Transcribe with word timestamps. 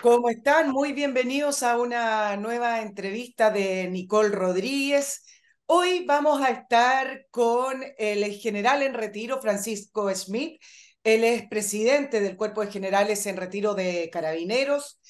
¿Cómo 0.00 0.28
están? 0.28 0.70
Muy 0.70 0.92
bienvenidos 0.92 1.64
a 1.64 1.76
una 1.76 2.36
nueva 2.36 2.80
entrevista 2.82 3.50
de 3.50 3.88
Nicole 3.88 4.28
Rodríguez. 4.28 5.24
Hoy 5.66 6.04
vamos 6.06 6.40
a 6.42 6.50
estar 6.50 7.26
con 7.32 7.82
el 7.98 8.24
general 8.34 8.82
en 8.82 8.94
retiro, 8.94 9.40
Francisco 9.40 10.14
Smith. 10.14 10.62
Él 11.02 11.24
es 11.24 11.48
presidente 11.48 12.20
del 12.20 12.36
Cuerpo 12.36 12.60
de 12.64 12.70
Generales 12.70 13.26
en 13.26 13.36
Retiro 13.36 13.74
de 13.74 14.10
Carabineros 14.12 15.00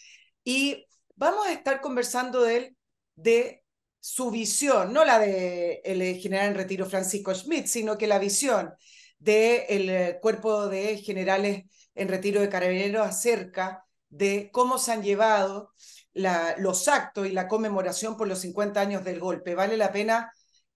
y 0.44 0.86
vamos 1.14 1.46
a 1.46 1.52
estar 1.52 1.82
conversando 1.82 2.40
de 2.40 2.56
él 2.56 2.76
de 3.16 3.61
su 4.02 4.32
visión, 4.32 4.92
no 4.92 5.04
la 5.04 5.20
de 5.20 5.80
el 5.84 6.16
general 6.16 6.48
en 6.48 6.56
retiro 6.56 6.86
Francisco 6.86 7.32
Smith, 7.34 7.66
sino 7.66 7.96
que 7.96 8.08
la 8.08 8.18
visión 8.18 8.74
del 9.20 9.88
eh, 9.88 10.18
Cuerpo 10.20 10.66
de 10.66 10.98
Generales 10.98 11.64
en 11.94 12.08
Retiro 12.08 12.40
de 12.40 12.48
Carabineros 12.48 13.06
acerca 13.06 13.84
de 14.08 14.50
cómo 14.52 14.78
se 14.78 14.90
han 14.90 15.04
llevado 15.04 15.72
la, 16.14 16.56
los 16.58 16.88
actos 16.88 17.28
y 17.28 17.30
la 17.30 17.46
conmemoración 17.46 18.16
por 18.16 18.26
los 18.26 18.40
50 18.40 18.80
años 18.80 19.04
del 19.04 19.20
golpe. 19.20 19.54
Vale 19.54 19.76
la 19.76 19.92
pena 19.92 20.32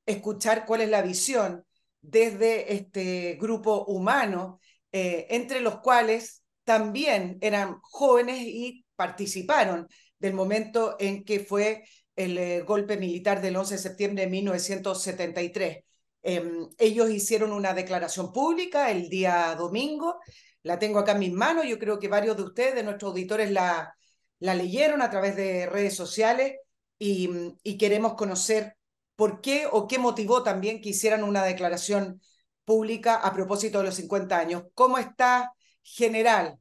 escuchar 0.06 0.64
cuál 0.64 0.82
es 0.82 0.88
la 0.88 1.02
visión 1.02 1.64
desde 2.00 2.74
este 2.74 3.36
grupo 3.40 3.86
humano, 3.86 4.60
eh, 4.92 5.26
entre 5.30 5.60
los 5.60 5.80
cuales 5.80 6.44
también 6.62 7.38
eran 7.40 7.80
jóvenes 7.82 8.38
y 8.40 8.86
participaron 8.94 9.88
del 10.20 10.32
momento 10.32 10.94
en 11.00 11.24
que 11.24 11.40
fue 11.40 11.82
el 12.16 12.38
eh, 12.38 12.62
golpe 12.62 12.96
militar 12.96 13.40
del 13.40 13.56
11 13.56 13.74
de 13.74 13.80
septiembre 13.80 14.24
de 14.24 14.30
1973. 14.30 15.84
Em, 16.22 16.68
ellos 16.78 17.10
hicieron 17.10 17.52
una 17.52 17.74
declaración 17.74 18.32
pública 18.32 18.90
el 18.90 19.08
día 19.08 19.54
domingo, 19.56 20.18
la 20.62 20.78
tengo 20.78 20.98
acá 20.98 21.12
en 21.12 21.20
mis 21.20 21.32
manos, 21.32 21.66
yo 21.66 21.78
creo 21.78 22.00
que 22.00 22.08
varios 22.08 22.36
de 22.36 22.42
ustedes, 22.42 22.74
de 22.74 22.82
nuestros 22.82 23.10
auditores, 23.10 23.50
la, 23.52 23.94
la 24.40 24.54
leyeron 24.54 25.02
a 25.02 25.10
través 25.10 25.36
de 25.36 25.66
redes 25.66 25.94
sociales 25.94 26.54
y, 26.98 27.30
y 27.62 27.78
queremos 27.78 28.14
conocer 28.14 28.76
por 29.14 29.40
qué 29.40 29.68
o 29.70 29.86
qué 29.86 29.98
motivó 29.98 30.42
también 30.42 30.80
que 30.80 30.88
hicieran 30.88 31.22
una 31.22 31.44
declaración 31.44 32.20
pública 32.64 33.14
a 33.16 33.32
propósito 33.32 33.78
de 33.78 33.84
los 33.84 33.94
50 33.94 34.38
años. 34.38 34.64
¿Cómo 34.74 34.98
está, 34.98 35.52
general? 35.82 36.58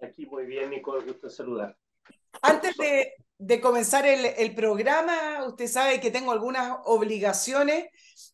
Aquí 0.00 0.26
muy 0.26 0.46
bien, 0.46 0.70
Nicole, 0.70 1.04
gusto 1.04 1.28
saludar. 1.28 1.76
Antes 2.42 2.76
de, 2.76 3.14
de 3.38 3.60
comenzar 3.60 4.06
el, 4.06 4.24
el, 4.24 4.54
programa, 4.54 5.44
usted 5.46 5.66
sabe 5.66 6.00
que 6.00 6.10
tengo 6.10 6.32
algunas 6.32 6.78
obligaciones, 6.84 7.86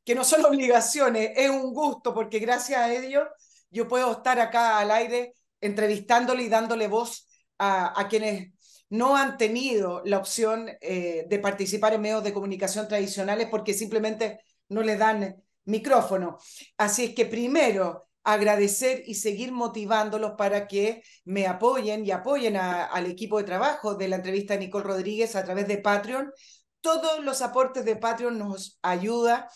que 0.04 0.14
no 0.14 0.24
son 0.24 0.44
obligaciones, 0.46 1.32
es 1.36 1.50
un 1.50 1.72
gusto, 1.74 2.14
porque 2.14 2.38
gracias 2.38 2.80
a 2.80 2.92
ello 2.92 3.28
yo 3.70 3.88
puedo 3.88 4.12
estar 4.12 4.38
acá 4.38 4.78
al 4.78 4.90
aire 4.90 5.34
entrevistándole 5.60 6.44
y 6.44 6.48
dándole 6.48 6.88
voz 6.88 7.26
a, 7.58 7.98
a 7.98 8.08
quienes 8.08 8.52
no 8.92 9.16
han 9.16 9.38
tenido 9.38 10.02
la 10.04 10.18
opción 10.18 10.68
eh, 10.82 11.24
de 11.26 11.38
participar 11.38 11.94
en 11.94 12.02
medios 12.02 12.22
de 12.22 12.34
comunicación 12.34 12.86
tradicionales 12.86 13.48
porque 13.50 13.72
simplemente 13.72 14.40
no 14.68 14.82
le 14.82 14.98
dan 14.98 15.42
micrófono. 15.64 16.38
Así 16.76 17.04
es 17.04 17.14
que 17.14 17.24
primero 17.24 18.10
agradecer 18.24 19.02
y 19.06 19.16
seguir 19.16 19.52
motivándolos 19.52 20.32
para 20.38 20.66
que 20.68 21.02
me 21.24 21.46
apoyen 21.46 22.06
y 22.06 22.10
apoyen 22.10 22.56
a, 22.56 22.84
al 22.84 23.06
equipo 23.06 23.38
de 23.38 23.44
trabajo 23.44 23.94
de 23.94 24.08
la 24.08 24.16
entrevista 24.16 24.54
de 24.54 24.60
Nicole 24.60 24.84
Rodríguez 24.84 25.36
a 25.36 25.44
través 25.44 25.68
de 25.68 25.78
Patreon. 25.78 26.32
Todos 26.80 27.22
los 27.24 27.42
aportes 27.42 27.84
de 27.84 27.96
Patreon 27.96 28.38
nos 28.38 28.78
ayuda 28.82 29.48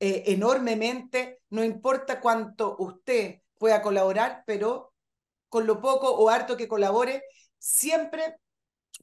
eh, 0.00 0.24
enormemente, 0.32 1.40
no 1.50 1.62
importa 1.62 2.20
cuánto 2.20 2.76
usted 2.78 3.36
pueda 3.56 3.82
colaborar, 3.82 4.42
pero 4.46 4.92
con 5.48 5.66
lo 5.66 5.80
poco 5.80 6.10
o 6.10 6.28
harto 6.28 6.56
que 6.56 6.66
colabore, 6.66 7.22
siempre 7.58 8.36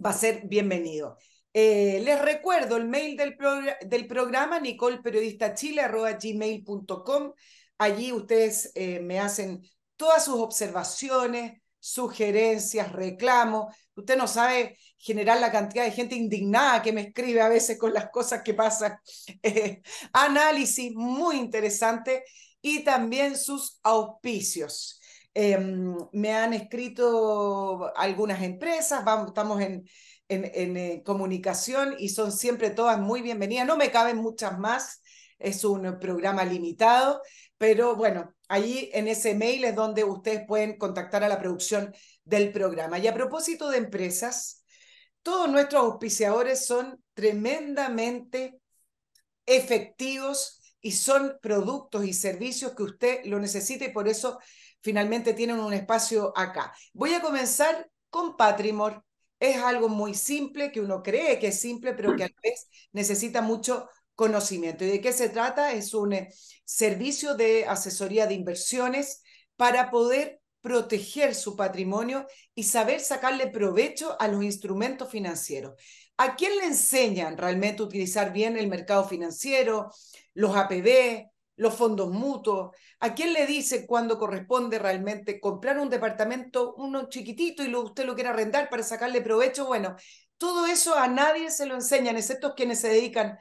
va 0.04 0.10
a 0.10 0.14
ser 0.14 0.42
bienvenido. 0.48 1.18
Eh, 1.54 2.02
les 2.04 2.22
recuerdo 2.22 2.76
el 2.76 2.88
mail 2.88 3.16
del, 3.16 3.38
progr 3.38 3.78
del 3.88 4.08
programa, 4.08 4.60
nicolperiodistachile.gmail.com. 4.60 7.34
Allí 7.80 8.12
ustedes 8.12 8.72
eh, 8.76 9.00
me 9.00 9.20
hacen 9.20 9.64
todas 9.96 10.26
sus 10.26 10.36
observaciones, 10.36 11.60
sugerencias, 11.80 12.92
reclamos. 12.92 13.76
Usted 13.96 14.18
no 14.18 14.28
sabe 14.28 14.78
generar 14.98 15.40
la 15.40 15.52
cantidad 15.52 15.86
de 15.86 15.92
gente 15.92 16.16
indignada 16.16 16.82
que 16.82 16.94
me 16.94 17.02
escribe 17.02 17.42
a 17.42 17.50
veces 17.50 17.80
con 17.80 17.94
las 17.94 18.10
cosas 18.12 18.44
que 18.44 18.54
pasan. 18.54 18.98
Eh, 19.44 19.82
análisis 20.14 20.94
muy 20.94 21.38
interesante 21.38 22.24
y 22.62 22.84
también 22.84 23.38
sus 23.38 23.80
auspicios. 23.84 25.00
Eh, 25.34 25.58
me 26.12 26.34
han 26.34 26.54
escrito 26.54 27.92
algunas 27.96 28.42
empresas, 28.42 29.04
estamos 29.28 29.62
en, 29.62 29.88
en, 30.28 30.52
en 30.54 30.78
eh, 30.78 31.04
comunicación 31.06 31.96
y 31.98 32.10
son 32.10 32.32
siempre 32.32 32.72
todas 32.72 33.00
muy 33.00 33.22
bienvenidas. 33.22 33.68
No 33.68 33.78
me 33.78 33.92
caben 33.92 34.18
muchas 34.18 34.58
más, 34.60 35.02
es 35.38 35.64
un 35.64 36.00
programa 36.00 36.44
limitado, 36.44 37.22
pero 37.60 37.96
bueno, 37.96 38.34
ahí 38.48 38.90
en 38.94 39.10
ese 39.10 39.36
mail 39.36 39.66
es 39.66 39.76
donde 39.76 40.06
ustedes 40.06 40.48
pueden 40.48 40.78
contactar 40.78 41.26
a 41.26 41.28
la 41.28 41.40
producción 41.40 41.94
del 42.24 42.54
programa. 42.54 42.98
Y 43.00 43.08
a 43.08 43.14
propósito 43.14 43.70
de 43.70 43.78
empresas, 43.78 44.64
todos 45.22 45.50
nuestros 45.50 45.84
auspiciadores 45.84 46.66
son 46.66 47.04
tremendamente 47.14 48.62
efectivos 49.46 50.62
y 50.80 50.94
son 50.94 51.38
productos 51.42 52.06
y 52.06 52.14
servicios 52.14 52.74
que 52.76 52.84
usted 52.84 53.26
lo 53.26 53.40
necesita 53.40 53.84
y 53.84 53.92
por 53.92 54.08
eso 54.08 54.40
finalmente 54.80 55.34
tienen 55.34 55.60
un 55.60 55.74
espacio 55.74 56.32
acá. 56.38 56.74
Voy 56.94 57.14
a 57.14 57.22
comenzar 57.22 57.90
con 58.10 58.38
Patrimor. 58.38 59.04
Es 59.38 59.58
algo 59.58 59.90
muy 59.90 60.14
simple 60.14 60.72
que 60.72 60.80
uno 60.80 61.04
cree 61.04 61.40
que 61.40 61.48
es 61.48 61.60
simple, 61.60 61.94
pero 61.94 62.16
que 62.16 62.24
a 62.24 62.28
la 62.28 62.36
vez 62.42 62.70
necesita 62.94 63.42
mucho 63.42 63.90
conocimiento. 64.20 64.84
¿Y 64.84 64.90
de 64.90 65.00
qué 65.00 65.14
se 65.14 65.30
trata? 65.30 65.72
Es 65.72 65.94
un 65.94 66.12
eh, 66.12 66.28
servicio 66.66 67.36
de 67.36 67.66
asesoría 67.66 68.28
de 68.28 68.34
inversiones 68.34 69.24
para 69.56 69.90
poder 69.90 70.42
proteger 70.60 71.34
su 71.34 71.56
patrimonio 71.56 72.28
y 72.54 72.64
saber 72.64 73.00
sacarle 73.00 73.48
provecho 73.48 74.18
a 74.20 74.28
los 74.28 74.44
instrumentos 74.44 75.10
financieros. 75.10 75.82
¿A 76.18 76.36
quién 76.36 76.58
le 76.58 76.66
enseñan 76.66 77.38
realmente 77.38 77.82
utilizar 77.82 78.34
bien 78.34 78.58
el 78.58 78.68
mercado 78.68 79.08
financiero, 79.08 79.90
los 80.34 80.54
APB, 80.54 81.30
los 81.56 81.76
fondos 81.76 82.12
mutuos? 82.12 82.76
¿A 83.00 83.14
quién 83.14 83.32
le 83.32 83.46
dice 83.46 83.88
cuándo 83.88 84.18
corresponde 84.18 84.80
realmente 84.80 85.40
comprar 85.40 85.80
un 85.80 85.90
departamento, 85.90 86.76
uno 86.76 87.08
chiquitito, 87.08 87.64
y 87.64 87.70
lo, 87.70 87.84
usted 87.84 88.04
lo 88.04 88.16
quiere 88.16 88.32
arrendar 88.32 88.68
para 88.70 88.84
sacarle 88.84 89.22
provecho? 89.22 89.66
Bueno, 89.66 89.96
todo 90.38 90.68
eso 90.68 90.98
a 90.98 91.08
nadie 91.08 91.52
se 91.52 91.66
lo 91.66 91.76
enseñan, 91.76 92.18
excepto 92.18 92.54
quienes 92.54 92.82
se 92.82 92.90
dedican 92.90 93.38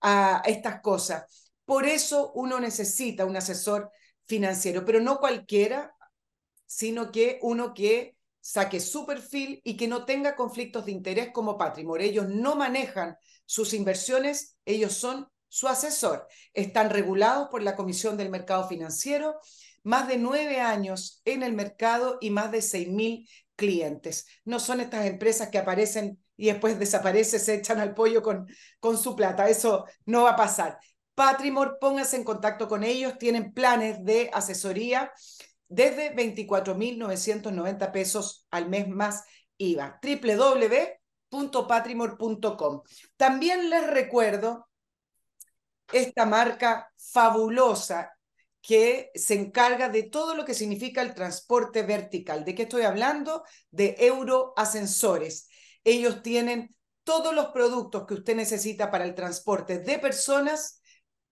a 0.00 0.42
estas 0.44 0.80
cosas. 0.80 1.50
Por 1.64 1.86
eso 1.86 2.32
uno 2.34 2.58
necesita 2.58 3.24
un 3.24 3.36
asesor 3.36 3.90
financiero, 4.26 4.84
pero 4.84 5.00
no 5.00 5.18
cualquiera, 5.18 5.94
sino 6.66 7.10
que 7.10 7.38
uno 7.42 7.74
que 7.74 8.16
saque 8.40 8.80
su 8.80 9.04
perfil 9.06 9.60
y 9.64 9.76
que 9.76 9.88
no 9.88 10.04
tenga 10.04 10.34
conflictos 10.34 10.86
de 10.86 10.92
interés 10.92 11.30
como 11.32 11.58
Patrimor. 11.58 12.00
Ellos 12.00 12.28
no 12.28 12.56
manejan 12.56 13.16
sus 13.44 13.74
inversiones, 13.74 14.56
ellos 14.64 14.94
son 14.94 15.28
su 15.48 15.68
asesor. 15.68 16.26
Están 16.54 16.90
regulados 16.90 17.48
por 17.50 17.62
la 17.62 17.76
Comisión 17.76 18.16
del 18.16 18.30
Mercado 18.30 18.66
Financiero, 18.68 19.38
más 19.82 20.08
de 20.08 20.18
nueve 20.18 20.60
años 20.60 21.22
en 21.24 21.42
el 21.42 21.52
mercado 21.52 22.18
y 22.20 22.30
más 22.30 22.50
de 22.52 22.62
seis 22.62 22.88
mil 22.88 23.28
clientes. 23.56 24.26
No 24.44 24.60
son 24.60 24.80
estas 24.80 25.06
empresas 25.06 25.48
que 25.48 25.58
aparecen 25.58 26.18
y 26.40 26.46
después 26.46 26.78
desaparecen, 26.78 27.38
se 27.38 27.54
echan 27.56 27.80
al 27.80 27.92
pollo 27.94 28.22
con, 28.22 28.48
con 28.78 28.96
su 28.96 29.14
plata. 29.14 29.46
Eso 29.50 29.84
no 30.06 30.22
va 30.22 30.30
a 30.30 30.36
pasar. 30.36 30.78
Patrimor, 31.14 31.76
póngase 31.78 32.16
en 32.16 32.24
contacto 32.24 32.66
con 32.66 32.82
ellos, 32.82 33.18
tienen 33.18 33.52
planes 33.52 34.02
de 34.02 34.30
asesoría 34.32 35.12
desde 35.68 36.16
24.990 36.16 37.92
pesos 37.92 38.46
al 38.50 38.70
mes 38.70 38.88
más 38.88 39.24
IVA. 39.58 40.00
www.patrimor.com. 41.30 42.82
También 43.18 43.68
les 43.68 43.86
recuerdo 43.86 44.66
esta 45.92 46.24
marca 46.24 46.90
fabulosa 46.96 48.16
que 48.62 49.10
se 49.14 49.34
encarga 49.34 49.90
de 49.90 50.04
todo 50.04 50.34
lo 50.34 50.46
que 50.46 50.54
significa 50.54 51.02
el 51.02 51.12
transporte 51.14 51.82
vertical. 51.82 52.46
¿De 52.46 52.54
qué 52.54 52.62
estoy 52.62 52.84
hablando? 52.84 53.44
De 53.70 53.94
Euroascensores. 53.98 55.49
Ellos 55.84 56.22
tienen 56.22 56.74
todos 57.04 57.34
los 57.34 57.46
productos 57.48 58.06
que 58.06 58.14
usted 58.14 58.36
necesita 58.36 58.90
para 58.90 59.04
el 59.04 59.14
transporte 59.14 59.78
de 59.78 59.98
personas 59.98 60.80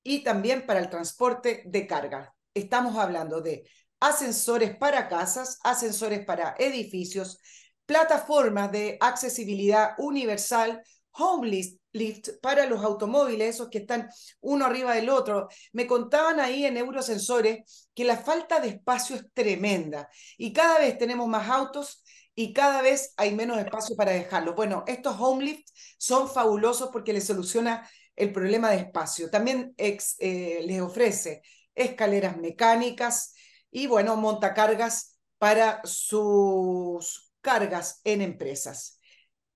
y 0.03 0.25
también 0.25 0.67
para 0.67 0.81
el 0.81 0.91
transporte 0.91 1.63
de 1.67 1.87
carga. 1.87 2.35
Estamos 2.55 2.97
hablando 2.97 3.41
de 3.41 3.69
ascensores 4.01 4.77
para 4.77 5.09
casas, 5.09 5.59
ascensores 5.63 6.25
para 6.25 6.55
edificios, 6.59 7.39
plataformas 7.87 8.73
de 8.73 8.97
accesibilidad 9.01 9.91
universal, 9.99 10.83
home 11.13 11.49
list 11.49 11.79
lift 11.93 12.29
para 12.43 12.67
los 12.67 12.85
automóviles, 12.85 13.57
esos 13.57 13.69
que 13.69 13.79
están 13.79 14.09
uno 14.41 14.67
arriba 14.67 14.95
del 14.95 15.09
otro. 15.09 15.49
Me 15.73 15.87
contaban 15.87 16.41
ahí 16.41 16.65
en 16.65 16.77
Eurosensores 16.77 17.89
que 17.95 18.05
la 18.05 18.17
falta 18.17 18.61
de 18.61 18.69
espacio 18.69 19.17
es 19.17 19.25
tremenda 19.33 20.09
y 20.37 20.53
cada 20.53 20.79
vez 20.79 20.99
tenemos 20.99 21.27
más 21.29 21.49
autos 21.49 22.03
y 22.41 22.53
cada 22.53 22.83
vez 22.83 23.15
hay 23.17 23.35
menos 23.35 23.59
espacio 23.59 23.97
para 23.97 24.13
dejarlo. 24.13 24.55
Bueno, 24.55 24.85
estos 24.87 25.17
home 25.19 25.45
lift 25.45 25.71
son 25.99 26.31
fabulosos 26.31 26.91
porque 26.93 27.13
les 27.13 27.27
soluciona 27.27 27.91
el 28.15 28.33
problema 28.33 28.71
de 28.71 28.77
espacio. 28.77 29.29
También 29.29 29.75
eh, 29.77 30.63
les 30.65 30.81
ofrece 30.81 31.43
escaleras 31.75 32.37
mecánicas 32.37 33.35
y, 33.73 33.89
bueno, 33.89 34.15
montacargas 34.15 35.19
para 35.39 35.81
sus 35.83 37.33
cargas 37.41 38.01
en 38.05 38.23
empresas. 38.23 39.01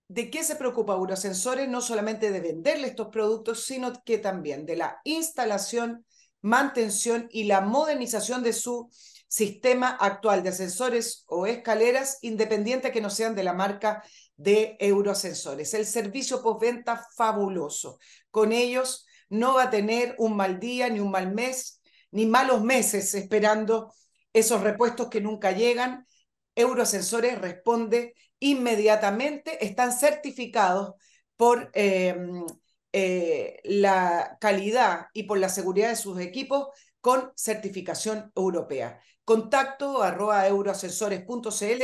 ¿De 0.08 0.29
qué 0.29 0.43
se 0.43 0.56
preocupa 0.56 0.94
Eurosensores? 0.94 1.69
No 1.69 1.82
solamente 1.82 2.32
de 2.32 2.40
venderle 2.40 2.88
estos 2.88 3.11
productos, 3.12 3.64
sino 3.64 3.93
que 4.05 4.19
también 4.19 4.67
de 4.67 4.75
la 4.75 5.00
instalación, 5.05 6.05
mantención 6.40 7.29
y 7.31 7.44
la 7.44 7.61
modernización 7.61 8.43
de 8.43 8.52
su 8.52 8.90
sistema 9.32 9.96
actual 9.99 10.43
de 10.43 10.50
ascensores 10.50 11.25
o 11.26 11.46
escaleras, 11.46 12.19
independiente 12.20 12.93
que 12.93 13.00
no 13.00 13.08
sean 13.08 13.34
de 13.34 13.43
la 13.43 13.55
marca 13.55 14.05
de 14.37 14.76
Eurosensores. 14.79 15.73
El 15.73 15.87
servicio 15.87 16.43
postventa 16.43 17.02
fabuloso. 17.17 17.99
Con 18.31 18.52
ellos 18.52 19.06
no 19.31 19.55
va 19.55 19.64
a 19.64 19.70
tener 19.70 20.14
un 20.19 20.37
mal 20.37 20.61
día, 20.61 20.90
ni 20.90 21.00
un 21.00 21.11
mal 21.11 21.32
mes, 21.32 21.81
ni 22.11 22.26
malos 22.26 22.62
meses 22.62 23.14
esperando 23.14 23.94
esos 24.34 24.61
repuestos 24.61 25.08
que 25.08 25.23
nunca 25.23 25.52
llegan. 25.52 26.06
Eurosensores 26.55 27.40
responde 27.40 28.12
inmediatamente, 28.38 29.64
están 29.64 29.93
certificados 29.93 30.93
por 31.38 31.70
em, 31.73 32.44
eh, 32.93 33.61
la 33.64 34.37
calidad 34.38 35.06
y 35.14 35.23
por 35.23 35.38
la 35.38 35.49
seguridad 35.49 35.88
de 35.88 35.96
sus 35.96 36.20
equipos 36.20 36.69
con 37.00 37.32
certificación 37.34 38.31
europea. 38.37 39.00
Contacto 39.24 40.02
arroba 40.02 40.46
euroascensores.cl 40.46 41.82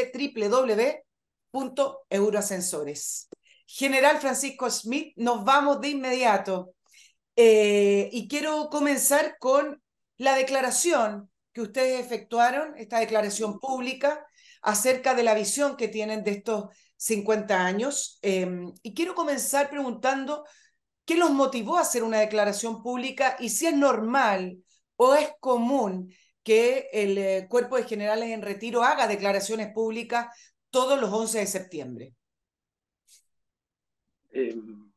www.euroascensores. 1.53 3.29
General 3.67 4.19
Francisco 4.19 4.71
Smith, 4.71 5.13
nos 5.17 5.45
vamos 5.45 5.81
de 5.81 5.91
inmediato. 5.91 6.75
Eh, 7.37 8.09
y 8.13 8.27
quiero 8.27 8.69
comenzar 8.71 9.37
con 9.39 9.81
la 10.17 10.35
declaración 10.35 11.31
que 11.53 11.61
ustedes 11.61 12.01
efectuaron, 12.05 12.77
esta 12.77 12.99
declaración 12.99 13.61
pública, 13.61 14.27
acerca 14.63 15.15
de 15.15 15.23
la 15.23 15.35
visión 15.35 15.77
que 15.77 15.89
tienen 15.89 16.25
de 16.25 16.33
estos 16.33 16.65
50 16.97 17.65
años. 17.65 18.19
Em, 18.23 18.73
y 18.83 18.95
quiero 18.95 19.15
comenzar 19.15 19.71
preguntando 19.71 20.45
qué 21.05 21.17
los 21.17 21.31
motivó 21.31 21.79
a 21.79 21.83
hacer 21.83 22.03
una 22.03 22.19
declaración 22.19 22.83
pública 22.83 23.37
y 23.39 23.51
si 23.51 23.67
es 23.67 23.75
normal 23.75 24.59
o 24.97 25.15
es 25.15 25.31
común 25.41 26.13
que 26.43 26.89
el 26.93 27.19
eh, 27.19 27.47
Cuerpo 27.49 27.77
de 27.77 27.85
Generales 27.85 28.31
en 28.31 28.43
Retiro 28.43 28.83
haga 28.83 29.07
declaraciones 29.07 29.73
públicas 29.73 30.29
todos 30.71 31.01
los 31.01 31.13
11 31.13 31.41
de 31.41 31.47
septiembre. 31.47 32.15
Em, 34.31 34.91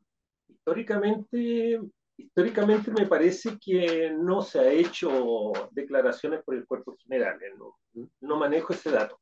históricamente, 0.48 1.80
históricamente 2.18 2.92
me 2.92 3.08
parece 3.08 3.58
que 3.60 4.12
no 4.12 4.42
se 4.42 4.60
ha 4.60 4.72
hecho 4.72 5.52
declaraciones 5.72 6.44
por 6.44 6.56
el 6.56 6.66
Cuerpo 6.66 6.96
General, 6.98 7.38
no, 7.58 7.78
no 8.22 8.38
manejo 8.38 8.74
ese 8.74 8.92
dato. 8.92 9.20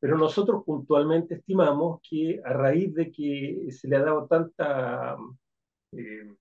Pero 0.00 0.16
nosotros 0.16 0.62
puntualmente 0.64 1.34
estimamos 1.34 2.00
que 2.08 2.40
a 2.44 2.52
raíz 2.52 2.94
de 2.94 3.10
que 3.10 3.66
se 3.70 3.88
le 3.88 3.96
ha 3.96 4.02
dado 4.02 4.26
tanta 4.26 5.16
eh, 5.92 6.34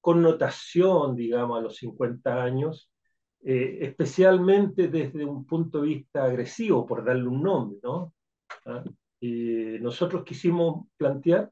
connotación, 0.00 1.14
digamos, 1.14 1.58
a 1.58 1.62
los 1.62 1.76
50 1.76 2.42
años, 2.42 2.89
eh, 3.42 3.78
especialmente 3.82 4.88
desde 4.88 5.24
un 5.24 5.46
punto 5.46 5.80
de 5.80 5.88
vista 5.88 6.24
agresivo, 6.24 6.86
por 6.86 7.04
darle 7.04 7.26
un 7.26 7.42
nombre, 7.42 7.78
¿no? 7.82 8.12
¿Ah? 8.66 8.84
Eh, 9.20 9.78
nosotros 9.80 10.24
quisimos 10.24 10.86
plantear, 10.96 11.50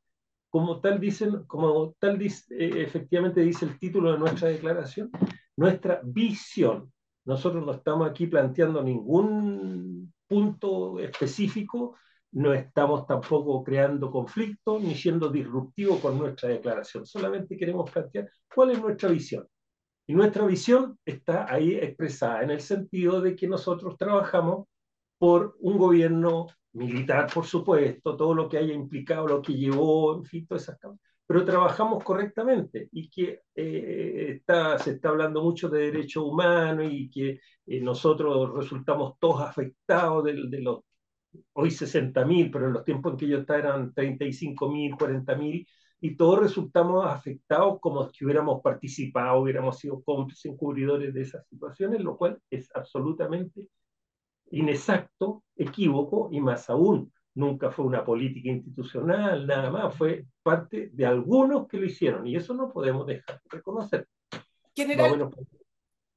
como 0.50 0.80
tal 0.80 0.98
dicen, 1.00 1.44
como 1.46 1.94
tal 1.98 2.18
efectivamente 2.22 3.40
dice 3.42 3.66
el 3.66 3.78
título 3.78 4.12
de 4.12 4.18
nuestra 4.18 4.48
declaración, 4.48 5.10
nuestra 5.56 6.00
visión. 6.02 6.92
Nosotros 7.24 7.64
no 7.64 7.72
estamos 7.72 8.08
aquí 8.08 8.26
planteando 8.26 8.82
ningún 8.82 10.12
punto 10.26 10.98
específico, 10.98 11.96
no 12.32 12.52
estamos 12.54 13.06
tampoco 13.06 13.62
creando 13.62 14.10
conflictos 14.10 14.82
ni 14.82 14.94
siendo 14.94 15.28
disruptivos 15.30 16.00
con 16.00 16.18
nuestra 16.18 16.50
declaración. 16.50 17.04
Solamente 17.06 17.56
queremos 17.56 17.90
plantear 17.90 18.30
cuál 18.54 18.70
es 18.70 18.80
nuestra 18.80 19.10
visión. 19.10 19.46
Y 20.08 20.14
nuestra 20.14 20.46
visión 20.46 20.98
está 21.04 21.52
ahí 21.52 21.74
expresada 21.74 22.42
en 22.42 22.50
el 22.50 22.60
sentido 22.60 23.20
de 23.20 23.36
que 23.36 23.46
nosotros 23.46 23.96
trabajamos 23.98 24.66
por 25.18 25.56
un 25.60 25.76
gobierno 25.76 26.46
militar, 26.72 27.30
por 27.32 27.44
supuesto, 27.44 28.16
todo 28.16 28.34
lo 28.34 28.48
que 28.48 28.56
haya 28.56 28.72
implicado, 28.72 29.28
lo 29.28 29.42
que 29.42 29.52
llevó, 29.52 30.16
en 30.16 30.24
fin, 30.24 30.46
todas 30.46 30.62
esas 30.62 30.78
cosas, 30.80 30.98
pero 31.26 31.44
trabajamos 31.44 32.02
correctamente 32.02 32.88
y 32.90 33.10
que 33.10 33.42
eh, 33.54 34.36
está, 34.36 34.78
se 34.78 34.92
está 34.92 35.10
hablando 35.10 35.42
mucho 35.42 35.68
de 35.68 35.90
derechos 35.90 36.24
humanos 36.24 36.86
y 36.90 37.10
que 37.10 37.40
eh, 37.66 37.80
nosotros 37.82 38.50
resultamos 38.56 39.18
todos 39.18 39.42
afectados 39.42 40.24
de, 40.24 40.48
de 40.48 40.60
los, 40.62 40.80
hoy 41.52 41.70
60.000, 41.70 42.50
pero 42.50 42.68
en 42.68 42.72
los 42.72 42.84
tiempos 42.84 43.12
en 43.12 43.18
que 43.18 43.28
yo 43.28 43.38
estaba 43.38 43.58
eran 43.58 43.92
35.000, 43.94 44.96
40.000, 44.96 45.66
y 46.00 46.16
todos 46.16 46.40
resultamos 46.40 47.04
afectados 47.06 47.80
como 47.80 48.08
si 48.10 48.24
hubiéramos 48.24 48.62
participado, 48.62 49.40
hubiéramos 49.40 49.78
sido 49.78 50.02
cómplices, 50.02 50.46
encubridores 50.46 51.12
de 51.12 51.22
esas 51.22 51.46
situaciones, 51.48 52.00
lo 52.00 52.16
cual 52.16 52.40
es 52.50 52.70
absolutamente 52.74 53.66
inexacto, 54.50 55.42
equívoco 55.56 56.28
y 56.32 56.40
más 56.40 56.70
aún 56.70 57.12
nunca 57.34 57.70
fue 57.70 57.84
una 57.84 58.04
política 58.04 58.48
institucional, 58.48 59.46
nada 59.46 59.70
más, 59.70 59.96
fue 59.96 60.26
parte 60.42 60.90
de 60.92 61.06
algunos 61.06 61.68
que 61.68 61.78
lo 61.78 61.86
hicieron 61.86 62.26
y 62.26 62.36
eso 62.36 62.52
no 62.54 62.72
podemos 62.72 63.06
dejar 63.06 63.40
de 63.42 63.56
reconocer. 63.56 64.08
General, 64.74 65.30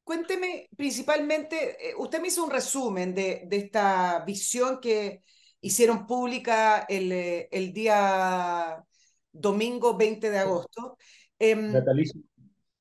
cuénteme 0.03 0.67
principalmente, 0.75 1.89
eh, 1.89 1.93
usted 1.97 2.21
me 2.21 2.29
hizo 2.29 2.43
un 2.43 2.49
resumen 2.49 3.13
de, 3.13 3.43
de 3.45 3.57
esta 3.57 4.23
visión 4.25 4.79
que 4.79 5.21
hicieron 5.61 6.07
pública 6.07 6.85
el, 6.89 7.11
eh, 7.11 7.49
el 7.51 7.71
día 7.71 8.83
domingo 9.31 9.97
20 9.97 10.29
de 10.29 10.37
agosto. 10.37 10.97
Em, 11.39 11.71
natalicio. 11.71 12.21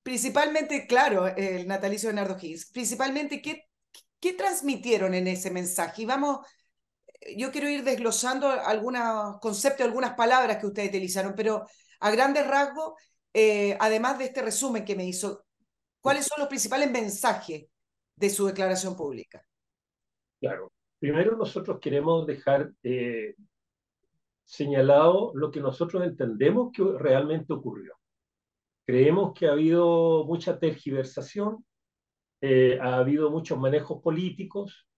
Principalmente, 0.02 0.86
claro, 0.86 1.26
el 1.28 1.66
natalicio 1.68 2.08
de 2.08 2.14
Nardo 2.14 2.36
Higgs. 2.40 2.70
Principalmente, 2.70 3.42
¿qué, 3.42 3.64
¿qué 4.18 4.32
transmitieron 4.32 5.14
en 5.14 5.28
ese 5.28 5.50
mensaje? 5.50 6.02
Y 6.02 6.06
vamos 6.06 6.40
yo 7.36 7.50
quiero 7.50 7.68
ir 7.68 7.84
desglosando 7.84 8.48
algunos 8.48 9.38
conceptos, 9.40 9.86
algunas 9.86 10.14
palabras 10.14 10.58
que 10.58 10.66
ustedes 10.66 10.88
utilizaron, 10.88 11.34
pero 11.36 11.66
a 12.00 12.10
grandes 12.10 12.46
rasgos, 12.46 12.94
eh, 13.34 13.76
además 13.78 14.18
de 14.18 14.24
este 14.24 14.42
resumen 14.42 14.84
que 14.84 14.96
me 14.96 15.04
hizo, 15.04 15.44
¿cuáles 16.00 16.26
son 16.26 16.40
los 16.40 16.48
principales 16.48 16.90
mensajes 16.90 17.66
de 18.16 18.30
su 18.30 18.46
declaración 18.46 18.96
pública? 18.96 19.44
Claro. 20.40 20.72
Primero 20.98 21.36
nosotros 21.36 21.78
queremos 21.80 22.26
dejar 22.26 22.72
eh, 22.82 23.34
señalado 24.50 25.30
lo 25.34 25.52
que 25.52 25.60
nosotros 25.60 26.02
entendemos 26.02 26.72
que 26.72 26.82
realmente 26.98 27.52
ocurrió. 27.52 27.94
Creemos 28.84 29.32
que 29.32 29.46
ha 29.46 29.52
habido 29.52 30.24
mucha 30.24 30.58
tergiversación, 30.58 31.64
eh, 32.40 32.76
ha 32.80 32.96
habido 32.96 33.30
muchos 33.30 33.56
manejos 33.60 34.02
políticos, 34.02 34.88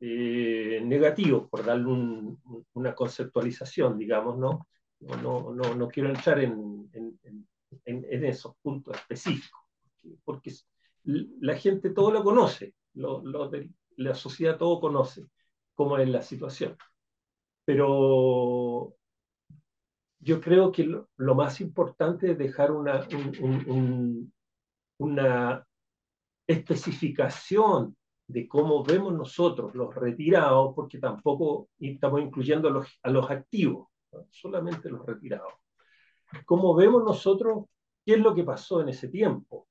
eh, 0.00 0.80
negativos, 0.84 1.48
por 1.48 1.64
darle 1.64 1.86
una 2.72 2.94
conceptualización, 2.96 3.96
digamos, 3.96 4.38
¿no? 4.38 4.66
No, 4.98 5.52
no, 5.52 5.74
no, 5.74 5.88
quiero 5.88 6.08
entrar 6.08 6.40
en, 6.40 6.90
en, 6.92 7.46
en, 7.84 8.24
esos 8.24 8.56
puntos 8.60 8.96
específicos, 8.96 9.60
porque, 10.24 10.52
la 11.04 11.56
gente 11.56 11.90
todo 11.90 12.10
lo 12.10 12.24
conoce, 12.24 12.74
lo, 12.94 13.22
lo 13.22 13.50
la 13.98 14.14
sociedad 14.14 14.58
todo 14.58 14.80
conoce 14.80 15.26
cómo 15.74 15.96
es 15.98 16.08
la 16.08 16.22
situación. 16.22 16.76
Pero 17.66 18.94
yo 20.20 20.40
creo 20.40 20.72
que 20.72 20.84
lo, 20.84 21.10
lo 21.18 21.34
más 21.34 21.60
importante 21.60 22.30
es 22.30 22.38
dejar 22.38 22.70
una, 22.70 23.06
un, 23.12 24.32
una 24.98 25.66
especificación 26.46 27.96
de 28.28 28.48
cómo 28.48 28.82
vemos 28.82 29.12
nosotros 29.14 29.74
los 29.74 29.94
retirados, 29.94 30.74
porque 30.74 30.98
tampoco 30.98 31.68
estamos 31.78 32.20
incluyendo 32.20 32.68
a 32.68 32.72
los, 32.72 32.98
a 33.02 33.10
los 33.10 33.30
activos, 33.30 33.88
solamente 34.30 34.88
los 34.88 35.04
retirados. 35.04 35.52
Cómo 36.44 36.74
vemos 36.74 37.04
nosotros 37.04 37.66
qué 38.04 38.14
es 38.14 38.20
lo 38.20 38.34
que 38.34 38.44
pasó 38.44 38.80
en 38.80 38.88
ese 38.88 39.08
tiempo. 39.08 39.68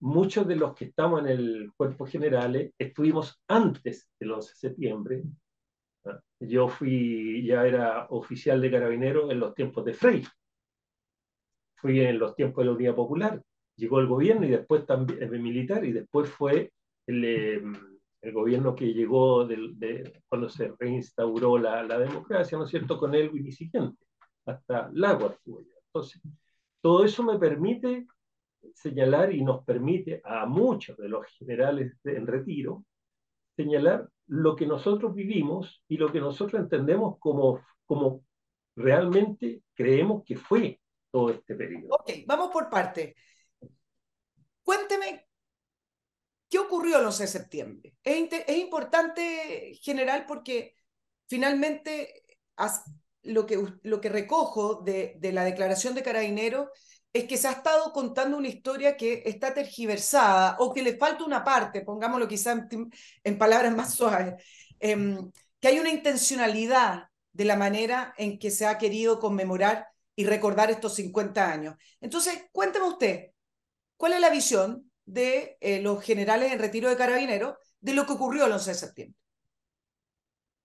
Muchos 0.00 0.46
de 0.46 0.56
los 0.56 0.74
que 0.74 0.86
estamos 0.86 1.20
en 1.20 1.28
el 1.28 1.72
cuerpo 1.76 2.06
general 2.06 2.72
estuvimos 2.78 3.40
antes 3.48 4.10
del 4.20 4.32
11 4.32 4.50
de 4.50 4.56
septiembre. 4.56 5.22
Yo 6.40 6.68
fui, 6.68 7.44
ya 7.46 7.66
era 7.66 8.06
oficial 8.10 8.60
de 8.60 8.70
carabinero 8.70 9.30
en 9.30 9.40
los 9.40 9.54
tiempos 9.54 9.84
de 9.84 9.94
Frey. 9.94 10.24
fui 11.76 12.00
en 12.00 12.18
los 12.18 12.34
tiempos 12.34 12.62
de 12.62 12.66
la 12.66 12.76
Unidad 12.76 12.94
Popular, 12.94 13.42
llegó 13.76 14.00
el 14.00 14.06
gobierno 14.06 14.46
y 14.46 14.50
después 14.50 14.86
también 14.86 15.22
el 15.22 15.40
militar 15.40 15.84
y 15.84 15.92
después 15.92 16.28
fue 16.28 16.72
el, 17.06 17.24
eh, 17.24 17.62
el 18.22 18.32
gobierno 18.32 18.74
que 18.74 18.92
llegó 18.92 19.46
de, 19.46 20.20
cuando 20.28 20.48
se 20.48 20.72
reinstauró 20.78 21.58
la, 21.58 21.82
la, 21.82 21.98
democracia, 21.98 22.58
¿no 22.58 22.64
es 22.64 22.70
cierto?, 22.70 22.98
con 22.98 23.14
él 23.14 23.30
y 23.34 23.52
siguiente, 23.52 24.04
hasta 24.46 24.90
Lago 24.92 25.36
Entonces, 25.44 26.20
todo 26.80 27.04
eso 27.04 27.22
me 27.22 27.38
permite 27.38 28.06
señalar 28.74 29.32
y 29.32 29.42
nos 29.42 29.64
permite 29.64 30.20
a 30.24 30.46
muchos 30.46 30.96
de 30.96 31.08
los 31.08 31.26
generales 31.26 31.96
en 32.04 32.26
retiro 32.26 32.84
señalar 33.56 34.08
lo 34.28 34.56
que 34.56 34.66
nosotros 34.66 35.14
vivimos 35.14 35.82
y 35.88 35.96
lo 35.96 36.10
que 36.10 36.20
nosotros 36.20 36.60
entendemos 36.60 37.16
como, 37.18 37.60
como 37.84 38.24
realmente 38.74 39.62
creemos 39.74 40.24
que 40.24 40.36
fue 40.36 40.80
todo 41.10 41.30
este 41.30 41.54
periodo. 41.54 41.88
Ok, 41.90 42.10
vamos 42.26 42.50
por 42.50 42.68
parte. 42.68 43.16
Cuénteme, 44.62 45.26
¿qué 46.48 46.58
ocurrió 46.58 46.98
el 46.98 47.06
11 47.06 47.22
de 47.22 47.28
septiembre? 47.28 47.94
Es, 48.02 48.28
es 48.32 48.58
importante, 48.58 49.78
general, 49.80 50.24
porque 50.26 50.74
finalmente 51.26 52.24
lo 53.22 53.46
que, 53.46 53.64
lo 53.82 54.00
que 54.00 54.08
recojo 54.08 54.82
de, 54.82 55.16
de 55.18 55.32
la 55.32 55.44
declaración 55.44 55.94
de 55.94 56.02
Carabinero 56.02 56.70
es 57.16 57.24
que 57.24 57.36
se 57.36 57.48
ha 57.48 57.52
estado 57.52 57.92
contando 57.92 58.36
una 58.36 58.48
historia 58.48 58.96
que 58.96 59.22
está 59.24 59.54
tergiversada 59.54 60.56
o 60.58 60.72
que 60.72 60.82
le 60.82 60.96
falta 60.96 61.24
una 61.24 61.42
parte, 61.42 61.80
pongámoslo 61.80 62.28
quizá 62.28 62.52
en, 62.52 62.90
en 63.24 63.38
palabras 63.38 63.74
más 63.74 63.94
suaves, 63.94 64.34
eh, 64.80 65.16
que 65.60 65.68
hay 65.68 65.78
una 65.78 65.90
intencionalidad 65.90 67.04
de 67.32 67.44
la 67.44 67.56
manera 67.56 68.14
en 68.18 68.38
que 68.38 68.50
se 68.50 68.66
ha 68.66 68.78
querido 68.78 69.18
conmemorar 69.18 69.86
y 70.14 70.24
recordar 70.24 70.70
estos 70.70 70.94
50 70.94 71.50
años. 71.50 71.74
Entonces, 72.00 72.46
cuénteme 72.52 72.86
usted, 72.86 73.30
¿cuál 73.96 74.14
es 74.14 74.20
la 74.20 74.30
visión 74.30 74.90
de 75.04 75.56
eh, 75.60 75.80
los 75.80 76.02
generales 76.02 76.52
en 76.52 76.58
retiro 76.58 76.88
de 76.88 76.96
carabineros 76.96 77.54
de 77.80 77.94
lo 77.94 78.06
que 78.06 78.12
ocurrió 78.12 78.46
el 78.46 78.52
11 78.52 78.70
de 78.70 78.76
septiembre? 78.76 79.18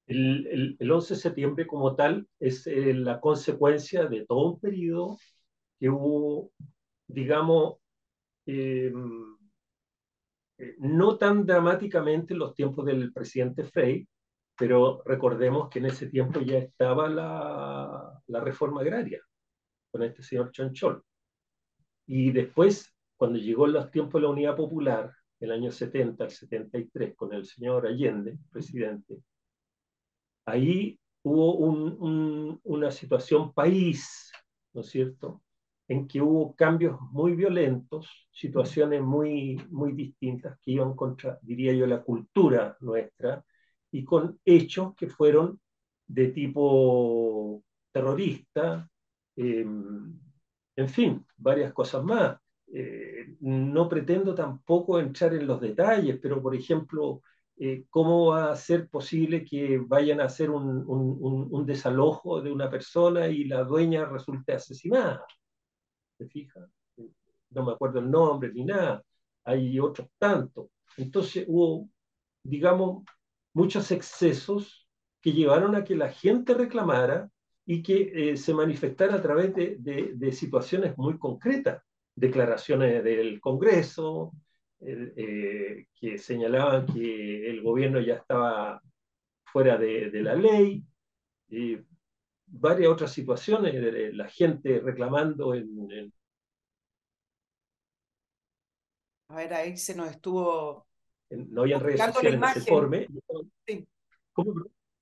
El, 0.08 0.48
el, 0.48 0.76
el 0.80 0.92
11 0.92 1.14
de 1.14 1.20
septiembre 1.20 1.68
como 1.68 1.96
tal 1.96 2.28
es 2.40 2.68
eh, 2.68 2.94
la 2.94 3.20
consecuencia 3.22 4.06
de 4.06 4.26
todo 4.26 4.52
un 4.52 4.60
periodo 4.60 5.18
que 5.82 5.90
hubo, 5.90 6.52
digamos, 7.08 7.78
eh, 8.46 8.94
no 10.78 11.18
tan 11.18 11.44
dramáticamente 11.44 12.34
en 12.34 12.40
los 12.40 12.54
tiempos 12.54 12.86
del 12.86 13.12
presidente 13.12 13.64
Frey, 13.64 14.08
pero 14.56 15.02
recordemos 15.04 15.70
que 15.70 15.80
en 15.80 15.88
ese 15.88 16.08
tiempo 16.08 16.40
ya 16.42 16.60
estaba 16.60 17.10
la, 17.10 18.22
la 18.28 18.40
reforma 18.42 18.82
agraria 18.82 19.24
con 19.92 20.04
este 20.04 20.22
señor 20.22 20.52
Chonchol. 20.52 21.04
Y 22.06 22.32
después, 22.32 22.96
cuando 23.18 23.40
llegó 23.40 23.66
los 23.66 23.90
tiempos 23.90 24.22
de 24.22 24.28
la 24.28 24.34
Unidad 24.34 24.56
Popular, 24.56 25.12
el 25.40 25.52
año 25.52 25.72
70 25.72 26.26
al 26.26 26.30
73, 26.30 27.16
con 27.16 27.34
el 27.34 27.44
señor 27.48 27.88
Allende, 27.88 28.38
presidente, 28.52 29.18
ahí 30.46 31.00
hubo 31.24 31.56
un, 31.56 31.98
un, 32.00 32.60
una 32.66 32.92
situación 32.92 33.52
país, 33.52 34.32
¿no 34.74 34.82
es 34.82 34.90
cierto?, 34.92 35.42
en 35.92 36.08
que 36.08 36.22
hubo 36.22 36.56
cambios 36.56 36.98
muy 37.12 37.36
violentos, 37.36 38.08
situaciones 38.32 39.02
muy, 39.02 39.62
muy 39.72 39.92
distintas 39.92 40.58
que 40.62 40.72
iban 40.72 40.96
contra, 40.96 41.38
diría 41.42 41.74
yo, 41.74 41.86
la 41.86 42.02
cultura 42.02 42.78
nuestra, 42.80 43.44
y 43.92 44.06
con 44.06 44.40
hechos 44.46 44.96
que 44.96 45.08
fueron 45.08 45.60
de 46.08 46.28
tipo 46.30 47.62
terrorista, 47.92 48.90
eh, 49.36 49.66
en 50.78 50.90
fin, 50.90 51.26
varias 51.36 51.74
cosas 51.74 52.04
más. 52.06 52.38
Eh, 52.74 53.36
no 53.42 53.90
pretendo 53.90 54.34
tampoco 54.34 54.98
entrar 54.98 55.34
en 55.34 55.46
los 55.46 55.60
detalles, 55.60 56.20
pero 56.22 56.42
por 56.42 56.56
ejemplo, 56.56 57.22
eh, 57.58 57.84
¿cómo 57.90 58.28
va 58.28 58.54
a 58.54 58.56
ser 58.56 58.88
posible 58.88 59.44
que 59.44 59.78
vayan 59.78 60.22
a 60.22 60.26
hacer 60.26 60.52
un, 60.52 60.86
un, 60.88 61.66
desalojo 61.66 62.42
de 62.42 62.50
una 62.50 62.70
persona 62.70 63.28
y 63.28 63.44
la 63.44 63.66
dueña 63.66 64.06
resulte 64.06 64.54
asesinada? 64.54 65.26
¿Se 66.22 66.28
fija? 66.28 66.70
No 67.50 67.66
me 67.66 67.72
acuerdo 67.72 67.98
el 67.98 68.12
nombre 68.12 68.54
ni 68.54 68.64
nada. 68.64 69.04
Hay 69.44 69.80
otros 69.80 70.08
tantos. 70.20 70.68
Entonces 70.98 71.46
hubo, 71.48 71.90
digamos, 72.44 73.04
muchos 73.54 73.90
excesos 73.90 74.88
que 75.20 75.34
llevaron 75.34 75.76
a 75.76 75.84
que 75.84 75.96
la 75.96 76.10
gente 76.10 76.54
reclamara 76.54 77.28
y 77.66 77.82
que 77.82 78.12
eh, 78.14 78.38
se 78.38 78.54
manifestara 78.54 79.16
a 79.16 79.22
través 79.22 79.56
de, 79.56 79.78
de, 79.80 80.32
situaciones 80.32 80.96
muy 80.96 81.18
concretas, 81.18 81.82
declaraciones 82.16 83.04
del 83.04 83.40
Congreso, 83.42 84.32
eh, 84.80 85.14
eh, 85.16 85.86
que 85.96 86.20
señalaban 86.20 86.86
que 86.86 87.50
el 87.50 87.64
gobierno 87.64 88.00
ya 88.00 88.16
estaba 88.16 88.80
fuera 89.46 89.76
de, 89.76 90.12
de 90.12 90.22
la 90.22 90.36
ley, 90.36 90.84
varias 92.52 92.92
otras 92.92 93.12
situaciones, 93.12 93.74
de 93.74 94.14
la 94.14 94.28
gente 94.28 94.80
reclamando 94.80 95.54
en, 95.54 95.92
en... 95.92 96.14
A 99.30 99.36
ver, 99.36 99.54
ahí 99.54 99.78
se 99.78 99.96
nos 99.96 100.10
estuvo 100.10 100.86
no 101.32 101.62
había 101.62 101.80
redes 101.80 102.02
sociales 102.02 102.34
en 102.34 102.44
ese 102.44 102.60
informe. 102.60 103.08
Sí. 103.66 103.88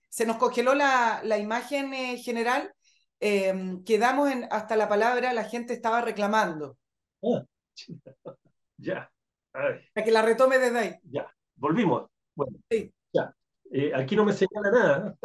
Se 0.10 0.25
nos 0.25 0.38
congeló 0.38 0.74
la, 0.74 1.22
la 1.24 1.38
imagen 1.38 1.94
eh, 1.94 2.18
general, 2.18 2.74
eh, 3.20 3.79
quedamos 3.86 4.32
en, 4.32 4.48
hasta 4.51 4.75
la 4.75 4.89
palabra, 4.89 5.34
la 5.34 5.44
gente 5.44 5.74
estaba 5.74 6.01
reclamando. 6.01 6.77
Ah, 7.24 7.44
ya. 8.77 9.12
Para 9.51 10.06
que 10.06 10.12
la 10.12 10.22
retome 10.22 10.58
desde 10.60 10.79
ahí. 10.79 10.96
Ya, 11.03 11.32
volvimos. 11.56 12.10
Bueno, 12.36 12.58
sí. 12.70 12.94
ya. 13.13 13.34
Eh, 13.72 13.91
aquí 13.94 14.15
no 14.15 14.25
me 14.25 14.34
señala 14.34 14.72
nada, 14.72 15.15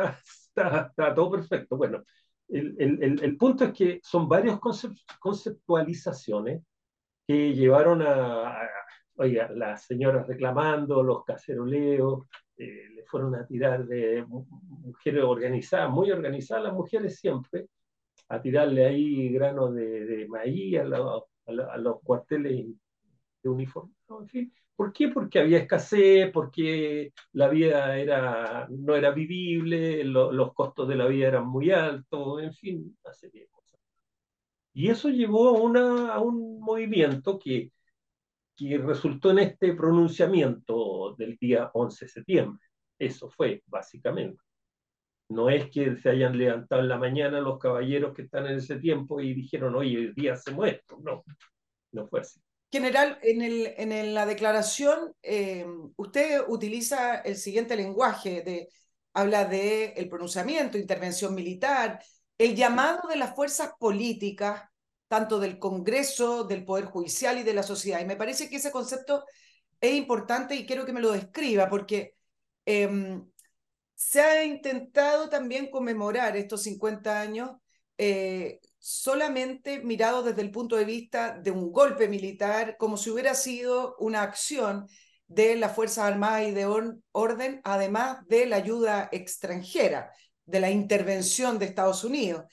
está, 0.54 0.86
está, 0.88 1.14
todo 1.14 1.32
perfecto. 1.32 1.76
Bueno, 1.76 2.04
el, 2.48 2.76
el, 2.78 3.22
el, 3.22 3.36
punto 3.36 3.64
es 3.64 3.72
que 3.72 4.00
son 4.02 4.28
varias 4.28 4.58
conceptualizaciones 5.18 6.62
que 7.26 7.54
llevaron 7.54 8.02
a, 8.02 8.48
a 8.48 8.68
oiga, 9.16 9.48
las 9.50 9.84
señoras 9.86 10.26
reclamando, 10.26 11.02
los 11.02 11.24
caceroleos, 11.24 12.24
eh, 12.56 12.88
le 12.94 13.04
fueron 13.04 13.34
a 13.34 13.46
tirar 13.46 13.86
de 13.86 14.24
mujeres 14.28 15.24
organizadas, 15.24 15.90
muy 15.90 16.10
organizadas 16.10 16.64
las 16.64 16.72
mujeres 16.72 17.18
siempre, 17.18 17.68
a 18.28 18.40
tirarle 18.40 18.86
ahí 18.86 19.28
granos 19.30 19.74
de, 19.74 20.04
de 20.06 20.28
maíz 20.28 20.78
a, 20.78 20.84
lo, 20.84 21.16
a, 21.46 21.72
a, 21.72 21.78
los 21.78 22.00
cuarteles 22.02 22.66
de 23.42 23.48
uniforme. 23.48 23.92
En 24.08 24.28
fin, 24.28 24.54
¿Por 24.76 24.92
qué? 24.92 25.08
Porque 25.08 25.38
había 25.38 25.58
escasez, 25.58 26.30
porque 26.32 27.12
la 27.32 27.48
vida 27.48 27.96
era, 27.98 28.66
no 28.70 28.96
era 28.96 29.10
vivible, 29.12 30.02
lo, 30.04 30.32
los 30.32 30.52
costos 30.52 30.88
de 30.88 30.96
la 30.96 31.06
vida 31.06 31.28
eran 31.28 31.46
muy 31.46 31.70
altos, 31.70 32.42
en 32.42 32.52
fin, 32.52 32.96
una 33.04 33.14
serie 33.14 33.42
de 33.42 33.48
cosas. 33.48 33.80
Y 34.74 34.90
eso 34.90 35.08
llevó 35.10 35.48
a, 35.50 35.60
una, 35.62 36.14
a 36.14 36.20
un 36.20 36.60
movimiento 36.60 37.38
que 37.38 37.70
que 38.56 38.78
resultó 38.78 39.30
en 39.30 39.40
este 39.40 39.74
pronunciamiento 39.74 41.14
del 41.18 41.36
día 41.40 41.70
11 41.74 42.04
de 42.06 42.10
septiembre. 42.10 42.66
Eso 42.98 43.28
fue, 43.30 43.62
básicamente. 43.66 44.42
No 45.28 45.50
es 45.50 45.70
que 45.70 45.96
se 45.96 46.10
hayan 46.10 46.38
levantado 46.38 46.82
en 46.82 46.88
la 46.88 46.98
mañana 46.98 47.40
los 47.40 47.58
caballeros 47.58 48.14
que 48.14 48.22
están 48.22 48.46
en 48.46 48.58
ese 48.58 48.78
tiempo 48.78 49.20
y 49.20 49.34
dijeron, 49.34 49.74
oye, 49.76 49.98
el 49.98 50.14
día 50.14 50.36
se 50.36 50.52
muestra. 50.52 50.96
No, 51.02 51.24
no 51.92 52.06
fue 52.08 52.20
así. 52.20 52.40
General, 52.74 53.20
en, 53.22 53.40
el, 53.40 53.72
en 53.76 54.14
la 54.14 54.26
declaración 54.26 55.14
eh, 55.22 55.64
usted 55.94 56.42
utiliza 56.48 57.18
el 57.18 57.36
siguiente 57.36 57.76
lenguaje, 57.76 58.42
de, 58.42 58.68
habla 59.12 59.44
de 59.44 59.92
el 59.92 60.08
pronunciamiento, 60.08 60.76
intervención 60.76 61.36
militar, 61.36 62.02
el 62.36 62.56
llamado 62.56 63.06
de 63.08 63.14
las 63.14 63.32
fuerzas 63.36 63.70
políticas 63.78 64.64
tanto 65.06 65.38
del 65.38 65.60
Congreso, 65.60 66.42
del 66.42 66.64
Poder 66.64 66.86
Judicial 66.86 67.38
y 67.38 67.44
de 67.44 67.54
la 67.54 67.62
sociedad. 67.62 68.00
Y 68.00 68.06
me 68.06 68.16
parece 68.16 68.50
que 68.50 68.56
ese 68.56 68.72
concepto 68.72 69.24
es 69.80 69.94
importante 69.94 70.56
y 70.56 70.66
quiero 70.66 70.84
que 70.84 70.92
me 70.92 71.00
lo 71.00 71.12
describa, 71.12 71.68
porque 71.70 72.16
eh, 72.66 73.20
se 73.94 74.20
ha 74.20 74.44
intentado 74.44 75.28
también 75.28 75.70
conmemorar 75.70 76.36
estos 76.36 76.64
50 76.64 77.20
años 77.20 77.52
eh, 77.98 78.58
solamente 78.86 79.80
mirado 79.82 80.22
desde 80.22 80.42
el 80.42 80.50
punto 80.50 80.76
de 80.76 80.84
vista 80.84 81.38
de 81.38 81.50
un 81.50 81.72
golpe 81.72 82.06
militar, 82.06 82.76
como 82.76 82.98
si 82.98 83.08
hubiera 83.08 83.34
sido 83.34 83.96
una 83.98 84.20
acción 84.20 84.86
de 85.26 85.56
las 85.56 85.74
Fuerzas 85.74 86.04
Armadas 86.04 86.48
y 86.48 86.50
de 86.50 86.66
orden, 86.66 87.62
además 87.64 88.18
de 88.26 88.44
la 88.44 88.56
ayuda 88.56 89.08
extranjera, 89.10 90.12
de 90.44 90.60
la 90.60 90.70
intervención 90.70 91.58
de 91.58 91.64
Estados 91.64 92.04
Unidos. 92.04 92.44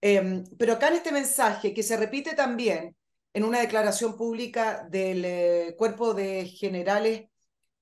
Eh, 0.00 0.42
pero 0.58 0.72
acá 0.72 0.88
en 0.88 0.94
este 0.94 1.12
mensaje, 1.12 1.74
que 1.74 1.82
se 1.82 1.98
repite 1.98 2.34
también 2.34 2.96
en 3.34 3.44
una 3.44 3.60
declaración 3.60 4.16
pública 4.16 4.86
del 4.88 5.22
eh, 5.26 5.74
Cuerpo 5.76 6.14
de 6.14 6.46
Generales 6.46 7.24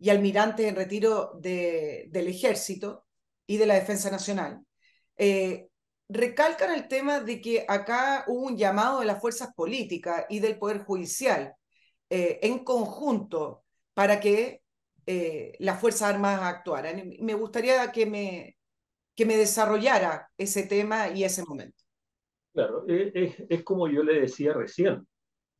y 0.00 0.10
Almirantes 0.10 0.66
en 0.66 0.74
retiro 0.74 1.38
de, 1.40 2.06
del 2.10 2.26
Ejército 2.26 3.06
y 3.46 3.58
de 3.58 3.66
la 3.66 3.74
Defensa 3.74 4.10
Nacional, 4.10 4.60
eh, 5.16 5.68
recalcan 6.12 6.74
el 6.74 6.88
tema 6.88 7.20
de 7.20 7.40
que 7.40 7.64
acá 7.66 8.24
hubo 8.26 8.46
un 8.46 8.56
llamado 8.56 9.00
de 9.00 9.06
las 9.06 9.20
fuerzas 9.20 9.54
políticas 9.54 10.26
y 10.28 10.40
del 10.40 10.58
Poder 10.58 10.84
Judicial 10.84 11.54
eh, 12.10 12.38
en 12.42 12.62
conjunto 12.64 13.64
para 13.94 14.20
que 14.20 14.62
eh, 15.06 15.56
las 15.58 15.80
Fuerzas 15.80 16.14
Armadas 16.14 16.42
actuaran. 16.42 17.10
Me 17.20 17.34
gustaría 17.34 17.90
que 17.90 18.06
me, 18.06 18.56
que 19.14 19.26
me 19.26 19.36
desarrollara 19.36 20.28
ese 20.36 20.64
tema 20.64 21.08
y 21.08 21.24
ese 21.24 21.44
momento. 21.44 21.82
Claro, 22.52 22.84
es, 22.86 23.34
es 23.48 23.64
como 23.64 23.88
yo 23.88 24.02
le 24.02 24.20
decía 24.20 24.52
recién. 24.52 25.06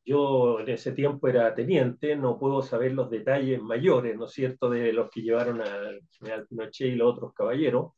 Yo 0.05 0.59
en 0.59 0.69
ese 0.69 0.91
tiempo 0.91 1.27
era 1.27 1.55
teniente, 1.55 2.15
no 2.15 2.37
puedo 2.37 2.61
saber 2.61 2.91
los 2.91 3.09
detalles 3.09 3.61
mayores, 3.61 4.17
¿no 4.17 4.25
es 4.25 4.33
cierto?, 4.33 4.69
de 4.69 4.91
los 4.91 5.09
que 5.09 5.21
llevaron 5.21 5.61
al 5.61 6.01
general 6.11 6.45
Pinochet 6.47 6.89
y 6.89 6.95
los 6.95 7.13
otros 7.13 7.33
caballeros, 7.33 7.93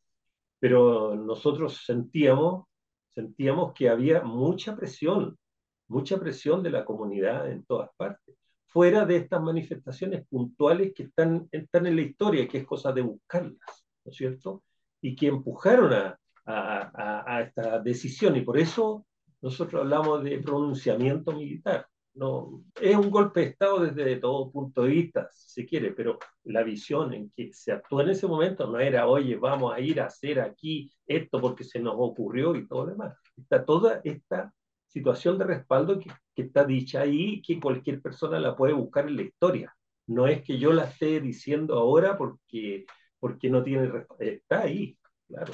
pero 0.66 1.14
nosotros 1.14 1.84
sentíamos, 1.86 2.66
sentíamos 3.14 3.72
que 3.72 3.88
había 3.88 4.22
mucha 4.22 4.74
presión, 4.74 5.38
mucha 5.86 6.18
presión 6.18 6.60
de 6.60 6.70
la 6.70 6.84
comunidad 6.84 7.48
en 7.48 7.64
todas 7.64 7.90
partes, 7.96 8.34
fuera 8.66 9.06
de 9.06 9.18
estas 9.18 9.40
manifestaciones 9.40 10.26
puntuales 10.26 10.92
que 10.92 11.04
están, 11.04 11.48
están 11.52 11.86
en 11.86 11.94
la 11.94 12.02
historia, 12.02 12.48
que 12.48 12.58
es 12.58 12.66
cosa 12.66 12.90
de 12.90 13.02
buscarlas, 13.02 13.86
¿no 14.04 14.10
es 14.10 14.16
cierto? 14.16 14.64
Y 15.00 15.14
que 15.14 15.28
empujaron 15.28 15.92
a, 15.92 16.18
a, 16.46 17.36
a 17.36 17.42
esta 17.42 17.78
decisión, 17.78 18.34
y 18.34 18.40
por 18.40 18.58
eso 18.58 19.06
nosotros 19.40 19.82
hablamos 19.82 20.24
de 20.24 20.40
pronunciamiento 20.40 21.30
militar 21.30 21.86
no, 22.16 22.64
es 22.80 22.96
un 22.96 23.10
golpe 23.10 23.40
de 23.40 23.46
Estado 23.46 23.80
desde 23.80 24.16
todo 24.16 24.50
punto 24.50 24.82
de 24.82 24.88
vista, 24.88 25.28
si 25.30 25.50
se 25.50 25.66
quiere, 25.66 25.92
pero 25.92 26.18
la 26.44 26.62
visión 26.62 27.12
en 27.12 27.30
que 27.30 27.52
se 27.52 27.72
actuó 27.72 28.00
en 28.00 28.08
ese 28.08 28.26
momento 28.26 28.66
no 28.66 28.80
era, 28.80 29.06
oye, 29.06 29.36
vamos 29.36 29.74
a 29.74 29.80
ir 29.80 30.00
a 30.00 30.06
hacer 30.06 30.40
aquí 30.40 30.90
esto 31.06 31.40
porque 31.40 31.62
se 31.62 31.78
nos 31.78 31.94
ocurrió 31.96 32.54
y 32.56 32.66
todo 32.66 32.86
lo 32.86 32.92
demás. 32.92 33.16
Está 33.36 33.64
toda 33.64 34.00
esta 34.02 34.52
situación 34.86 35.38
de 35.38 35.44
respaldo 35.44 36.00
que, 36.00 36.10
que 36.34 36.42
está 36.42 36.64
dicha 36.64 37.02
ahí, 37.02 37.42
que 37.42 37.60
cualquier 37.60 38.00
persona 38.00 38.40
la 38.40 38.56
puede 38.56 38.72
buscar 38.72 39.06
en 39.08 39.16
la 39.16 39.22
historia. 39.22 39.76
No 40.06 40.26
es 40.26 40.42
que 40.42 40.58
yo 40.58 40.72
la 40.72 40.84
esté 40.84 41.20
diciendo 41.20 41.74
ahora 41.74 42.16
porque, 42.16 42.86
porque 43.18 43.50
no 43.50 43.62
tiene 43.62 43.90
está 44.20 44.62
ahí, 44.62 44.96
claro. 45.28 45.52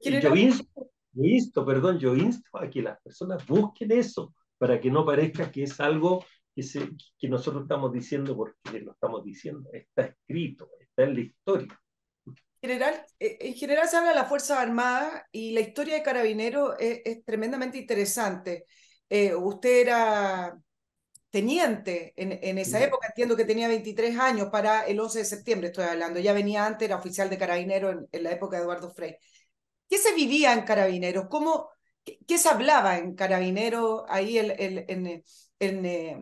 Y 0.00 0.20
yo 0.20 0.34
insto, 0.36 0.90
yo 1.12 1.24
insto, 1.24 1.64
perdón, 1.64 1.98
yo 1.98 2.14
insto 2.14 2.58
a 2.58 2.68
que 2.68 2.82
las 2.82 3.00
personas 3.00 3.46
busquen 3.46 3.92
eso, 3.92 4.34
para 4.58 4.80
que 4.80 4.90
no 4.90 5.04
parezca 5.04 5.50
que 5.50 5.64
es 5.64 5.80
algo 5.80 6.24
que, 6.54 6.62
se, 6.62 6.88
que 7.18 7.28
nosotros 7.28 7.62
estamos 7.62 7.92
diciendo 7.92 8.36
porque 8.36 8.80
lo 8.80 8.92
estamos 8.92 9.24
diciendo, 9.24 9.68
está 9.72 10.02
escrito, 10.02 10.70
está 10.80 11.04
en 11.04 11.14
la 11.14 11.20
historia. 11.20 11.80
General, 12.60 13.04
eh, 13.20 13.36
en 13.40 13.54
general 13.54 13.88
se 13.88 13.96
habla 13.96 14.10
de 14.10 14.16
la 14.16 14.24
Fuerza 14.24 14.60
Armada 14.60 15.26
y 15.30 15.52
la 15.52 15.60
historia 15.60 15.94
de 15.94 16.02
Carabinero 16.02 16.78
es, 16.78 17.00
es 17.04 17.24
tremendamente 17.24 17.78
interesante. 17.78 18.64
Eh, 19.08 19.34
usted 19.34 19.82
era 19.82 20.58
teniente 21.30 22.14
en, 22.16 22.38
en 22.42 22.58
esa 22.58 22.82
época, 22.82 23.08
entiendo 23.08 23.36
que 23.36 23.44
tenía 23.44 23.68
23 23.68 24.18
años 24.18 24.48
para 24.50 24.86
el 24.86 24.98
11 24.98 25.20
de 25.20 25.24
septiembre, 25.26 25.68
estoy 25.68 25.84
hablando, 25.84 26.18
ya 26.20 26.32
venía 26.32 26.64
antes, 26.64 26.86
era 26.86 26.96
oficial 26.96 27.28
de 27.28 27.38
Carabinero 27.38 27.90
en, 27.90 28.08
en 28.10 28.22
la 28.22 28.32
época 28.32 28.56
de 28.56 28.62
Eduardo 28.62 28.90
Frey. 28.90 29.16
¿Qué 29.88 29.98
se 29.98 30.14
vivía 30.14 30.52
en 30.52 30.62
Carabineros? 30.62 31.26
¿Cómo, 31.28 31.70
¿Qué, 32.06 32.38
se 32.38 32.48
hablaba 32.48 32.98
en 32.98 33.14
Carabinero, 33.16 34.04
ahí 34.08 34.38
en, 34.38 34.52
en, 34.58 35.22
en, 35.58 35.86
eh, 35.86 36.12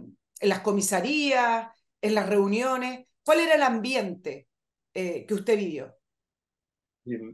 en, 0.41 0.49
las 0.49 0.61
comisarías, 0.61 1.69
en 2.01 2.15
las 2.15 2.29
reuniones? 2.29 3.07
¿Cuál 3.23 3.41
era 3.41 3.55
el 3.55 3.63
ambiente 3.63 4.49
eh, 4.95 5.27
que 5.27 5.35
usted 5.35 5.59
vivió? 5.59 5.95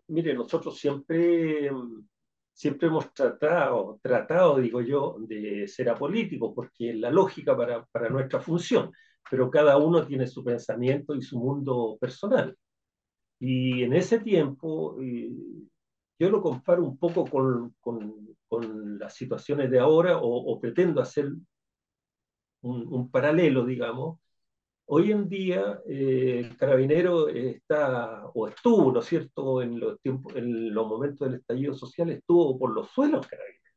Mire, 0.09 0.35
nosotros 0.35 0.77
siempre, 0.77 1.71
siempre 2.53 2.89
hemos 2.89 3.15
tratado, 3.15 4.01
tratado, 4.03 4.59
digo 4.59 4.81
yo, 4.81 5.17
de 5.21 5.69
ser 5.69 5.89
apolíticos, 5.89 6.53
porque 6.53 6.91
es 6.91 6.97
la 6.97 7.11
lógica 7.11 7.57
para, 7.57 7.85
para 7.87 8.09
nuestra 8.09 8.41
función, 8.41 8.91
pero 9.31 9.49
cada 9.49 9.77
uno 9.77 10.05
tiene 10.05 10.27
su 10.27 10.43
pensamiento 10.43 11.15
y 11.15 11.23
su 11.23 11.39
mundo 11.39 11.97
personal. 12.01 12.57
Y 13.39 13.85
en 13.85 13.93
ese 13.95 14.19
tiempo, 14.19 15.01
eh, 15.01 15.31
yo 16.21 16.31
lo 16.31 16.43
comparo 16.43 16.85
un 16.85 16.99
poco 16.99 17.25
con, 17.25 17.75
con, 17.81 18.37
con 18.47 18.99
las 18.99 19.15
situaciones 19.15 19.71
de 19.71 19.81
ahora 19.81 20.19
o, 20.19 20.53
o 20.53 20.61
pretendo 20.61 21.01
hacer 21.01 21.33
un, 22.61 22.87
un, 22.93 23.11
paralelo, 23.11 23.65
digamos. 23.65 24.21
Hoy 24.87 25.13
en 25.13 25.29
día 25.31 25.81
eh, 25.89 26.41
el 26.41 26.57
carabinero 26.59 27.29
está, 27.29 28.27
o 28.35 28.49
estuvo, 28.49 28.93
¿no 28.93 29.01
es 29.01 29.07
cierto?, 29.07 29.63
en 29.63 29.81
los, 29.81 29.99
tiempos, 30.03 30.37
en 30.37 30.75
los 30.75 30.87
momentos 30.87 31.27
del 31.27 31.41
estallido 31.41 31.75
social, 31.75 32.11
estuvo 32.11 32.59
por 32.59 32.75
los 32.75 32.91
suelos 32.91 33.27
carabineros, 33.27 33.75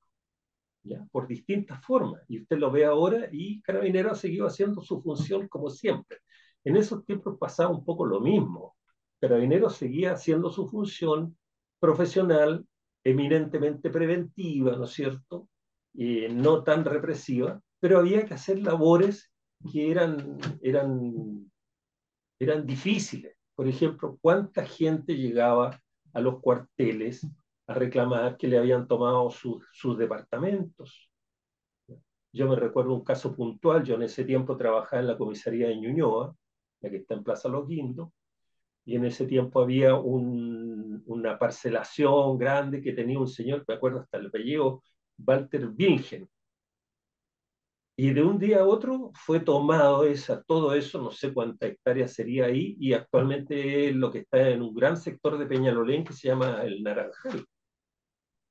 ¿ya? 0.84 1.08
por 1.12 1.28
distintas 1.28 1.86
formas. 1.86 2.24
Y 2.28 2.42
usted 2.42 2.58
lo 2.58 2.72
ve 2.72 2.84
ahora 2.84 3.30
y 3.32 3.62
carabinero 3.62 4.12
ha 4.12 4.16
seguido 4.16 4.48
haciendo 4.48 4.82
su 4.82 5.02
función 5.02 5.48
como 5.48 5.70
siempre. 5.70 6.18
En 6.66 6.76
esos 6.76 7.06
tiempos 7.06 7.38
pasaba 7.40 7.72
un 7.72 7.86
poco 7.86 8.06
lo 8.06 8.20
mismo. 8.20 8.76
Carabinero 9.22 9.70
seguía 9.70 10.12
haciendo 10.12 10.50
su 10.50 10.68
función 10.68 11.38
profesional, 11.84 12.66
eminentemente 13.04 13.90
preventiva, 13.90 14.78
¿no 14.78 14.86
es 14.86 14.92
cierto? 14.92 15.50
Eh, 15.98 16.30
no 16.32 16.64
tan 16.64 16.86
represiva, 16.86 17.60
pero 17.82 18.00
había 18.00 18.26
que 18.26 18.36
hacer 18.36 18.60
labores 18.60 19.30
que 19.70 19.92
eran, 19.92 20.38
eran, 20.62 21.52
eran 22.40 22.66
difíciles. 22.66 23.36
Por 23.54 23.68
ejemplo, 23.68 24.18
¿cuánta 24.22 24.66
gente 24.66 25.18
llegaba 25.18 25.78
a 26.14 26.22
los 26.22 26.40
cuarteles 26.40 27.28
a 27.68 27.74
reclamar 27.74 28.38
que 28.38 28.48
le 28.48 28.58
habían 28.58 28.88
tomado 28.88 29.30
sus, 29.30 29.68
sus 29.74 29.98
departamentos? 29.98 31.12
Yo 32.32 32.48
me 32.48 32.56
recuerdo 32.56 32.94
un 32.94 33.04
caso 33.04 33.36
puntual, 33.36 33.84
yo 33.84 33.96
en 33.96 34.04
ese 34.04 34.24
tiempo 34.24 34.56
trabajaba 34.56 35.02
en 35.02 35.08
la 35.08 35.18
comisaría 35.18 35.68
de 35.68 35.82
Ñuñoa, 35.82 36.34
la 36.80 36.90
que 36.90 36.96
está 36.96 37.16
en 37.16 37.26
Plaza 37.26 37.50
Los 37.50 37.68
Guindos, 37.68 38.10
y 38.86 38.96
en 38.96 39.06
ese 39.06 39.26
tiempo 39.26 39.62
había 39.62 39.96
un, 39.96 41.04
una 41.06 41.38
parcelación 41.40 42.38
grande 42.38 42.82
que 42.82 42.94
tenía 42.94 43.20
un 43.20 43.28
señor, 43.28 43.64
me 43.68 43.76
acuerdo 43.76 44.02
hasta 44.02 44.18
el 44.18 44.28
apellido, 44.28 44.84
Walter 45.18 45.68
Bingen. 45.68 46.28
Y 47.96 48.12
de 48.12 48.24
un 48.24 48.40
día 48.40 48.62
a 48.62 48.66
otro 48.66 49.12
fue 49.14 49.40
tomado 49.40 50.04
esa, 50.06 50.42
todo 50.44 50.74
eso, 50.74 51.00
no 51.02 51.12
sé 51.12 51.32
cuánta 51.32 51.68
hectárea 51.68 52.08
sería 52.08 52.46
ahí, 52.46 52.76
y 52.80 52.94
actualmente 52.94 53.90
es 53.90 53.96
lo 53.96 54.12
que 54.12 54.20
está 54.20 54.50
en 54.50 54.64
un 54.64 54.74
gran 54.74 54.98
sector 54.98 55.38
de 55.38 55.46
Peñalolén 55.46 56.04
que 56.04 56.14
se 56.14 56.28
llama 56.28 56.64
el 56.64 56.82
Naranjal. 56.82 57.46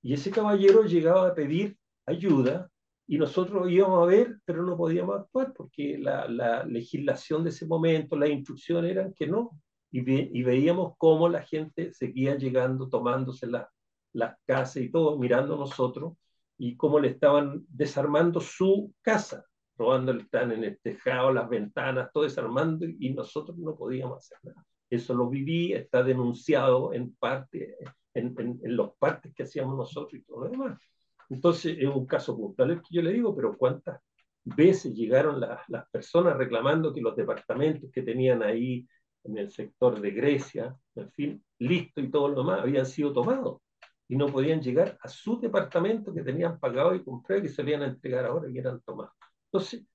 Y 0.03 0.15
ese 0.15 0.31
caballero 0.31 0.85
llegaba 0.85 1.29
a 1.29 1.35
pedir 1.35 1.77
ayuda 2.07 2.71
y 3.07 3.19
nosotros 3.19 3.71
íbamos 3.71 4.03
a 4.03 4.07
ver, 4.07 4.39
pero 4.45 4.63
no 4.65 4.77
podíamos 4.77 5.21
actuar 5.21 5.53
porque 5.53 5.99
la, 5.99 6.29
la 6.29 6.65
legislación 6.65 7.43
de 7.45 7.51
ese 7.51 7.67
momento, 7.67 8.17
las 8.17 8.31
instrucciones 8.31 8.91
eran 8.93 9.13
que 9.13 9.27
no, 9.27 9.51
y, 9.93 10.01
ve, 10.01 10.29
y 10.33 10.43
veíamos 10.43 10.95
cómo 10.97 11.29
la 11.29 11.43
gente 11.43 11.93
seguía 11.93 12.35
llegando, 12.35 12.89
tomándose 12.89 13.47
la, 13.47 13.71
las 14.15 14.37
casas 14.47 14.83
y 14.83 14.91
todo, 14.91 15.19
mirando 15.19 15.55
a 15.55 15.59
nosotros, 15.59 16.15
y 16.59 16.77
cómo 16.77 16.99
le 16.99 17.09
estaban 17.09 17.65
desarmando 17.69 18.41
su 18.41 18.93
casa, 19.03 19.45
robando 19.77 20.13
el 20.13 20.29
tan 20.31 20.51
en 20.53 20.65
el 20.65 20.79
tejado, 20.81 21.33
las 21.33 21.49
ventanas, 21.49 22.11
todo 22.13 22.25
desarmando, 22.25 22.87
y 22.87 23.11
nosotros 23.11 23.57
no 23.59 23.77
podíamos 23.77 24.19
hacer 24.19 24.39
nada. 24.43 24.65
Eso 24.89 25.15
lo 25.15 25.29
viví, 25.29 25.73
está 25.75 26.03
denunciado 26.03 26.93
en 26.95 27.15
parte, 27.15 27.77
en, 28.15 28.35
en, 28.39 28.77
los 28.77 28.97
partes 28.97 29.35
que 29.35 29.43
hacíamos 29.43 29.77
nosotros 29.77 30.15
y 30.15 30.25
todo 30.25 30.45
lo 30.45 30.51
demás. 30.51 30.81
Entonces, 31.29 31.77
es 31.79 31.89
un 31.89 32.07
caso 32.07 32.37
puntual 32.37 32.73
el 32.73 32.83
que 32.83 32.95
yo 32.95 33.03
le 33.03 33.13
digo, 33.13 33.35
pero 33.35 33.57
¿cuántas 33.57 34.01
veces 34.45 34.95
llegaron 34.95 35.41
las, 35.41 35.61
las 35.69 35.89
personas 35.91 36.37
reclamando 36.37 36.93
que 36.93 37.01
los 37.01 37.17
departamentos 37.17 37.91
que 37.91 38.03
tenían 38.03 38.43
ahí 38.43 38.87
en 39.25 39.39
el 39.39 39.51
sector 39.51 40.01
de 40.01 40.11
Grecia, 40.11 40.77
en 40.95 41.11
fin, 41.13 41.45
listo 41.59 42.01
y 42.01 42.11
todo 42.11 42.29
lo 42.29 42.43
demás, 42.43 42.61
habían 42.61 42.87
sido 42.87 43.13
tomados 43.13 43.61
y 44.09 44.17
no 44.17 44.27
podían 44.27 44.61
llegar 44.61 44.99
a 45.01 45.09
su 45.09 45.41
departamento 45.41 46.13
que 46.13 46.23
tenían 46.23 46.59
pagado 46.59 46.95
y 46.95 47.03
comprado 47.03 47.41
y 47.41 47.43
que 47.45 47.49
se 47.49 47.63
iban 47.63 47.83
a 47.83 47.87
entregar 47.87 48.27
ahora 48.27 48.51
y 48.51 48.59
eran 48.59 48.81
tomados. 48.83 49.15
Entonces, 49.47 49.87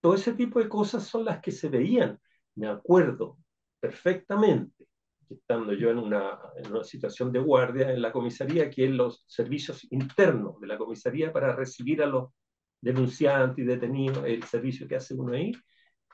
todo 0.00 0.14
ese 0.14 0.32
tipo 0.32 0.58
de 0.58 0.68
cosas 0.68 1.04
son 1.04 1.24
las 1.24 1.40
que 1.40 1.50
se 1.50 1.68
veían. 1.68 2.18
Me 2.54 2.68
acuerdo 2.68 3.38
perfectamente, 3.80 4.86
estando 5.28 5.72
yo 5.72 5.90
en 5.90 5.98
una, 5.98 6.38
en 6.56 6.72
una 6.72 6.84
situación 6.84 7.32
de 7.32 7.40
guardia 7.40 7.92
en 7.92 8.00
la 8.00 8.12
comisaría, 8.12 8.70
que 8.70 8.86
es 8.86 8.90
los 8.90 9.24
servicios 9.26 9.86
internos 9.92 10.60
de 10.60 10.66
la 10.66 10.78
comisaría 10.78 11.32
para 11.32 11.54
recibir 11.54 12.02
a 12.02 12.06
los 12.06 12.30
denunciantes 12.80 13.64
y 13.64 13.66
detenidos, 13.66 14.24
el 14.24 14.42
servicio 14.44 14.86
que 14.88 14.96
hace 14.96 15.14
uno 15.14 15.34
ahí, 15.34 15.52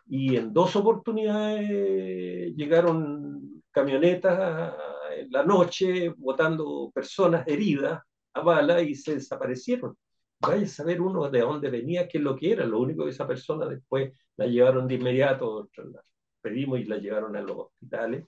y 0.07 0.37
en 0.37 0.53
dos 0.53 0.77
oportunidades 0.77 2.55
llegaron 2.55 3.63
camionetas 3.71 4.75
en 5.17 5.31
la 5.31 5.45
noche 5.45 6.11
botando 6.17 6.91
personas 6.95 7.47
heridas 7.47 8.03
a 8.35 8.41
bala 8.41 8.83
y 8.83 8.95
se 8.95 9.15
desaparecieron. 9.15 9.97
Vaya 10.41 10.65
a 10.65 10.69
saber 10.69 11.01
uno 11.01 11.31
de 11.31 11.41
dónde 11.41 11.71
venía, 11.71 12.07
qué 12.09 12.19
es 12.19 12.25
lo 12.25 12.37
que 12.37 12.53
era. 12.53 12.67
Lo 12.67 12.81
único 12.81 13.05
que 13.05 13.11
esa 13.11 13.27
persona 13.27 13.67
después 13.67 14.13
la 14.37 14.47
llevaron 14.47 14.87
de 14.87 14.95
inmediato, 14.97 15.71
la 15.77 16.03
pedimos 16.41 16.81
y 16.81 16.85
la 16.85 16.99
llevaron 16.99 17.37
a 17.37 17.41
los 17.41 17.57
hospitales. 17.57 18.27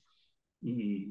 Y 0.62 1.08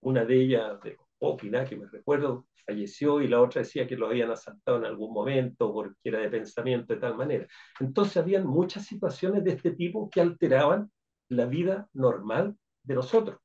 una 0.00 0.24
de 0.24 0.40
ellas, 0.40 0.78
Popina, 1.18 1.64
que 1.64 1.76
me 1.76 1.86
recuerdo, 1.86 2.46
falleció 2.66 3.20
y 3.20 3.28
la 3.28 3.40
otra 3.40 3.62
decía 3.62 3.86
que 3.86 3.96
lo 3.96 4.06
habían 4.06 4.30
asaltado 4.30 4.78
en 4.78 4.86
algún 4.86 5.12
momento 5.12 5.72
porque 5.72 5.96
era 6.04 6.18
de 6.20 6.28
pensamiento 6.28 6.94
de 6.94 7.00
tal 7.00 7.16
manera. 7.16 7.46
Entonces 7.80 8.16
habían 8.16 8.46
muchas 8.46 8.84
situaciones 8.86 9.44
de 9.44 9.52
este 9.52 9.70
tipo 9.70 10.10
que 10.10 10.20
alteraban 10.20 10.90
la 11.28 11.46
vida 11.46 11.88
normal 11.92 12.56
de 12.82 12.94
nosotros. 12.94 13.38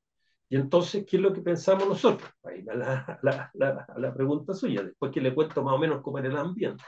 Y 0.49 0.57
entonces, 0.57 1.05
¿qué 1.07 1.15
es 1.15 1.23
lo 1.23 1.31
que 1.33 1.41
pensamos 1.41 1.87
nosotros? 1.87 2.29
Ahí 2.43 2.61
va 2.61 2.75
la, 2.75 3.19
la, 3.23 3.51
la, 3.53 3.87
la 3.95 4.13
pregunta 4.13 4.53
suya, 4.53 4.83
después 4.83 5.11
que 5.11 5.21
le 5.21 5.33
cuento 5.33 5.63
más 5.63 5.75
o 5.75 5.77
menos 5.77 6.01
cómo 6.01 6.19
era 6.19 6.27
el 6.27 6.35
ambiente. 6.35 6.83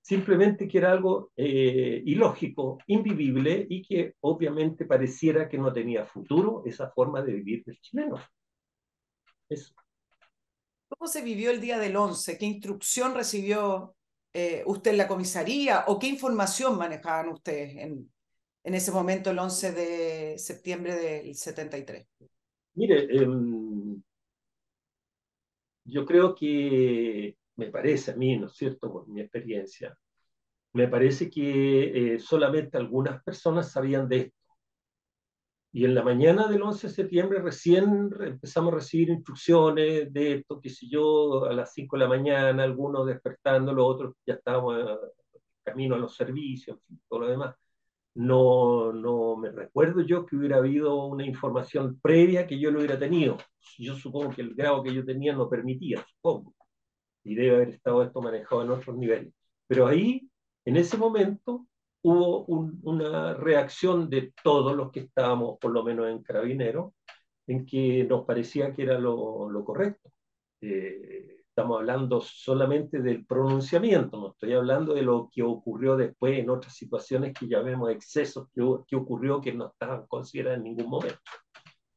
Simplemente 0.00 0.68
que 0.68 0.78
era 0.78 0.92
algo 0.92 1.32
eh, 1.36 2.00
ilógico, 2.06 2.78
invivible 2.86 3.66
y 3.68 3.82
que 3.82 4.14
obviamente 4.20 4.84
pareciera 4.84 5.48
que 5.48 5.58
no 5.58 5.72
tenía 5.72 6.06
futuro 6.06 6.62
esa 6.64 6.90
forma 6.90 7.20
de 7.22 7.32
vivir 7.32 7.64
del 7.64 7.80
chileno. 7.80 8.16
Eso. 9.48 9.74
¿Cómo 10.88 11.06
se 11.06 11.22
vivió 11.22 11.50
el 11.50 11.60
día 11.60 11.78
del 11.78 11.96
11? 11.96 12.38
¿Qué 12.38 12.46
instrucción 12.46 13.14
recibió 13.14 13.94
eh, 14.32 14.62
usted 14.66 14.92
en 14.92 14.98
la 14.98 15.08
comisaría 15.08 15.84
o 15.86 15.98
qué 15.98 16.08
información 16.08 16.78
manejaban 16.78 17.28
ustedes 17.28 17.76
en, 17.76 18.10
ese 18.62 18.90
momento, 18.90 19.30
el 19.30 19.38
11 19.38 19.72
de 19.72 20.38
septiembre 20.38 20.94
del 20.96 21.34
73? 21.34 22.06
Mire, 22.74 23.04
eh, 23.10 23.26
yo 25.84 26.04
creo 26.04 26.34
que 26.34 27.36
me 27.56 27.66
parece 27.70 28.12
a 28.12 28.16
mí, 28.16 28.38
¿no 28.38 28.46
es 28.46 28.56
cierto?, 28.56 28.92
por 28.92 29.08
mi 29.08 29.20
experiencia, 29.20 29.96
me 30.72 30.86
parece 30.88 31.30
que 31.30 32.14
eh, 32.14 32.18
solamente 32.20 32.76
algunas 32.76 33.22
personas 33.22 33.72
sabían 33.72 34.08
de 34.08 34.16
esto. 34.18 34.37
Y 35.72 35.84
en 35.84 35.94
la 35.94 36.02
mañana 36.02 36.48
del 36.48 36.62
11 36.62 36.88
de 36.88 36.92
septiembre 36.92 37.40
recién 37.40 38.10
empezamos 38.20 38.72
a 38.72 38.76
recibir 38.76 39.10
instrucciones 39.10 40.12
de 40.12 40.34
esto, 40.34 40.60
que 40.60 40.70
si 40.70 40.88
yo, 40.88 41.44
a 41.44 41.52
las 41.52 41.72
5 41.74 41.96
de 41.96 42.02
la 42.02 42.08
mañana, 42.08 42.62
algunos 42.62 43.06
despertando, 43.06 43.72
los 43.72 43.86
otros 43.86 44.14
ya 44.26 44.34
estábamos 44.34 44.78
eh, 44.78 44.96
camino 45.62 45.94
a 45.94 45.98
los 45.98 46.16
servicios, 46.16 46.78
todo 47.08 47.20
lo 47.20 47.28
demás 47.28 47.54
no, 48.18 48.92
no 48.92 49.36
me 49.36 49.52
recuerdo 49.52 50.00
yo 50.02 50.26
que 50.26 50.34
hubiera 50.34 50.56
habido 50.56 51.04
una 51.04 51.24
información 51.24 52.00
previa 52.02 52.48
que 52.48 52.58
yo 52.58 52.72
no 52.72 52.78
hubiera 52.78 52.98
tenido. 52.98 53.38
Yo 53.78 53.94
supongo 53.94 54.30
que 54.30 54.42
el 54.42 54.56
grado 54.56 54.82
que 54.82 54.92
yo 54.92 55.04
tenía 55.04 55.32
no 55.34 55.48
permitía, 55.48 56.04
supongo. 56.04 56.52
Y 57.22 57.36
debe 57.36 57.54
haber 57.54 57.68
estado 57.68 58.02
esto 58.02 58.20
manejado 58.20 58.62
en 58.64 58.70
otros 58.70 58.96
niveles. 58.96 59.32
Pero 59.68 59.86
ahí, 59.86 60.28
en 60.64 60.76
ese 60.76 60.96
momento, 60.96 61.67
hubo 62.02 62.44
un, 62.46 62.80
una 62.82 63.34
reacción 63.34 64.08
de 64.08 64.32
todos 64.42 64.76
los 64.76 64.90
que 64.90 65.00
estábamos, 65.00 65.58
por 65.58 65.72
lo 65.72 65.82
menos 65.82 66.08
en 66.08 66.22
Carabineros, 66.22 66.92
en 67.46 67.64
que 67.66 68.04
nos 68.04 68.24
parecía 68.24 68.72
que 68.74 68.82
era 68.82 68.98
lo, 68.98 69.50
lo 69.50 69.64
correcto. 69.64 70.10
Eh, 70.60 71.38
estamos 71.48 71.80
hablando 71.80 72.20
solamente 72.20 73.00
del 73.00 73.26
pronunciamiento, 73.26 74.16
no 74.16 74.30
estoy 74.30 74.52
hablando 74.52 74.94
de 74.94 75.02
lo 75.02 75.28
que 75.32 75.42
ocurrió 75.42 75.96
después 75.96 76.38
en 76.38 76.50
otras 76.50 76.74
situaciones 76.74 77.34
que 77.34 77.48
ya 77.48 77.60
vemos 77.62 77.90
excesos 77.90 78.48
que, 78.54 78.62
que 78.86 78.96
ocurrió 78.96 79.40
que 79.40 79.52
no 79.52 79.68
estaban 79.68 80.06
considerados 80.06 80.58
en 80.58 80.64
ningún 80.64 80.88
momento. 80.88 81.18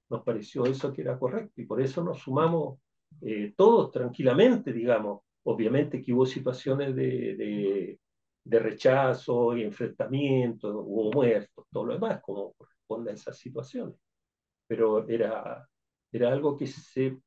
Nos 0.10 0.24
pareció 0.24 0.66
eso 0.66 0.92
que 0.92 1.04
era 1.04 1.20
correcto 1.20 1.62
y 1.62 1.66
por 1.66 1.80
eso 1.80 2.04
nos 2.04 2.20
sumamos 2.20 2.80
eh, 3.22 3.54
todos 3.56 3.92
tranquilamente, 3.92 4.74
digamos. 4.74 5.22
Obviamente 5.44 6.02
que 6.02 6.14
hubo 6.14 6.26
situaciones 6.26 6.96
de, 6.96 7.36
de, 7.36 8.00
de 8.44 8.60
rechazo 8.60 9.56
y 9.56 9.64
enfrentamiento, 9.64 10.80
hubo 10.80 11.12
muertos, 11.12 11.66
todo 11.72 11.86
lo 11.86 11.94
demás, 11.94 12.22
como 12.22 12.54
corresponde 12.54 13.12
a 13.12 13.14
esas 13.14 13.38
situaciones. 13.38 13.96
Pero 14.68 15.08
era, 15.08 15.68
era 16.12 16.32
algo 16.32 16.58
que 16.58 16.68
se 16.68 17.18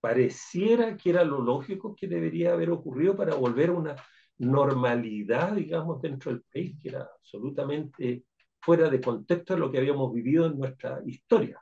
pareciera 0.00 0.96
que 0.96 1.10
era 1.10 1.24
lo 1.24 1.40
lógico 1.40 1.94
que 1.96 2.06
debería 2.06 2.52
haber 2.52 2.70
ocurrido 2.70 3.16
para 3.16 3.34
volver 3.34 3.70
a 3.70 3.72
una 3.72 3.96
normalidad, 4.38 5.52
digamos, 5.52 6.00
dentro 6.00 6.30
del 6.30 6.42
país, 6.42 6.76
que 6.80 6.90
era 6.90 7.08
absolutamente 7.18 8.24
fuera 8.60 8.88
de 8.88 9.00
contexto 9.00 9.54
de 9.54 9.60
lo 9.60 9.70
que 9.70 9.78
habíamos 9.78 10.12
vivido 10.12 10.46
en 10.46 10.58
nuestra 10.58 11.00
historia. 11.06 11.60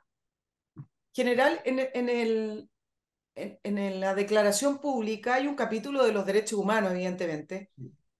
General, 1.13 1.59
en, 1.65 1.79
en, 1.79 2.09
el, 2.09 2.69
en, 3.33 3.77
en 3.77 3.99
la 3.99 4.13
declaración 4.13 4.79
pública 4.79 5.35
hay 5.35 5.47
un 5.47 5.55
capítulo 5.55 6.05
de 6.05 6.13
los 6.13 6.25
derechos 6.25 6.59
humanos, 6.59 6.91
evidentemente, 6.91 7.71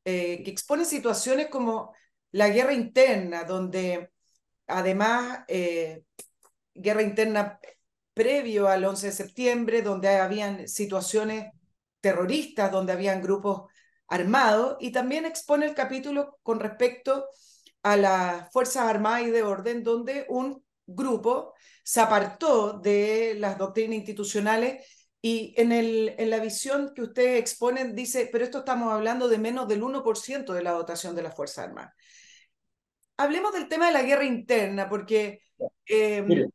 eh, 0.10 0.41
que 0.41 0.52
expone 0.52 0.86
situaciones 0.86 1.50
como 1.50 1.93
la 2.32 2.48
guerra 2.48 2.72
interna, 2.72 3.43
donde 3.43 4.13
además 4.65 5.39
eh, 5.50 6.04
guerra 6.74 7.02
interna 7.02 7.60
previo 8.13 8.70
al 8.70 8.86
11 8.86 9.08
de 9.08 9.12
septiembre, 9.12 9.82
donde 9.82 10.08
habían 10.08 10.65
situaciones 10.70 11.52
terroristas, 12.00 12.72
donde 12.72 12.93
habían 12.93 13.22
grupos 13.22 13.70
armados, 14.08 14.78
y 14.80 14.93
también 14.93 15.26
expone 15.26 15.65
el 15.65 15.76
capítulo 15.76 16.39
con 16.41 16.62
respecto 16.62 17.26
a 17.84 17.98
las 17.98 18.50
Fuerzas 18.54 18.86
Armadas 18.86 19.24
y 19.24 19.32
de 19.32 19.43
Orden, 19.43 19.84
donde 19.84 20.26
un 20.30 20.63
grupo 20.86 21.54
se 21.84 22.00
apartó 22.00 22.80
de 22.80 23.36
las 23.38 23.58
doctrinas 23.58 23.98
institucionales 23.98 24.88
y 25.28 25.54
en, 25.58 25.74
el, 25.74 26.16
en 26.18 26.30
la 26.30 26.40
visión 26.40 26.94
que 26.96 27.02
ustedes 27.02 27.40
exponen 27.40 27.94
dice, 27.94 28.30
pero 28.32 28.46
esto 28.46 28.60
estamos 28.60 28.94
hablando 28.94 29.28
de 29.28 29.38
menos 29.38 29.68
del 29.68 29.82
1% 29.82 30.54
de 30.54 30.63
la 30.63 30.72
dotación 30.72 31.16
de 31.16 31.22
las 31.22 31.36
Fuerzas 31.36 31.66
Armadas. 31.66 31.94
Hablemos 33.18 33.52
del 33.52 33.68
tema 33.68 33.88
de 33.88 33.94
la 33.94 34.04
guerra 34.04 34.24
interna, 34.24 34.88
porque 34.88 35.42
eh, 35.86 36.48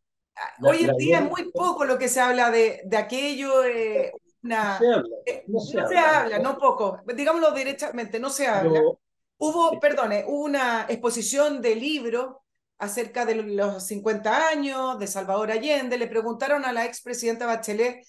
Hoy 0.62 0.84
en 0.84 0.96
día 0.96 1.18
es 1.18 1.28
muy 1.28 1.50
poco 1.52 1.84
lo 1.84 1.98
que 1.98 2.08
se 2.08 2.20
habla 2.20 2.50
de, 2.50 2.80
de 2.86 2.96
aquello. 2.96 3.62
Eh, 3.64 4.10
una, 4.42 4.80
eh, 5.26 5.44
no 5.46 5.60
se 5.60 5.78
habla, 5.78 5.84
no, 5.84 5.88
se, 5.88 5.98
habla, 5.98 6.38
no 6.38 6.58
poco, 6.58 7.00
digámoslo 7.14 7.50
derechamente, 7.52 8.18
no 8.18 8.30
se 8.30 8.46
habla. 8.46 8.72
Pero, 8.72 9.00
hubo, 9.36 9.78
perdone, 9.80 10.24
hubo 10.26 10.44
una 10.44 10.86
exposición 10.88 11.60
de 11.60 11.76
libro 11.76 12.42
acerca 12.78 13.26
de 13.26 13.34
los 13.34 13.86
50 13.86 14.48
años 14.48 14.98
de 14.98 15.06
Salvador 15.06 15.50
Allende. 15.50 15.98
Le 15.98 16.06
preguntaron 16.06 16.64
a 16.64 16.72
la 16.72 16.86
expresidenta 16.86 17.44
Bachelet 17.44 18.02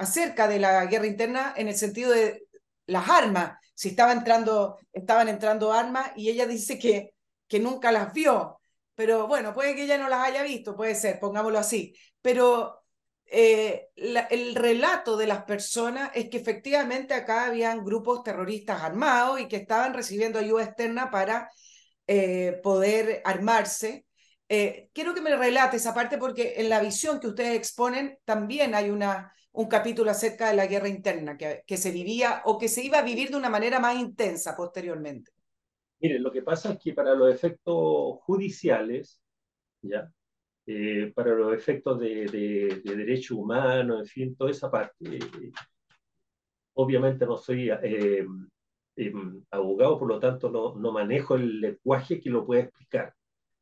acerca 0.00 0.48
de 0.48 0.58
la 0.58 0.84
guerra 0.86 1.06
interna 1.06 1.54
en 1.56 1.68
el 1.68 1.76
sentido 1.76 2.10
de 2.12 2.42
las 2.86 3.08
armas, 3.08 3.58
si 3.74 3.90
estaba 3.90 4.12
entrando, 4.12 4.78
estaban 4.92 5.28
entrando 5.28 5.72
armas, 5.72 6.10
y 6.16 6.28
ella 6.30 6.46
dice 6.46 6.78
que, 6.78 7.14
que 7.46 7.60
nunca 7.60 7.92
las 7.92 8.12
vio 8.12 8.60
pero 9.00 9.26
bueno, 9.26 9.54
puede 9.54 9.74
que 9.74 9.84
ella 9.84 9.96
no 9.96 10.10
las 10.10 10.26
haya 10.26 10.42
visto, 10.42 10.76
puede 10.76 10.94
ser, 10.94 11.18
pongámoslo 11.18 11.58
así, 11.58 11.94
pero 12.20 12.82
eh, 13.24 13.88
el 13.96 14.54
relato 14.54 15.16
de 15.16 15.26
las 15.26 15.44
personas 15.44 16.10
es 16.12 16.28
que 16.28 16.36
efectivamente 16.36 17.14
acá 17.14 17.46
habían 17.46 17.82
grupos 17.82 18.22
terroristas 18.22 18.82
armados 18.82 19.40
y 19.40 19.48
que 19.48 19.56
estaban 19.56 19.94
recibiendo 19.94 20.38
ayuda 20.38 20.64
externa 20.64 21.10
para 21.10 21.50
eh, 22.06 22.60
poder 22.62 23.22
armarse. 23.24 24.04
Eh, 24.50 24.90
quiero 24.92 25.14
que 25.14 25.22
me 25.22 25.34
relate 25.34 25.78
esa 25.78 25.94
parte 25.94 26.18
porque 26.18 26.56
en 26.58 26.68
la 26.68 26.80
visión 26.80 27.20
que 27.20 27.28
ustedes 27.28 27.56
exponen 27.56 28.18
también 28.26 28.74
hay 28.74 28.90
una, 28.90 29.32
un 29.52 29.66
capítulo 29.66 30.10
acerca 30.10 30.48
de 30.48 30.56
la 30.56 30.66
guerra 30.66 30.88
interna 30.88 31.36
que, 31.36 31.62
que 31.66 31.76
se 31.76 31.90
vivía 31.90 32.42
o 32.44 32.58
que 32.58 32.68
se 32.68 32.84
iba 32.84 32.98
a 32.98 33.04
vivir 33.04 33.30
de 33.30 33.36
una 33.36 33.50
manera 33.50 33.80
más 33.80 33.98
intensa 33.98 34.56
posteriormente. 34.56 35.32
Mire, 36.00 36.18
lo 36.18 36.32
que 36.32 36.42
pasa 36.42 36.72
es 36.72 36.78
que 36.78 36.94
para 36.94 37.14
los 37.14 37.32
efectos 37.32 38.18
judiciales, 38.22 39.20
¿ya? 39.82 40.10
Eh, 40.66 41.12
para 41.14 41.34
los 41.34 41.52
efectos 41.54 41.98
de, 41.98 42.26
de, 42.26 42.82
de 42.84 42.96
derechos 42.96 43.36
humanos, 43.36 44.00
en 44.00 44.06
fin, 44.06 44.36
toda 44.36 44.50
esa 44.50 44.70
parte, 44.70 45.16
eh, 45.16 45.52
obviamente 46.74 47.26
no 47.26 47.36
soy 47.36 47.70
eh, 47.70 48.24
em, 48.96 49.44
abogado, 49.50 49.98
por 49.98 50.08
lo 50.08 50.20
tanto 50.20 50.50
no, 50.50 50.74
no, 50.76 50.92
manejo 50.92 51.34
el 51.34 51.60
lenguaje 51.60 52.20
que 52.20 52.30
lo 52.30 52.46
pueda 52.46 52.62
explicar. 52.62 53.14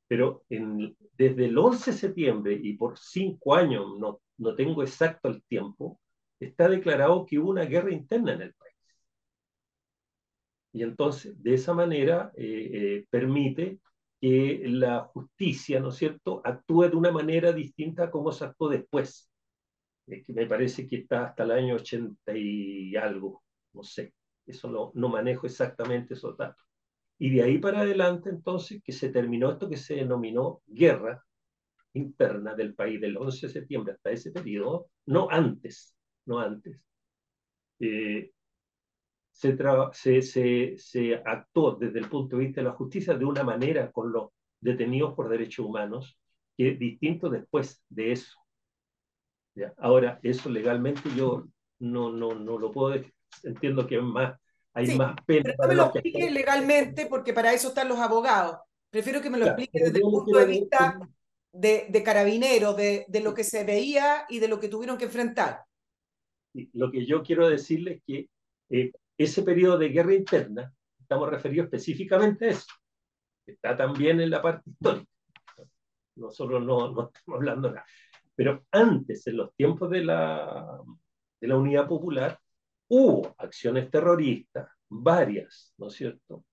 Pero 0.07 0.45
en, 0.49 0.97
desde 1.17 1.47
el 1.47 1.57
11 1.57 1.93
de 1.93 1.97
septiembre 1.97 2.61
y 2.63 2.75
por 2.75 2.99
cinco 2.99 3.55
años, 3.55 3.99
no, 3.99 4.21
no 4.39 4.55
tengo 4.57 4.83
exacto 4.83 5.29
el 5.29 5.43
tiempo, 5.45 6.01
está 6.41 6.69
declarado 6.69 7.27
que 7.27 7.39
hubo 7.39 7.51
una 7.51 7.65
guerra 7.65 7.93
interna 7.93 8.35
en 8.35 8.43
el 8.43 8.55
país. 8.55 8.75
Y 10.73 10.83
entonces, 10.83 11.43
de 11.43 11.55
esa 11.55 11.75
manera, 11.75 12.33
eh, 12.37 12.71
eh, 12.73 13.07
permite 13.11 13.81
que 14.21 14.63
la 14.67 15.01
justicia, 15.05 15.81
¿no 15.81 15.89
es 15.91 15.97
cierto?, 15.97 16.41
actúe 16.45 16.89
de 16.89 16.97
una 16.97 17.11
manera 17.13 17.53
distinta 17.53 18.05
a 18.05 18.11
como 18.11 18.33
se 18.33 18.45
actuó 18.45 18.69
después, 18.69 19.31
eh, 20.09 20.23
que 20.25 20.33
me 20.33 20.47
parece 20.47 20.89
que 20.89 20.97
está 20.99 21.27
hasta 21.27 21.45
el 21.45 21.53
año 21.53 21.77
80 21.77 22.37
y 22.37 22.97
algo, 22.97 23.45
no 23.73 23.83
sé, 23.83 24.15
eso 24.47 24.71
no, 24.71 24.93
no 24.95 25.09
manejo 25.09 25.47
exactamente 25.47 26.15
esos 26.15 26.37
datos. 26.37 26.65
Y 27.19 27.31
de 27.31 27.43
ahí 27.43 27.59
para 27.59 27.81
adelante, 27.81 28.31
entonces, 28.31 28.83
que 28.83 28.93
se 28.93 29.11
terminó 29.11 29.51
esto 29.53 29.69
que 29.69 29.77
se 29.77 29.97
denominó 29.97 30.63
guerra 30.67 31.25
interna 31.95 32.55
del 32.55 32.75
país 32.75 33.01
del 33.01 33.17
11 33.17 33.47
de 33.47 33.53
septiembre 33.53 33.95
hasta 33.95 34.11
ese 34.11 34.31
periodo, 34.33 34.89
no 35.07 35.29
antes, 35.31 35.95
no 36.27 36.39
antes. 36.39 36.81
Eh, 37.81 38.31
se, 39.31 39.57
se, 39.93 40.23
se, 40.23 40.75
se, 40.79 41.15
actuó 41.25 41.77
desde 41.77 42.01
el 42.01 42.09
punto 42.09 42.37
de 42.37 42.45
vista 42.45 42.61
de 42.61 42.67
la 42.67 42.75
justicia 42.75 43.15
de 43.15 43.25
una 43.25 43.45
manera 43.45 43.91
con 43.93 44.13
los 44.13 44.31
detenidos 44.61 45.15
por 45.15 45.29
derechos 45.29 45.65
humanos 45.65 46.19
que 46.57 46.71
es 46.71 46.79
distinto 46.79 47.31
después 47.31 47.81
de 47.89 48.13
eso. 48.13 48.37
¿Ya? 49.55 49.73
Ahora, 49.79 50.19
eso 50.23 50.51
legalmente 50.51 51.09
yo 51.17 51.47
no, 51.79 52.11
no, 52.11 52.35
no 52.35 52.59
lo 52.59 52.73
puedo 52.73 52.91
decir. 52.91 53.15
Entiendo 53.45 53.87
que 53.87 54.01
más, 54.01 54.39
hay 54.73 54.87
Sí, 54.87 54.97
más 54.97 55.15
pena 55.25 55.45
Pero 55.45 55.57
no 55.63 55.69
me 55.69 55.75
lo 55.75 55.83
explique 55.85 56.31
legalmente 56.31 57.07
porque 57.07 57.33
para 57.33 57.53
eso 57.53 57.69
están 57.69 57.89
los 57.89 57.99
abogados. 57.99 58.59
Prefiero 58.91 59.21
que 59.21 59.31
me 59.31 59.39
lo 59.39 59.45
Claro, 59.45 59.61
explique 59.63 59.85
desde 59.85 59.99
el 59.99 60.03
punto 60.03 60.39
de 60.39 60.47
vista 60.47 60.99
de, 61.59 61.87
de 61.89 62.03
carabineros, 62.03 62.77
de, 62.77 63.05
de 63.09 63.21
lo 63.21 63.35
que 63.35 63.45
se 63.45 63.65
veía 63.65 64.27
y 64.29 64.39
de 64.39 64.49
lo 64.49 64.61
que 64.61 64.69
tuvieron 64.69 64.97
que 64.97 65.07
enfrentar. 65.07 65.65
Lo 66.73 66.91
que 66.91 67.05
yo 67.05 67.23
quiero 67.23 67.49
decirles 67.49 67.97
es 67.99 68.03
que 68.07 68.31
eh, 68.71 68.93
ese 69.17 69.43
periodo 69.43 69.79
de 69.79 69.89
guerra 69.89 70.15
interna, 70.15 70.73
estamos 71.01 71.29
referidos 71.29 71.67
específicamente 71.67 72.47
a 72.47 72.51
eso, 72.51 72.67
está 73.47 73.77
también 73.77 74.21
en 74.21 74.31
la 74.31 74.41
parte 74.41 74.71
histórica. 74.71 75.11
Nosotros 76.17 76.63
no, 76.65 76.93
no 76.93 77.07
estamos 77.09 77.39
hablando 77.39 77.71
nada. 77.71 77.87
Pero 78.35 78.65
antes, 78.71 79.27
en 79.27 79.37
los 79.37 79.55
tiempos 79.55 79.91
de 79.91 80.05
la, 80.05 80.81
de 81.41 81.49
la 81.49 81.57
Unidad 81.57 81.89
Popular, 81.89 82.39
hubo 82.89 83.35
acciones 83.39 83.91
terroristas, 83.91 84.69
varias, 84.89 85.75
¿no 85.79 85.89
es 85.89 85.95
cierto? 85.95 86.45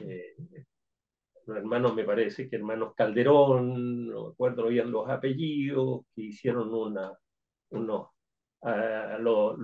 Eh, 0.00 0.36
los 1.46 1.56
hermanos, 1.56 1.94
me 1.94 2.04
parece 2.04 2.48
que 2.48 2.56
hermanos 2.56 2.94
Calderón, 2.96 4.08
no 4.08 4.26
me 4.26 4.32
acuerdo 4.32 4.66
bien 4.68 4.90
los 4.90 5.08
apellidos, 5.08 6.02
que 6.14 6.22
hicieron 6.22 6.72
una, 6.74 7.12
lo- 9.18 9.56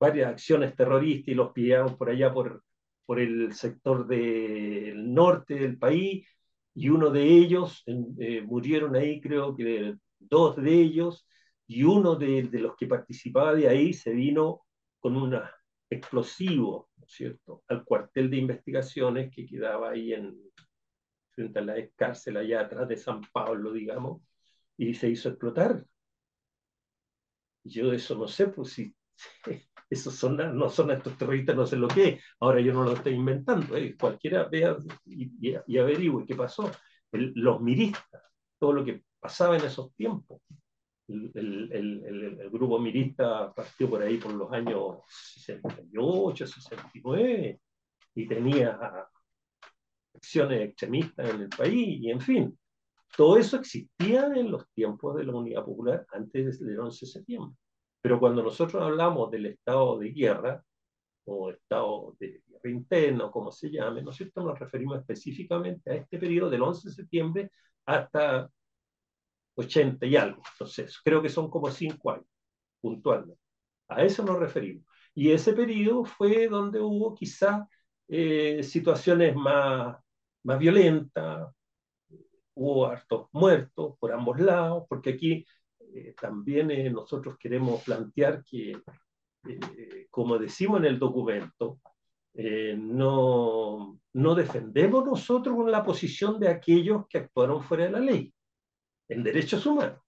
varias 0.00 0.30
acciones 0.30 0.74
terroristas 0.76 1.28
y 1.28 1.34
los 1.34 1.52
pillaron 1.52 1.96
por 1.96 2.10
allá 2.10 2.32
por, 2.32 2.62
por 3.06 3.20
el 3.20 3.52
sector 3.52 4.06
del 4.06 5.12
norte 5.12 5.54
del 5.54 5.78
país, 5.78 6.26
y 6.74 6.88
uno 6.90 7.10
de 7.10 7.24
ellos, 7.24 7.82
eh, 7.86 8.42
murieron 8.42 8.94
ahí, 8.96 9.20
creo 9.20 9.56
que 9.56 9.96
dos 10.18 10.56
de 10.56 10.72
ellos, 10.72 11.26
y 11.66 11.82
uno 11.82 12.14
de, 12.16 12.48
los 12.52 12.76
que 12.76 12.86
participaba 12.86 13.54
de 13.54 13.68
ahí 13.68 13.92
se 13.92 14.12
vino 14.12 14.62
con 15.00 15.16
un 15.16 15.36
explosivo, 15.90 16.88
¿no 16.96 17.04
es 17.06 17.12
cierto?, 17.12 17.62
al 17.68 17.84
cuartel 17.84 18.30
de 18.30 18.36
investigaciones 18.36 19.34
que 19.34 19.46
quedaba 19.46 19.90
ahí 19.90 20.12
en, 20.12 20.36
frente 21.38 21.58
a 21.60 21.62
la 21.62 21.74
cárcel 21.94 22.36
allá 22.36 22.62
atrás 22.62 22.88
de 22.88 22.96
San 22.96 23.20
Pablo, 23.32 23.72
digamos, 23.72 24.22
y 24.76 24.94
se 24.94 25.08
hizo 25.08 25.28
explotar. 25.28 25.84
Yo 27.62 27.92
eso 27.92 28.16
no 28.16 28.26
sé, 28.26 28.48
pues 28.48 28.70
si 28.70 28.94
esos 29.90 30.14
son, 30.14 30.36
no 30.36 30.68
son 30.68 30.90
estos 30.90 31.16
terroristas, 31.16 31.54
no 31.54 31.66
sé 31.66 31.76
lo 31.76 31.86
que 31.86 32.08
es. 32.08 32.24
Ahora 32.40 32.60
yo 32.60 32.72
no 32.72 32.82
lo 32.82 32.92
estoy 32.92 33.14
inventando, 33.14 33.76
¿eh? 33.76 33.96
cualquiera 33.96 34.48
vea 34.48 34.76
y, 35.04 35.50
y, 35.50 35.56
y 35.66 35.78
averigüe 35.78 36.26
qué 36.26 36.34
pasó. 36.34 36.70
El, 37.12 37.32
los 37.36 37.60
miristas, 37.60 38.22
todo 38.58 38.72
lo 38.72 38.84
que 38.84 39.04
pasaba 39.20 39.56
en 39.56 39.64
esos 39.64 39.94
tiempos. 39.94 40.42
El, 41.06 41.30
el, 41.72 42.38
el, 42.40 42.50
grupo 42.50 42.78
mirista 42.78 43.52
partió 43.54 43.88
por 43.88 44.02
ahí 44.02 44.18
por 44.18 44.34
los 44.34 44.52
años 44.52 44.98
68, 45.08 46.46
69 46.46 47.60
y 48.14 48.28
tenía 48.28 49.08
acciones 50.14 50.60
extremistas 50.62 51.30
en 51.30 51.42
el 51.42 51.48
país 51.48 52.00
y 52.00 52.10
en 52.10 52.20
fin, 52.20 52.58
todo 53.16 53.38
eso 53.38 53.56
existía 53.56 54.26
en 54.34 54.50
los 54.50 54.68
tiempos 54.70 55.16
de 55.16 55.24
la 55.24 55.34
Unidad 55.34 55.64
Popular 55.64 56.06
antes 56.12 56.60
del 56.60 56.78
11 56.78 57.06
de 57.06 57.12
septiembre. 57.12 57.56
Pero 58.00 58.20
cuando 58.20 58.42
nosotros 58.42 58.82
hablamos 58.82 59.30
del 59.30 59.46
estado 59.46 59.98
de 59.98 60.10
guerra 60.10 60.62
o 61.24 61.50
estado 61.50 62.16
de 62.18 62.42
guerra 62.46 62.70
interna, 62.70 63.30
como 63.30 63.50
se 63.50 63.70
llame, 63.70 64.02
¿no 64.02 64.10
es 64.10 64.16
cierto? 64.16 64.42
Nos 64.42 64.58
referimos 64.58 64.98
específicamente 64.98 65.90
a 65.90 65.94
este 65.94 66.18
periodo 66.18 66.50
del 66.50 66.62
11 66.62 66.88
de 66.88 66.94
septiembre 66.94 67.52
hasta 67.86 68.50
80 69.56 70.06
y 70.06 70.16
algo. 70.16 70.42
Entonces, 70.52 70.98
creo 71.02 71.20
que 71.20 71.28
son 71.28 71.50
como 71.50 71.70
cinco 71.70 72.12
años, 72.12 72.26
puntualmente. 72.80 73.40
A 73.88 74.04
eso 74.04 74.22
nos 74.24 74.38
referimos. 74.38 74.84
Y 75.14 75.32
ese 75.32 75.52
periodo 75.52 76.04
fue 76.04 76.48
donde 76.48 76.80
hubo 76.80 77.14
quizás 77.14 77.66
eh, 78.08 78.62
situaciones 78.62 79.34
más, 79.36 79.96
más 80.44 80.58
violentas, 80.58 81.48
hubo 82.54 82.86
hartos 82.86 83.28
muertos 83.32 83.96
por 83.98 84.12
ambos 84.12 84.40
lados, 84.40 84.84
porque 84.88 85.10
aquí 85.10 85.46
eh, 85.94 86.14
también 86.20 86.70
eh, 86.70 86.90
nosotros 86.90 87.36
queremos 87.38 87.82
plantear 87.84 88.44
que, 88.44 88.72
eh, 89.44 90.06
como 90.10 90.38
decimos 90.38 90.80
en 90.80 90.86
el 90.86 90.98
documento, 90.98 91.80
eh, 92.34 92.76
no, 92.78 94.00
no 94.12 94.34
defendemos 94.34 95.04
nosotros 95.04 95.56
con 95.56 95.70
la 95.70 95.84
posición 95.84 96.38
de 96.38 96.48
aquellos 96.48 97.06
que 97.08 97.18
actuaron 97.18 97.62
fuera 97.62 97.84
de 97.84 97.90
la 97.90 98.00
ley 98.00 98.32
en 99.08 99.22
derechos 99.22 99.64
humanos, 99.66 100.00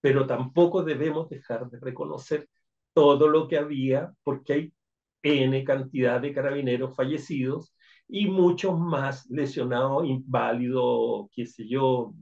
pero 0.00 0.26
tampoco 0.26 0.82
debemos 0.82 1.28
dejar 1.28 1.70
de 1.70 1.78
reconocer 1.80 2.48
todo 2.92 3.28
lo 3.28 3.48
que 3.48 3.56
había, 3.58 4.12
porque 4.22 4.52
hay 4.52 4.74
N 5.22 5.64
cantidad 5.64 6.20
de 6.20 6.32
carabineros 6.32 6.94
fallecidos 6.96 7.74
y 8.08 8.26
muchos 8.26 8.78
más 8.78 9.28
lesionados, 9.30 10.06
inválidos, 10.06 11.28
qué 11.32 11.46
sé 11.46 11.66
yo, 11.66 12.14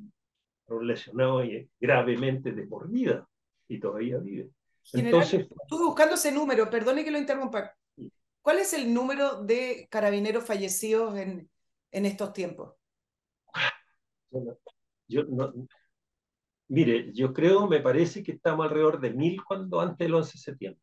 lesionados 0.80 1.46
gravemente 1.80 2.52
de 2.52 2.66
por 2.66 2.88
vida 2.88 3.26
y 3.66 3.80
todavía 3.80 4.18
viven. 4.18 4.54
General, 4.82 5.14
Entonces, 5.14 5.48
estuve 5.62 5.84
buscando 5.84 6.14
ese 6.14 6.32
número, 6.32 6.70
perdone 6.70 7.04
que 7.04 7.10
lo 7.10 7.18
interrumpa. 7.18 7.74
¿Cuál 8.42 8.58
es 8.58 8.72
el 8.72 8.92
número 8.92 9.42
de 9.42 9.88
carabineros 9.90 10.44
fallecidos 10.44 11.16
en, 11.18 11.50
en 11.90 12.06
estos 12.06 12.32
tiempos? 12.32 12.74
Bueno, 14.30 14.56
yo 15.08 15.24
no, 15.24 15.52
mire, 16.68 17.12
yo 17.12 17.32
creo, 17.32 17.66
me 17.66 17.80
parece 17.80 18.22
que 18.22 18.32
estamos 18.32 18.64
alrededor 18.64 19.00
de 19.00 19.10
mil 19.10 19.42
cuando 19.44 19.80
antes 19.80 19.98
del 19.98 20.14
11 20.14 20.32
de 20.32 20.38
septiembre. 20.38 20.82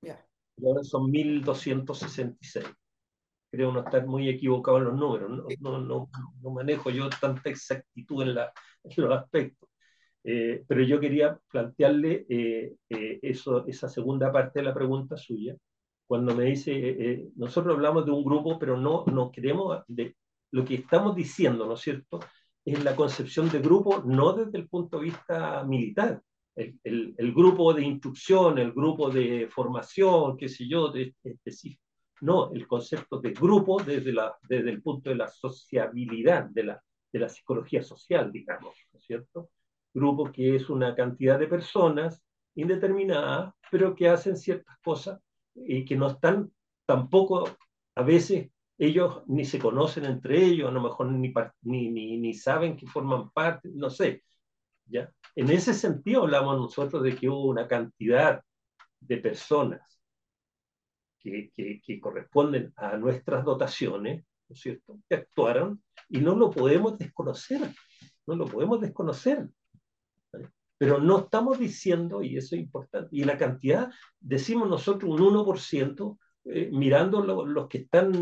Yeah. 0.00 0.26
Y 0.62 0.66
ahora 0.66 0.82
son 0.84 1.10
1266 1.10 2.64
creo 3.52 3.70
no 3.70 3.80
estar 3.80 4.06
muy 4.06 4.28
equivocado 4.30 4.78
en 4.78 4.84
los 4.84 4.94
números, 4.94 5.30
no, 5.30 5.46
no, 5.60 5.80
no, 5.80 6.10
no 6.40 6.50
manejo 6.50 6.90
yo 6.90 7.10
tanta 7.20 7.50
exactitud 7.50 8.22
en, 8.22 8.34
la, 8.34 8.52
en 8.82 9.04
los 9.04 9.14
aspectos. 9.14 9.68
Eh, 10.24 10.64
pero 10.66 10.82
yo 10.82 10.98
quería 10.98 11.38
plantearle 11.50 12.24
eh, 12.30 12.74
eh, 12.88 13.18
eso, 13.22 13.66
esa 13.66 13.88
segunda 13.88 14.32
parte 14.32 14.60
de 14.60 14.64
la 14.64 14.74
pregunta 14.74 15.18
suya, 15.18 15.54
cuando 16.06 16.34
me 16.34 16.44
dice, 16.44 16.72
eh, 16.74 17.28
nosotros 17.36 17.74
hablamos 17.74 18.06
de 18.06 18.12
un 18.12 18.24
grupo, 18.24 18.58
pero 18.58 18.76
no, 18.78 19.04
no 19.06 19.30
queremos, 19.30 19.82
de, 19.86 20.16
lo 20.50 20.64
que 20.64 20.76
estamos 20.76 21.14
diciendo, 21.14 21.66
¿no 21.66 21.74
es 21.74 21.80
cierto?, 21.80 22.20
es 22.64 22.82
la 22.84 22.94
concepción 22.96 23.50
de 23.50 23.58
grupo 23.58 24.02
no 24.06 24.32
desde 24.34 24.56
el 24.56 24.68
punto 24.68 24.98
de 24.98 25.04
vista 25.04 25.64
militar, 25.64 26.22
el, 26.54 27.32
grupo 27.34 27.72
de 27.72 27.82
instrucción, 27.82 28.58
el 28.58 28.72
grupo 28.72 29.10
de 29.10 29.48
formación, 29.48 30.36
qué 30.36 30.48
sé 30.48 30.68
yo, 30.68 30.92
específico 31.22 31.82
no, 32.22 32.52
el 32.52 32.68
concepto 32.68 33.18
de 33.18 33.32
grupo 33.32 33.82
desde, 33.82 34.12
el 34.48 34.80
punto 34.80 35.10
de 35.10 35.16
la 35.16 35.28
sociabilidad, 35.28 36.48
de 36.50 36.78
la, 37.12 37.28
psicología 37.28 37.82
social, 37.82 38.30
digamos, 38.30 38.76
¿no 38.92 38.98
es 39.00 39.04
cierto? 39.04 39.50
Grupo 39.92 40.30
que 40.30 40.54
es 40.54 40.70
una 40.70 40.94
cantidad 40.94 41.38
de 41.38 41.48
personas 41.48 42.22
indeterminadas, 42.54 43.52
pero 43.72 43.96
que 43.96 44.08
hacen 44.08 44.36
ciertas 44.36 44.78
cosas 44.84 45.20
y 45.54 45.84
que 45.84 45.96
no 45.96 46.10
están 46.10 46.52
tampoco, 46.86 47.48
a 47.96 48.02
veces 48.02 48.50
ellos 48.78 49.22
ni 49.26 49.44
se 49.44 49.58
conocen 49.58 50.04
entre 50.04 50.44
ellos, 50.44 50.68
a 50.68 50.72
lo 50.72 50.80
mejor 50.80 51.10
ni, 51.10 51.90
ni 51.90 52.34
saben 52.34 52.76
que 52.76 52.86
forman 52.86 53.30
parte, 53.30 53.68
no 53.74 53.90
sé. 53.90 54.22
¿ya? 54.86 55.12
En 55.34 55.50
ese 55.50 55.72
sentido 55.72 56.22
hablamos 56.22 56.58
nosotros 56.58 57.02
de 57.02 57.16
que 57.16 57.28
hubo 57.28 57.46
una 57.46 57.66
cantidad 57.66 58.42
de 59.00 59.16
personas 59.18 59.80
que, 61.18 62.00
corresponden 62.00 62.72
a 62.76 62.96
nuestras 62.96 63.44
dotaciones, 63.44 64.24
¿no 64.48 64.54
es 64.54 64.60
cierto?, 64.60 64.98
que 65.08 65.16
actuaron 65.16 65.82
y 66.08 66.18
no 66.18 66.34
lo 66.34 66.50
podemos 66.50 66.98
desconocer, 66.98 67.60
no 68.26 68.36
lo 68.36 68.46
podemos 68.46 68.80
desconocer. 68.80 69.48
Pero 70.78 70.98
no 70.98 71.20
estamos 71.20 71.58
diciendo, 71.58 72.22
y 72.22 72.36
eso 72.36 72.56
es 72.56 72.62
importante, 72.62 73.08
y 73.12 73.24
la 73.24 73.38
cantidad, 73.38 73.90
decimos 74.18 74.68
nosotros 74.68 75.10
un 75.12 75.20
1%, 75.20 76.18
eh, 76.44 76.70
mirando 76.72 77.24
lo, 77.24 77.46
los 77.46 77.68
que 77.68 77.78
están 77.78 78.12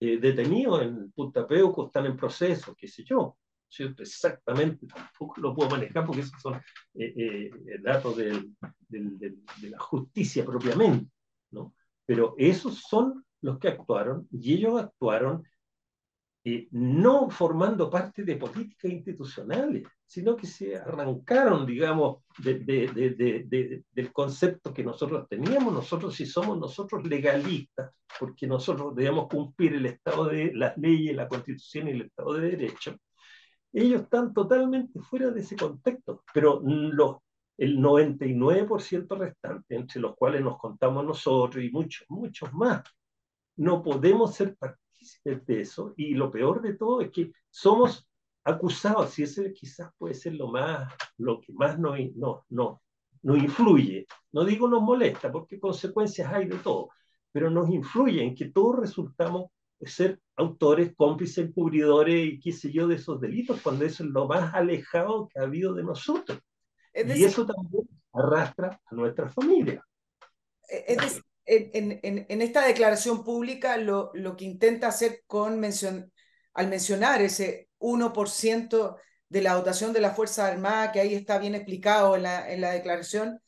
eh, 0.00 0.18
detenidos 0.18 0.82
en 0.82 1.12
Punta 1.12 1.46
Peuco, 1.46 1.86
están 1.86 2.06
en 2.06 2.16
proceso, 2.16 2.74
qué 2.74 2.88
sé 2.88 3.04
yo, 3.04 3.36
¿cierto? 3.68 4.02
Exactamente, 4.02 4.86
tampoco 4.86 5.40
lo 5.40 5.54
puedo 5.54 5.70
manejar 5.70 6.04
porque 6.06 6.22
esos 6.22 6.40
son 6.40 6.54
eh, 6.94 7.12
eh, 7.16 7.50
datos 7.82 8.16
del, 8.16 8.54
del, 8.88 9.18
del, 9.18 9.42
de 9.60 9.70
la 9.70 9.78
justicia 9.78 10.44
propiamente. 10.44 11.10
¿no? 11.50 11.74
Pero 12.04 12.34
esos 12.38 12.80
son 12.80 13.24
los 13.40 13.58
que 13.58 13.68
actuaron 13.68 14.28
y 14.30 14.54
ellos 14.54 14.80
actuaron 14.80 15.44
eh, 16.48 16.68
no 16.70 17.28
formando 17.28 17.90
parte 17.90 18.22
de 18.22 18.36
políticas 18.36 18.92
institucionales, 18.92 19.82
sino 20.06 20.36
que 20.36 20.46
se 20.46 20.76
arrancaron, 20.76 21.66
digamos, 21.66 22.18
de, 22.38 22.60
de, 22.60 22.86
de, 22.86 23.84
del 23.90 24.12
concepto 24.12 24.72
que 24.72 24.84
nosotros 24.84 25.26
teníamos. 25.28 25.74
Nosotros 25.74 26.14
si 26.14 26.24
somos 26.24 26.56
nosotros 26.56 27.04
legalistas, 27.04 27.90
porque 28.20 28.46
nosotros 28.46 28.94
debemos 28.94 29.26
cumplir 29.28 29.74
el 29.74 29.86
Estado 29.86 30.26
de 30.26 30.54
las 30.54 30.78
leyes, 30.78 31.16
la 31.16 31.26
Constitución 31.26 31.88
y 31.88 31.90
el 31.90 32.02
Estado 32.02 32.34
de 32.34 32.50
Derecho, 32.50 32.96
ellos 33.80 34.02
están 34.02 34.32
totalmente 34.32 35.00
fuera 35.00 35.30
de 35.30 35.40
ese 35.40 35.56
contexto, 35.56 36.22
pero 36.32 36.60
los 36.64 37.16
el 37.58 37.78
99% 37.78 39.18
restante, 39.18 39.76
entre 39.76 40.00
los 40.00 40.14
cuales 40.14 40.42
nos 40.42 40.58
contamos 40.58 41.04
nosotros 41.04 41.64
y 41.64 41.70
muchos, 41.70 42.06
muchos 42.10 42.52
más, 42.52 42.82
no 43.56 43.82
podemos 43.82 44.34
ser 44.34 44.56
partícipes 44.56 45.46
de 45.46 45.60
eso 45.60 45.94
y 45.96 46.14
lo 46.14 46.30
peor 46.30 46.60
de 46.60 46.74
todo 46.74 47.00
es 47.00 47.10
que 47.10 47.32
somos 47.48 48.06
acusados 48.44 49.18
y 49.18 49.22
ese 49.22 49.52
quizás 49.52 49.90
puede 49.96 50.14
ser 50.14 50.34
lo 50.34 50.48
más, 50.48 50.92
lo 51.18 51.40
que 51.40 51.52
más 51.52 51.78
nos, 51.78 51.98
no, 52.14 52.44
no, 52.50 52.82
nos 53.22 53.38
influye. 53.38 54.06
No 54.32 54.44
digo 54.44 54.68
nos 54.68 54.82
molesta 54.82 55.32
porque 55.32 55.58
consecuencias 55.58 56.32
hay 56.32 56.46
de 56.46 56.58
todo, 56.58 56.90
pero 57.32 57.50
nos 57.50 57.70
influye 57.70 58.22
en 58.22 58.34
que 58.34 58.50
todos 58.50 58.76
resultamos 58.76 59.50
ser 59.80 60.20
autores, 60.36 60.92
cómplices, 60.96 61.50
cubridores 61.54 62.26
y 62.26 62.40
qué 62.40 62.52
sé 62.52 62.72
yo 62.72 62.86
de 62.86 62.96
esos 62.96 63.20
delitos, 63.20 63.60
cuando 63.62 63.84
eso 63.84 64.04
es 64.04 64.10
lo 64.10 64.26
más 64.26 64.54
alejado 64.54 65.28
que 65.28 65.38
ha 65.38 65.42
habido 65.42 65.74
de 65.74 65.82
nosotros. 65.82 66.38
y 66.94 67.24
eso 67.24 67.46
también 67.46 67.88
arrastra 68.12 68.80
a 68.84 68.94
nuestra 68.94 69.28
familia. 69.28 69.84
Eh, 70.68 70.84
es 70.88 70.96
decir, 70.96 71.22
en, 71.44 72.00
en, 72.02 72.26
en, 72.28 72.42
esta 72.42 72.66
declaración 72.66 73.22
pública 73.22 73.76
lo, 73.76 74.10
lo 74.14 74.36
que 74.36 74.44
intenta 74.44 74.88
hacer 74.88 75.22
con 75.26 75.60
mención, 75.60 76.12
al 76.54 76.68
mencionar 76.68 77.22
ese 77.22 77.68
1% 77.78 78.96
de 79.28 79.42
la 79.42 79.54
dotación 79.54 79.92
de 79.92 80.00
la 80.00 80.14
Fuerza 80.14 80.46
Armada, 80.46 80.92
que 80.92 81.00
ahí 81.00 81.14
está 81.14 81.38
bien 81.38 81.54
explicado 81.54 82.16
en 82.16 82.22
la, 82.24 82.50
en 82.52 82.60
la 82.60 82.72
declaración, 82.72 83.40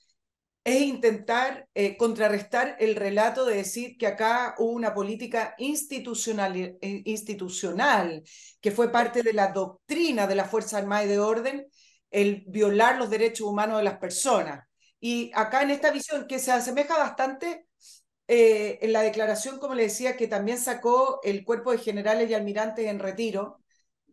es 0.69 0.83
intentar 0.83 1.67
eh, 1.75 1.97
contrarrestar 1.97 2.77
el 2.79 2.95
relato 2.95 3.47
de 3.47 3.57
decir 3.57 3.97
que 3.97 4.07
acá 4.07 4.55
hubo 4.59 4.73
una 4.73 4.93
política 4.93 5.55
institucional, 5.57 6.57
eh, 6.57 6.79
institucional, 7.07 8.23
que 8.61 8.71
fue 8.71 8.93
parte 8.93 9.23
de 9.23 9.33
la 9.33 9.49
doctrina 9.49 10.27
de 10.27 10.35
la 10.35 10.45
Fuerza 10.45 10.77
Armada 10.77 11.05
y 11.05 11.09
de 11.09 11.19
Orden, 11.21 11.67
el 12.11 12.45
violar 12.49 12.99
los 12.99 13.09
derechos 13.09 13.47
humanos 13.47 13.79
de 13.79 13.85
las 13.85 13.99
personas. 13.99 14.67
Y 15.01 15.31
acá 15.35 15.63
en 15.63 15.71
esta 15.71 15.91
visión, 15.91 16.27
que 16.27 16.39
se 16.39 16.53
asemeja 16.53 16.99
bastante 16.99 17.67
eh, 18.27 18.79
en 18.83 18.93
la 18.93 19.01
declaración, 19.03 19.59
como 19.59 19.75
le 19.75 19.85
decía, 19.85 20.19
que 20.19 20.29
también 20.29 20.59
sacó 20.59 21.21
el 21.23 21.45
cuerpo 21.45 21.73
de 21.73 21.79
generales 21.79 22.29
y 22.29 22.35
almirantes 22.35 22.87
en 22.87 22.99
retiro, 22.99 23.61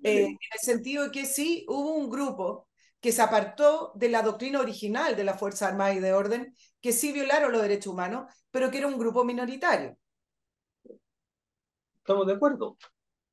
en 0.04 0.38
el 0.54 0.60
sentido 0.62 1.06
de 1.06 1.12
que 1.12 1.26
sí 1.26 1.65
hubo 1.68 1.96
un 1.96 2.10
grupo 2.10 2.64
que 3.06 3.12
se 3.12 3.22
apartó 3.22 3.91
de 3.94 4.10
la 4.10 4.24
doctrina 4.24 4.60
original 4.60 5.15
de 5.15 5.24
la 5.24 5.36
Fuerza 5.36 5.68
Armada 5.68 5.94
y 5.94 6.00
de 6.00 6.12
Orden, 6.12 6.56
que 6.82 6.91
sí 6.91 7.13
violaron 7.13 7.52
los 7.52 7.62
derechos 7.62 7.94
humanos, 7.94 8.34
pero 8.50 8.72
que 8.72 8.80
era 8.80 8.88
un 8.88 8.98
grupo 8.98 9.24
minoritario. 9.24 9.96
Estamos 11.98 12.26
de 12.26 12.34
acuerdo. 12.34 12.80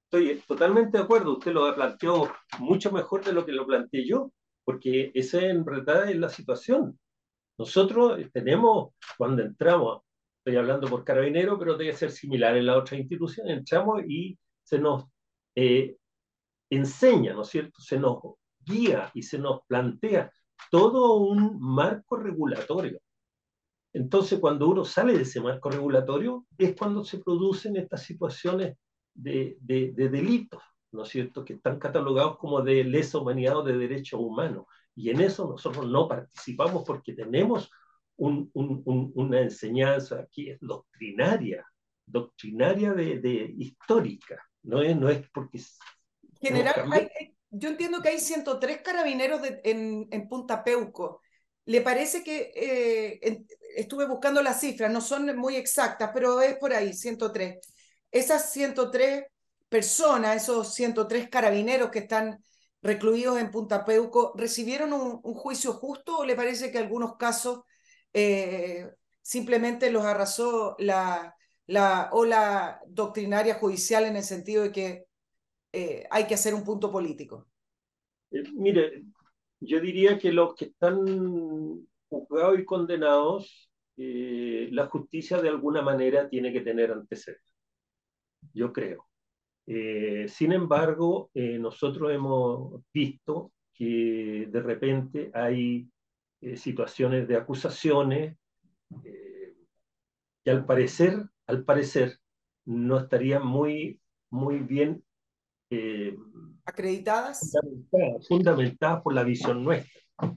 Estoy 0.04 0.42
totalmente 0.46 0.98
de 0.98 1.04
acuerdo. 1.04 1.38
Usted 1.38 1.52
lo 1.52 1.74
planteó 1.74 2.30
mucho 2.58 2.92
mejor 2.92 3.24
de 3.24 3.32
lo 3.32 3.46
que 3.46 3.52
lo 3.52 3.66
planteé 3.66 4.06
yo, 4.06 4.30
porque 4.62 5.10
esa 5.14 5.40
en 5.40 5.64
verdad 5.64 6.10
es 6.10 6.18
la 6.18 6.28
situación. 6.28 7.00
Nosotros 7.56 8.20
tenemos, 8.30 8.92
cuando 9.16 9.40
entramos, 9.40 10.02
estoy 10.36 10.56
hablando 10.56 10.86
por 10.86 11.02
carabinero, 11.02 11.58
pero 11.58 11.78
debe 11.78 11.94
ser 11.94 12.10
similar 12.10 12.58
en 12.58 12.66
la 12.66 12.76
otra 12.76 12.98
institución, 12.98 13.48
entramos 13.48 14.02
y 14.06 14.38
se 14.64 14.78
nos 14.78 15.06
eh, 15.54 15.96
enseña, 16.68 17.32
¿no 17.32 17.40
es 17.40 17.48
cierto? 17.48 17.80
Se 17.80 17.98
nos 17.98 18.18
guía 18.64 19.10
y 19.14 19.22
se 19.22 19.38
nos 19.38 19.60
plantea 19.66 20.32
todo 20.70 21.16
un 21.16 21.60
marco 21.60 22.16
regulatorio. 22.16 23.00
Entonces, 23.92 24.38
cuando 24.38 24.68
uno 24.68 24.84
sale 24.84 25.14
de 25.14 25.22
ese 25.22 25.40
marco 25.40 25.70
regulatorio, 25.70 26.46
es 26.56 26.74
cuando 26.74 27.04
se 27.04 27.18
producen 27.18 27.76
estas 27.76 28.02
situaciones 28.02 28.76
de, 29.12 29.58
de, 29.60 29.92
delitos, 29.92 30.62
¿no 30.92 31.02
es 31.02 31.10
cierto?, 31.10 31.44
que 31.44 31.54
están 31.54 31.78
catalogados 31.78 32.38
como 32.38 32.62
de 32.62 32.84
lesa 32.84 33.18
humanidad 33.18 33.58
o 33.58 33.62
de 33.62 33.76
derechos 33.76 34.20
humanos. 34.20 34.66
Y 34.94 35.10
en 35.10 35.20
eso 35.20 35.46
nosotros 35.46 35.86
no 35.86 36.08
participamos 36.08 36.84
porque 36.86 37.12
tenemos 37.12 37.70
un, 38.16 38.50
un, 38.54 39.12
una 39.14 39.40
enseñanza 39.40 40.26
que 40.32 40.52
es 40.52 40.58
doctrinaria, 40.60 41.66
doctrinaria 42.06 42.94
de, 42.94 43.18
de 43.20 43.54
histórica, 43.58 44.42
no 44.62 44.80
es, 44.80 44.96
no 44.96 45.08
es 45.08 45.28
porque... 45.30 45.60
General, 46.40 46.92
hay, 46.92 47.08
yo 47.52 47.68
entiendo 47.68 48.00
que 48.02 48.08
hay 48.08 48.18
103 48.18 48.82
carabineros 48.82 49.42
en, 49.64 50.08
en, 50.10 50.28
Punta 50.28 50.64
Peuco. 50.64 51.20
¿Le 51.66 51.82
parece 51.82 52.24
que 52.24 52.50
eh, 52.56 53.44
estuve 53.76 54.06
buscando 54.06 54.42
las 54.42 54.60
cifras, 54.60 54.90
no 54.90 55.00
son 55.00 55.36
muy 55.36 55.56
exactas, 55.56 56.10
pero 56.14 56.40
es 56.40 56.56
por 56.56 56.72
ahí, 56.72 56.94
103? 56.94 57.58
Esas 58.10 58.52
103 58.52 59.24
personas, 59.68 60.42
esos 60.42 60.74
103 60.74 61.28
carabineros 61.28 61.90
que 61.90 62.00
están 62.00 62.42
recluidos 62.82 63.38
en 63.38 63.50
Punta 63.50 63.84
Peuco, 63.84 64.32
¿recibieron 64.36 64.92
un, 64.92 65.20
juicio 65.34 65.74
justo 65.74 66.18
o 66.18 66.24
le 66.24 66.34
parece 66.34 66.72
que 66.72 66.78
algunos 66.78 67.16
casos 67.16 67.60
eh, 68.14 68.88
simplemente 69.20 69.90
los 69.90 70.04
arrasó 70.04 70.74
la, 70.78 71.36
la 71.66 72.08
ola 72.12 72.80
doctrinaria 72.86 73.54
judicial 73.56 74.04
en 74.04 74.16
el 74.16 74.24
sentido 74.24 74.62
de 74.64 74.72
que 74.72 75.04
eh, 75.72 76.06
hay 76.10 76.26
que 76.26 76.34
hacer 76.34 76.54
un 76.54 76.64
punto 76.64 76.90
político? 76.90 77.46
Eh, 78.30 78.42
mire, 78.54 79.04
yo 79.60 79.80
diría 79.80 80.18
que 80.18 80.32
los 80.32 80.54
que 80.54 80.66
están 80.66 81.86
juzgados 82.08 82.58
y 82.58 82.64
condenados, 82.64 83.70
eh, 83.96 84.68
la 84.72 84.86
justicia 84.86 85.40
de 85.40 85.48
alguna 85.48 85.82
manera 85.82 86.28
tiene 86.28 86.52
que 86.52 86.60
tener 86.60 86.92
antecedentes. 86.92 87.54
Yo 88.52 88.72
creo. 88.72 89.06
sin 90.26 90.52
embargo, 90.52 91.30
nosotros 91.34 92.10
hemos 92.10 92.82
visto 92.92 93.52
que 93.72 94.48
de 94.50 94.60
repente 94.60 95.30
hay 95.32 95.88
situaciones 96.56 97.28
de 97.28 97.36
acusaciones 97.36 98.36
que 100.44 100.50
al 100.50 100.66
parecer, 100.66 101.22
al 101.46 101.64
parecer, 101.64 102.18
no 102.64 102.98
estarían 102.98 103.46
muy, 103.46 104.00
muy 104.30 104.58
bien 104.58 105.04
eh, 105.74 106.18
acreditadas. 106.66 107.50
Fundamentadas, 108.28 109.02
por 109.02 109.14
la 109.14 109.24
visión 109.24 109.64
nuestra. 109.64 109.90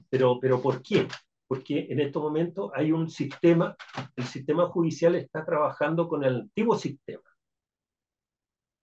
Pero, 0.08 0.38
pero 0.40 0.62
¿por 0.62 0.82
qué? 0.82 1.06
Porque 1.46 1.86
en 1.90 2.00
estos 2.00 2.22
momentos 2.22 2.70
hay 2.74 2.90
un 2.90 3.10
sistema, 3.10 3.76
el 4.16 4.24
sistema 4.24 4.66
judicial 4.68 5.14
está 5.14 5.44
trabajando 5.44 6.08
con 6.08 6.24
el 6.24 6.36
antiguo 6.36 6.76
sistema. 6.78 7.22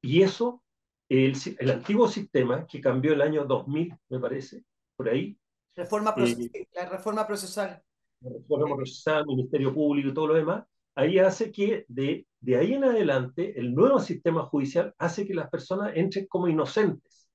Y 0.02 0.22
eso, 0.22 0.62
el, 1.10 1.36
el 1.58 1.72
antiguo 1.72 2.08
sistema 2.08 2.68
que 2.68 2.80
cambió 2.80 3.14
el 3.14 3.22
año 3.22 3.46
2000, 3.46 3.96
me 4.10 4.20
parece, 4.20 4.64
por 4.96 5.10
ahí. 5.10 5.36
Reforma 5.76 6.14
eh, 6.18 6.68
la 6.76 6.88
reforma 6.88 7.26
procesal. 7.26 7.82
La 8.22 8.30
reforma 8.30 8.76
procesal, 8.76 9.26
Ministerio 9.26 9.74
Público 9.74 10.10
y 10.10 10.14
todo 10.14 10.28
lo 10.28 10.34
demás, 10.36 10.66
ahí 10.94 11.18
hace 11.18 11.52
que 11.52 11.86
de, 11.88 12.28
de 12.44 12.58
ahí 12.58 12.74
en 12.74 12.84
adelante 12.84 13.58
el 13.58 13.74
nuevo 13.74 14.00
sistema 14.00 14.44
judicial 14.44 14.94
hace 14.98 15.26
que 15.26 15.34
las 15.34 15.50
personas 15.50 15.94
entren 15.96 16.28
como 16.28 16.50
inocentes. 16.50 17.30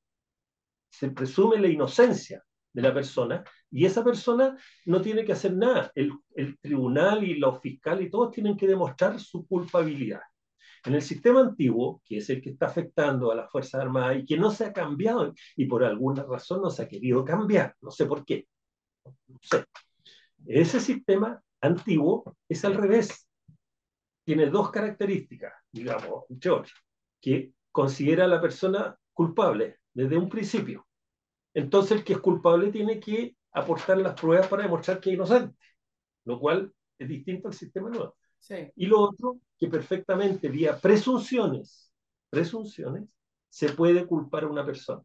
Se 0.90 1.10
presume 1.10 1.58
la 1.58 1.68
inocencia 1.68 2.44
de 2.74 2.82
la 2.82 2.92
persona 2.92 3.42
y 3.70 3.86
esa 3.86 4.04
persona 4.04 4.54
no 4.84 5.00
tiene 5.00 5.24
que 5.24 5.32
hacer 5.32 5.56
nada. 5.56 5.90
El, 5.94 6.12
tribunal 6.60 7.24
y 7.24 7.38
los 7.38 7.58
fiscales 7.62 8.06
y 8.06 8.10
todos 8.10 8.32
tienen 8.32 8.54
que 8.54 8.66
demostrar 8.66 9.18
su 9.18 9.46
culpabilidad. 9.46 10.20
En 10.84 10.94
el 10.94 11.00
sistema 11.00 11.40
antiguo, 11.40 12.02
que 12.04 12.18
es 12.18 12.28
el 12.28 12.42
que 12.42 12.50
está 12.50 12.66
afectando 12.66 13.32
a 13.32 13.34
las 13.34 13.50
Fuerzas 13.50 13.80
Armadas 13.80 14.18
y 14.18 14.26
que 14.26 14.36
no 14.36 14.50
se 14.50 14.66
ha 14.66 14.72
cambiado 14.74 15.32
y 15.56 15.64
por 15.64 15.84
alguna 15.84 16.22
razón 16.22 16.60
no 16.60 16.68
se 16.68 16.82
ha 16.82 16.88
querido 16.88 17.24
cambiar, 17.24 17.74
no 17.80 17.90
sé 17.90 18.04
por 18.04 18.26
qué. 18.26 18.46
Ese 20.44 20.80
sistema 20.80 21.42
antiguo 21.62 22.36
es 22.46 22.62
al 22.66 22.74
revés 22.74 23.27
tiene 24.28 24.50
dos 24.50 24.70
características, 24.70 25.54
digamos, 25.72 26.24
George, 26.38 26.70
que 27.18 27.54
considera 27.72 28.26
a 28.26 28.28
la 28.28 28.42
persona 28.42 28.94
culpable 29.14 29.78
desde 29.94 30.18
un 30.18 30.28
principio. 30.28 30.86
Entonces 31.54 31.92
el 31.92 32.04
que 32.04 32.12
es 32.12 32.18
culpable 32.18 32.70
tiene 32.70 33.00
que 33.00 33.38
aportar 33.52 33.96
las 33.96 34.20
pruebas 34.20 34.46
para 34.48 34.64
demostrar 34.64 35.00
que 35.00 35.08
es 35.08 35.14
inocente, 35.14 35.56
lo 36.26 36.38
cual 36.38 36.70
es 36.98 37.08
distinto 37.08 37.48
al 37.48 37.54
sistema 37.54 37.88
nuevo. 37.88 38.18
Y 38.76 38.84
lo 38.84 39.00
otro, 39.00 39.40
que 39.58 39.68
perfectamente 39.68 40.50
vía 40.50 40.78
presunciones, 40.78 41.90
presunciones, 42.28 43.08
se 43.48 43.70
puede 43.70 44.06
culpar 44.06 44.44
a 44.44 44.48
una 44.48 44.66
persona. 44.66 45.02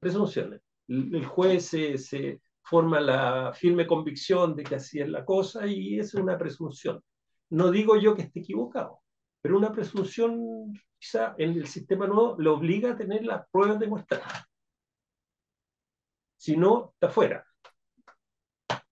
Presunciones. 0.00 0.62
El, 0.88 1.24
juez 1.26 1.64
se, 1.64 1.96
se 1.96 2.40
forma 2.60 2.98
la 2.98 3.52
firme 3.54 3.86
convicción 3.86 4.56
de 4.56 4.64
que 4.64 4.74
así 4.74 4.98
es 4.98 5.08
la 5.08 5.24
cosa 5.24 5.64
y 5.68 6.00
es 6.00 6.12
una 6.14 6.36
presunción. 6.36 7.00
No 7.50 7.70
digo 7.70 7.96
yo 7.96 8.14
que 8.14 8.22
esté 8.22 8.40
equivocado, 8.40 9.00
pero 9.40 9.56
una 9.56 9.72
presunción 9.72 10.72
quizá 10.98 11.34
en 11.38 11.50
el 11.50 11.66
sistema 11.66 12.06
nuevo 12.06 12.36
le 12.38 12.48
obliga 12.48 12.92
a 12.92 12.96
tener 12.96 13.24
las 13.24 13.48
pruebas 13.50 13.78
demostradas. 13.78 14.44
Si 16.36 16.56
no, 16.56 16.92
está 16.94 17.08
fuera. 17.08 17.44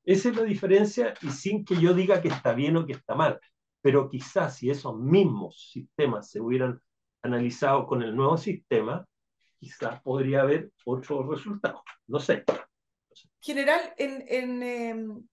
Esa 0.04 0.28
es 0.28 0.36
la 0.36 0.42
diferencia 0.42 1.14
y 1.22 1.30
sin 1.30 1.64
que 1.64 1.80
yo 1.80 1.94
diga 1.94 2.20
que 2.20 2.28
está 2.28 2.52
bien 2.52 2.76
o 2.76 2.86
que 2.86 2.92
está 2.92 3.14
mal. 3.14 3.40
Pero 3.80 4.08
quizás 4.08 4.56
si 4.56 4.70
esos 4.70 4.98
mismos 4.98 5.70
sistemas 5.72 6.30
se 6.30 6.40
hubieran 6.40 6.80
analizado 7.22 7.86
con 7.86 8.02
el 8.02 8.14
nuevo 8.14 8.36
sistema, 8.36 9.06
quizás 9.58 10.00
podría 10.02 10.42
haber 10.42 10.70
otro 10.84 11.22
resultado. 11.30 11.82
No 12.06 12.20
sé. 12.20 12.44
General, 13.40 13.80
en, 13.96 14.24
en 14.28 14.62
em, 14.62 15.28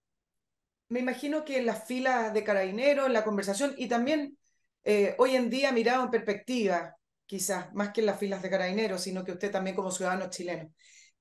me 0.92 1.00
imagino 1.00 1.44
que 1.44 1.56
en 1.56 1.66
las 1.66 1.86
filas 1.86 2.34
de 2.34 2.44
carabineros, 2.44 3.06
en 3.06 3.14
la 3.14 3.24
conversación 3.24 3.74
y 3.78 3.88
también 3.88 4.36
eh, 4.84 5.14
hoy 5.18 5.36
en 5.36 5.48
día 5.48 5.72
mirado 5.72 6.04
en 6.04 6.10
perspectiva, 6.10 6.96
quizás 7.24 7.72
más 7.72 7.92
que 7.92 8.00
en 8.00 8.06
las 8.06 8.18
filas 8.18 8.42
de 8.42 8.50
carabineros, 8.50 9.00
sino 9.00 9.24
que 9.24 9.32
usted 9.32 9.50
también 9.50 9.74
como 9.74 9.90
ciudadano 9.90 10.28
chileno. 10.28 10.70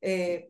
Eh, 0.01 0.49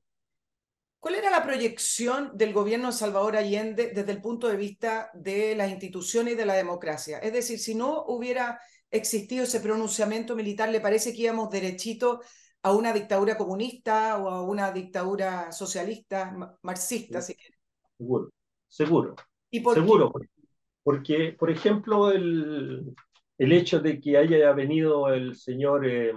¿Cuál 1.00 1.16
era 1.16 1.30
la 1.30 1.44
proyección 1.44 2.32
del 2.36 2.52
gobierno 2.52 2.88
de 2.88 2.98
Salvador 2.98 3.36
Allende 3.38 3.92
desde 3.94 4.12
el 4.12 4.22
punto 4.22 4.48
de 4.48 4.56
vista 4.56 5.12
de 5.14 5.56
las 5.56 5.70
instituciones 5.70 6.34
y 6.34 6.38
de 6.38 6.46
la 6.46 6.56
democracia? 6.56 7.20
Es 7.20 7.34
decir, 7.34 7.60
si 7.60 7.76
no 7.76 8.04
hubiera 8.06 8.60
existido 8.90 9.44
ese 9.44 9.60
pronunciamiento 9.60 10.36
militar, 10.36 10.70
¿le 10.70 10.82
parece 10.82 11.14
que 11.14 11.22
íbamos 11.24 11.52
derechito 11.52 12.22
a 12.64 12.74
una 12.74 12.92
dictadura 12.92 13.38
comunista 13.38 14.18
o 14.18 14.30
a 14.30 14.42
una 14.42 14.72
dictadura 14.72 15.52
socialista, 15.52 16.58
marxista, 16.64 17.22
si 17.22 17.36
quiere? 17.36 17.58
Seguro, 17.98 18.32
seguro. 18.72 19.16
¿Y 19.52 19.60
por 19.60 19.76
seguro, 19.76 20.12
porque, 20.84 21.36
por 21.38 21.52
ejemplo, 21.52 22.12
el, 22.12 22.96
el, 23.38 23.52
hecho 23.52 23.80
de 23.80 24.00
que 24.00 24.18
haya 24.18 24.52
venido 24.54 25.14
el 25.14 25.36
señor 25.36 25.86
eh, 25.86 26.14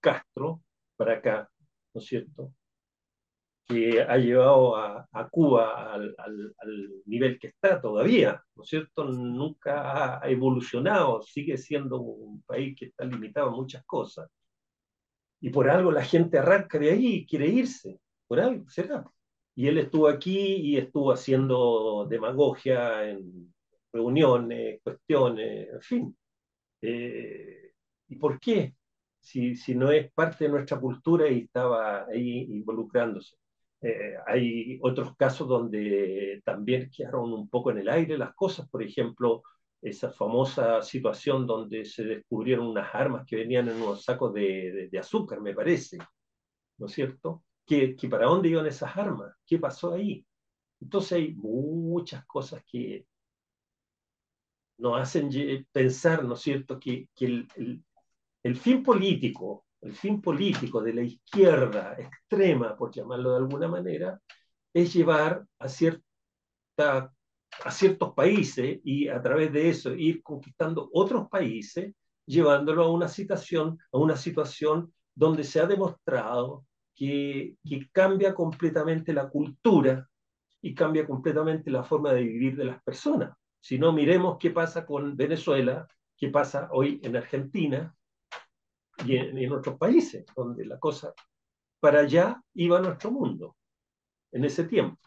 Castro 0.00 0.62
para 0.96 1.14
acá, 1.14 1.48
¿no 1.92 2.00
es 2.00 2.06
cierto? 2.06 2.52
que 3.66 4.02
ha 4.02 4.16
llevado 4.18 4.76
a, 4.76 5.08
a 5.10 5.28
Cuba 5.28 5.94
al, 5.94 6.14
al, 6.18 6.54
al, 6.58 6.90
nivel 7.06 7.38
que 7.38 7.48
está 7.48 7.80
todavía, 7.80 8.42
¿no 8.54 8.62
es 8.62 8.68
cierto? 8.68 9.04
Nunca 9.04 10.20
ha 10.22 10.28
evolucionado, 10.28 11.22
sigue 11.22 11.56
siendo 11.56 12.00
un 12.00 12.42
país 12.42 12.76
que 12.78 12.86
está 12.86 13.06
limitado 13.06 13.48
a 13.48 13.56
muchas 13.56 13.82
cosas. 13.86 14.28
Y 15.40 15.50
por 15.50 15.70
algo 15.70 15.90
la 15.90 16.04
gente 16.04 16.38
arranca 16.38 16.78
de 16.78 16.90
ahí 16.90 17.06
y 17.06 17.26
quiere 17.26 17.48
irse, 17.48 17.98
por 18.26 18.40
algo 18.40 18.68
será. 18.68 19.04
Y 19.54 19.68
él 19.68 19.78
estuvo 19.78 20.08
aquí 20.08 20.36
y 20.56 20.76
estuvo 20.78 21.12
haciendo 21.12 22.06
demagogia 22.08 23.08
en 23.08 23.54
reuniones, 23.92 24.80
cuestiones, 24.82 25.68
en 25.72 25.80
fin. 25.80 26.18
Eh, 26.82 27.72
¿Y 28.08 28.16
por 28.16 28.40
qué? 28.40 28.74
Si, 29.20 29.56
si 29.56 29.74
no 29.74 29.90
es 29.90 30.12
parte 30.12 30.44
de 30.44 30.50
nuestra 30.50 30.78
cultura 30.80 31.28
y 31.28 31.40
estaba 31.44 32.06
ahí 32.06 32.42
involucrándose. 32.50 33.36
Eh, 33.80 34.14
hay 34.26 34.78
otros 34.82 35.16
casos 35.16 35.48
donde 35.48 36.42
también 36.44 36.90
quedaron 36.94 37.32
un 37.32 37.48
poco 37.48 37.70
en 37.70 37.78
el 37.78 37.88
aire 37.88 38.18
las 38.18 38.34
cosas, 38.34 38.68
por 38.68 38.82
ejemplo, 38.82 39.42
esa 39.82 40.10
famosa 40.12 40.82
situación 40.82 41.46
donde 41.46 41.84
se 41.84 42.04
descubrieron 42.04 42.66
unas 42.68 42.94
armas 42.94 43.24
que 43.26 43.36
venían 43.36 43.68
en 43.68 43.76
unos 43.76 44.04
sacos 44.04 44.32
de, 44.34 44.72
de, 44.72 44.88
de 44.88 44.98
azúcar, 44.98 45.40
me 45.42 45.54
parece, 45.54 45.98
¿no 46.78 46.86
es 46.86 46.92
cierto? 46.92 47.44
¿Que, 47.66 47.96
que 47.96 48.08
para 48.08 48.26
dónde 48.26 48.48
iban 48.50 48.66
esas 48.66 48.96
armas? 48.96 49.34
¿Qué 49.46 49.58
pasó 49.58 49.94
ahí? 49.94 50.24
Entonces 50.80 51.12
hay 51.12 51.34
muchas 51.34 52.24
cosas 52.26 52.62
que 52.66 53.06
nos 54.78 55.00
hacen 55.00 55.30
pensar, 55.72 56.24
¿no 56.24 56.34
es 56.34 56.40
cierto?, 56.40 56.78
que, 56.78 57.08
que 57.14 57.26
el, 57.26 57.48
el, 57.56 57.84
el 58.42 58.56
fin 58.56 58.82
político 58.82 59.64
el 59.84 59.92
fin 59.92 60.20
político 60.20 60.80
de 60.82 60.94
la 60.94 61.02
izquierda 61.02 61.94
extrema, 61.98 62.74
por 62.74 62.90
llamarlo 62.90 63.32
de 63.32 63.36
alguna 63.36 63.68
manera, 63.68 64.18
es 64.72 64.94
llevar 64.94 65.46
a, 65.58 65.68
cierta, 65.68 66.02
a 66.78 67.70
ciertos 67.70 68.14
países 68.14 68.80
y 68.82 69.08
a 69.08 69.20
través 69.20 69.52
de 69.52 69.68
eso 69.68 69.94
ir 69.94 70.22
conquistando 70.22 70.88
otros 70.90 71.28
países, 71.28 71.92
llevándolo 72.24 72.84
a 72.84 72.90
una 72.90 73.08
situación, 73.08 73.78
a 73.92 73.98
una 73.98 74.16
situación 74.16 74.92
donde 75.14 75.44
se 75.44 75.60
ha 75.60 75.66
demostrado 75.66 76.64
que, 76.94 77.56
que 77.64 77.88
cambia 77.90 78.34
completamente 78.34 79.12
la 79.12 79.28
cultura 79.28 80.08
y 80.60 80.74
cambia 80.74 81.06
completamente 81.06 81.70
la 81.70 81.84
forma 81.84 82.12
de 82.12 82.22
vivir 82.22 82.56
de 82.56 82.64
las 82.64 82.82
personas. 82.82 83.36
Si 83.60 83.78
no, 83.78 83.92
miremos 83.92 84.38
qué 84.38 84.50
pasa 84.50 84.86
con 84.86 85.16
Venezuela, 85.16 85.86
qué 86.16 86.28
pasa 86.28 86.68
hoy 86.72 87.00
en 87.02 87.16
Argentina, 87.16 87.94
y 89.04 89.16
en, 89.16 89.36
en, 89.36 89.52
otros 89.52 89.76
países, 89.76 90.24
donde 90.36 90.64
la 90.64 90.78
cosa 90.78 91.12
para 91.80 92.00
allá 92.00 92.40
iba 92.54 92.80
nuestro 92.80 93.10
mundo 93.10 93.56
en 94.32 94.44
ese 94.44 94.64
tiempo. 94.64 94.98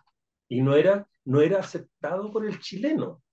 Y 0.49 0.61
no 0.61 0.75
era, 0.75 1.07
no 1.25 1.41
era 1.41 1.59
aceptado 1.59 2.31
por 2.31 2.45
el 2.45 2.59
chileno. 2.59 3.23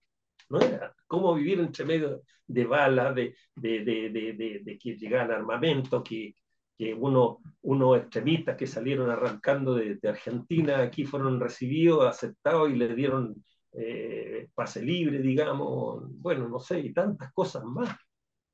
No 0.48 0.60
era 0.60 0.94
cómo 1.06 1.34
vivir 1.34 1.60
entre 1.60 1.84
medio 1.84 2.22
de 2.46 2.64
balas, 2.64 3.14
de, 3.14 3.34
de, 3.54 3.84
de, 3.84 4.60
de, 4.62 4.78
que 4.78 4.96
llegaban 4.96 5.30
armamento, 5.30 6.02
que, 6.02 6.34
que 6.76 6.94
uno, 6.94 7.40
unos 7.62 7.98
extremistas 7.98 8.56
que 8.56 8.66
salieron 8.66 9.10
arrancando 9.10 9.74
de, 9.74 9.96
de, 9.96 10.08
Argentina 10.08 10.80
aquí 10.80 11.04
fueron 11.04 11.40
recibidos, 11.40 12.06
aceptados 12.06 12.70
y 12.70 12.74
le 12.76 12.94
dieron 12.94 13.44
eh, 13.72 14.48
pase 14.54 14.82
libre, 14.82 15.18
digamos, 15.18 16.04
bueno, 16.20 16.48
no 16.48 16.58
sé, 16.60 16.80
y 16.80 16.92
tantas 16.92 17.32
cosas 17.32 17.64
más. 17.64 17.96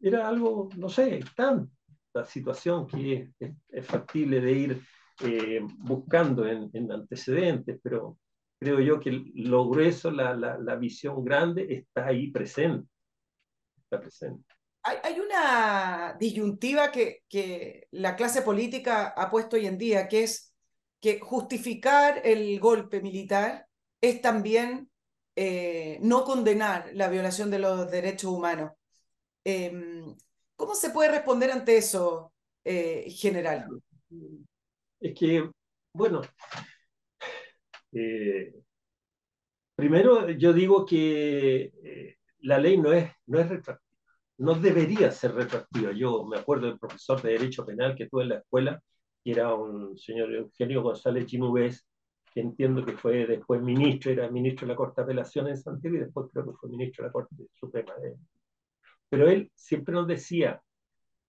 Era 0.00 0.28
algo, 0.28 0.68
no 0.76 0.88
sé, 0.88 1.20
tan, 1.36 1.70
la 2.14 2.24
situación 2.24 2.86
que 2.86 3.30
es, 3.38 3.52
es 3.68 3.86
factible 3.86 4.40
de 4.40 4.52
ir 4.52 4.82
eh, 5.22 5.60
buscando 5.78 6.46
en, 6.46 6.70
en, 6.72 6.90
antecedentes, 6.90 7.78
pero 7.82 8.18
creo 8.58 8.80
yo 8.80 8.98
que 8.98 9.10
lo 9.34 9.68
grueso, 9.68 10.10
la, 10.10 10.34
la, 10.34 10.58
la, 10.58 10.76
visión 10.76 11.22
grande 11.24 11.66
está 11.70 12.06
ahí 12.06 12.30
presente. 12.30 12.88
Está 13.76 14.00
presente. 14.00 14.49
Hay, 15.02 15.20
una 15.20 16.16
disyuntiva 16.18 16.90
que, 16.90 17.86
la 17.92 18.16
clase 18.16 18.42
política 18.42 19.08
ha 19.08 19.30
puesto 19.30 19.56
hoy 19.56 19.66
en 19.66 19.78
día, 19.78 20.08
que 20.08 20.24
es 20.24 20.52
que 21.00 21.20
justificar 21.20 22.20
el 22.24 22.58
golpe 22.58 23.00
militar 23.00 23.66
es 24.00 24.20
también 24.20 24.90
eh, 25.36 25.98
no 26.02 26.24
condenar 26.24 26.90
la 26.94 27.08
violación 27.08 27.50
de 27.50 27.58
los 27.58 27.90
derechos 27.90 28.30
humanos. 28.32 28.72
Eh, 29.44 29.72
¿Cómo 30.56 30.74
se 30.74 30.90
puede 30.90 31.10
responder 31.10 31.50
ante 31.52 31.76
eso, 31.76 32.32
eh, 32.64 33.08
general? 33.10 33.66
Es 34.98 35.14
que, 35.18 35.50
bueno, 35.94 36.20
eh, 37.92 38.54
primero 39.76 40.28
yo 40.30 40.52
digo 40.52 40.84
que 40.84 42.16
la 42.40 42.58
ley 42.58 42.76
no 42.76 42.92
es, 42.92 43.10
no 43.26 43.38
es 43.38 43.48
no 44.40 44.54
debería 44.54 45.10
ser 45.10 45.34
retroactiva. 45.34 45.92
Yo 45.92 46.24
me 46.24 46.38
acuerdo 46.38 46.66
del 46.66 46.78
profesor 46.78 47.20
de 47.20 47.32
Derecho 47.32 47.64
Penal 47.64 47.94
que 47.94 48.08
tuve 48.08 48.22
en 48.22 48.30
la 48.30 48.36
escuela, 48.36 48.82
que 49.22 49.32
era 49.32 49.54
un 49.54 49.98
señor 49.98 50.32
Eugenio 50.32 50.82
González 50.82 51.26
Chinubés, 51.26 51.86
que 52.32 52.40
entiendo 52.40 52.84
que 52.84 52.96
fue 52.96 53.26
después 53.26 53.60
ministro, 53.60 54.10
era 54.10 54.30
ministro 54.30 54.66
de 54.66 54.72
la 54.72 54.76
Corte 54.76 55.00
de 55.00 55.04
Apelación 55.04 55.48
en 55.48 55.58
Santiago 55.58 55.96
y 55.96 56.00
después 56.00 56.28
creo 56.32 56.46
que 56.46 56.56
fue 56.56 56.70
ministro 56.70 57.02
de 57.02 57.08
la 57.08 57.12
Corte 57.12 57.34
Suprema 57.54 57.94
de, 57.96 58.16
pero 59.10 59.28
él 59.28 59.50
siempre 59.54 59.92
nos 59.92 60.06
decía, 60.06 60.62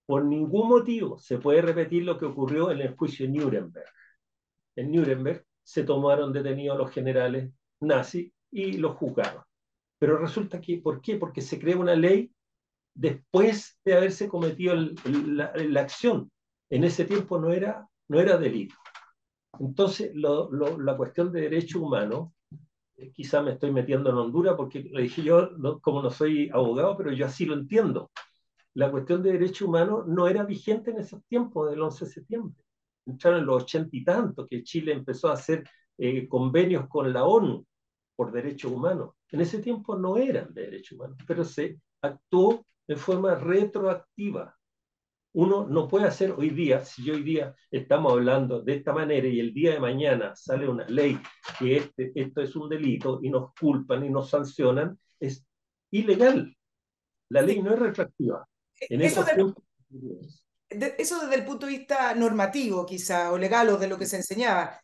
por 0.05 0.23
ningún 0.23 0.69
motivo 0.69 1.17
se 1.17 1.37
puede 1.37 1.61
repetir 1.61 2.03
lo 2.03 2.17
que 2.17 2.25
ocurrió 2.25 2.71
en 2.71 2.79
el 2.79 2.95
juicio 2.95 3.25
de 3.25 3.33
Nuremberg. 3.33 3.89
En 4.77 4.91
Nuremberg 4.91 5.45
se 5.63 5.83
tomaron 5.83 6.31
detenidos 6.31 6.77
los 6.77 6.91
generales 6.91 7.51
nazis 7.81 8.31
y 8.51 8.73
los 8.73 8.95
juzgaron. 8.95 9.43
Pero 9.99 10.17
resulta 10.17 10.61
que, 10.61 10.77
¿por 10.77 11.01
qué? 11.01 11.17
Porque 11.17 11.41
se 11.41 11.59
crea 11.59 11.77
una 11.77 11.95
ley 11.95 12.31
después 12.93 13.79
de 13.85 13.95
haberse 13.95 14.27
cometido 14.27 14.73
el, 14.73 14.95
el, 15.05 15.37
la, 15.37 15.53
la, 15.55 15.81
acción. 15.81 16.31
En 16.69 16.83
ese 16.83 17.05
tiempo 17.05 17.39
no 17.39 17.51
era, 17.51 17.87
no 18.09 18.19
era 18.19 18.37
delito. 18.37 18.75
Entonces, 19.59 20.11
lo, 20.13 20.51
lo, 20.51 20.79
la 20.79 20.95
cuestión 20.95 21.31
de 21.31 21.41
derechos 21.41 21.81
humanos 21.81 22.29
quizá 23.13 23.41
me 23.41 23.51
estoy 23.51 23.71
metiendo 23.71 24.09
en 24.09 24.17
Honduras 24.17 24.55
porque 24.55 24.81
le 24.83 25.03
dije 25.03 25.23
yo, 25.23 25.49
no, 25.57 25.79
como 25.79 26.01
no 26.01 26.09
soy 26.09 26.49
abogado, 26.53 26.95
pero 26.97 27.11
yo 27.11 27.25
así 27.25 27.45
lo 27.45 27.55
entiendo. 27.55 28.11
La 28.73 28.91
cuestión 28.91 29.21
de 29.23 29.33
derechos 29.33 29.67
humanos 29.67 30.07
no 30.07 30.27
era 30.27 30.43
vigente 30.43 30.91
en 30.91 30.99
esos 30.99 31.23
tiempos 31.25 31.69
del 31.69 31.81
11 31.81 32.05
de 32.05 32.11
septiembre. 32.11 32.63
Entraron 33.05 33.39
en 33.39 33.45
los 33.45 33.63
ochenta 33.63 33.89
y 33.95 34.03
tantos 34.03 34.47
que 34.47 34.63
Chile 34.63 34.93
empezó 34.93 35.29
a 35.29 35.33
hacer 35.33 35.67
eh, 35.97 36.27
convenios 36.27 36.87
con 36.87 37.11
la 37.11 37.25
ONU 37.25 37.65
por 38.15 38.31
derechos 38.31 38.71
humanos. 38.71 39.15
En 39.29 39.41
ese 39.41 39.59
tiempo 39.59 39.97
no 39.97 40.17
eran 40.17 40.53
de 40.53 40.61
derechos 40.63 40.93
humanos, 40.93 41.17
pero 41.27 41.43
se 41.43 41.79
actuó 42.01 42.65
de 42.91 42.97
forma 42.97 43.35
retroactiva 43.35 44.53
uno 45.33 45.65
no 45.65 45.87
puede 45.87 46.07
hacer 46.07 46.31
hoy 46.31 46.49
día, 46.49 46.83
si 46.83 47.09
hoy 47.09 47.23
día 47.23 47.55
estamos 47.69 48.11
hablando 48.11 48.61
de 48.61 48.73
esta 48.73 48.91
manera 48.91 49.25
y 49.27 49.39
el 49.39 49.53
día 49.53 49.71
de 49.71 49.79
mañana 49.79 50.35
sale 50.35 50.67
una 50.67 50.85
ley 50.89 51.17
que 51.57 51.77
este, 51.77 52.11
esto 52.15 52.41
es 52.41 52.53
un 52.57 52.67
delito 52.67 53.21
y 53.23 53.29
nos 53.29 53.53
culpan 53.57 54.03
y 54.03 54.09
nos 54.09 54.29
sancionan, 54.29 54.99
es 55.21 55.45
ilegal. 55.89 56.53
La 57.29 57.41
ley 57.41 57.61
no 57.61 57.73
es 57.73 57.79
retroactiva. 57.79 58.45
En 58.81 59.01
eso, 59.01 59.23
de, 59.23 60.95
eso 60.97 61.21
desde 61.21 61.35
el 61.35 61.45
punto 61.45 61.65
de 61.65 61.77
vista 61.77 62.13
normativo, 62.13 62.85
quizá, 62.85 63.31
o 63.31 63.37
legal, 63.37 63.69
o 63.69 63.77
de 63.77 63.87
lo 63.87 63.97
que 63.97 64.07
se 64.07 64.17
enseñaba. 64.17 64.81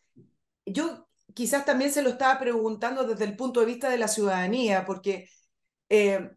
Yo 0.66 1.10
quizás 1.34 1.66
también 1.66 1.92
se 1.92 2.02
lo 2.02 2.12
estaba 2.12 2.40
preguntando 2.40 3.04
desde 3.04 3.26
el 3.26 3.36
punto 3.36 3.60
de 3.60 3.66
vista 3.66 3.90
de 3.90 3.98
la 3.98 4.08
ciudadanía, 4.08 4.86
porque 4.86 5.28
eh, 5.90 6.37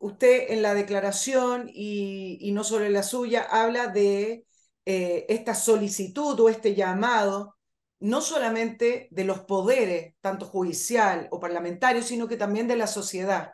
usted 0.00 0.50
en 0.50 0.62
la 0.62 0.74
declaración, 0.74 1.70
y, 1.72 2.50
no 2.52 2.64
solo 2.64 2.84
en 2.86 2.94
la 2.94 3.02
suya, 3.04 3.42
habla 3.50 3.88
de 3.88 4.44
eh, 4.86 5.26
esta 5.28 5.54
solicitud 5.54 6.38
o 6.40 6.48
este 6.48 6.74
llamado 6.74 7.56
no 8.00 8.22
solamente 8.22 9.08
de 9.10 9.24
los 9.24 9.40
poderes, 9.40 10.14
tanto 10.22 10.46
judicial 10.46 11.28
o 11.30 11.38
parlamentario, 11.38 12.02
sino 12.02 12.28
que 12.28 12.36
también 12.38 12.66
de 12.66 12.76
la 12.76 12.86
sociedad. 12.86 13.52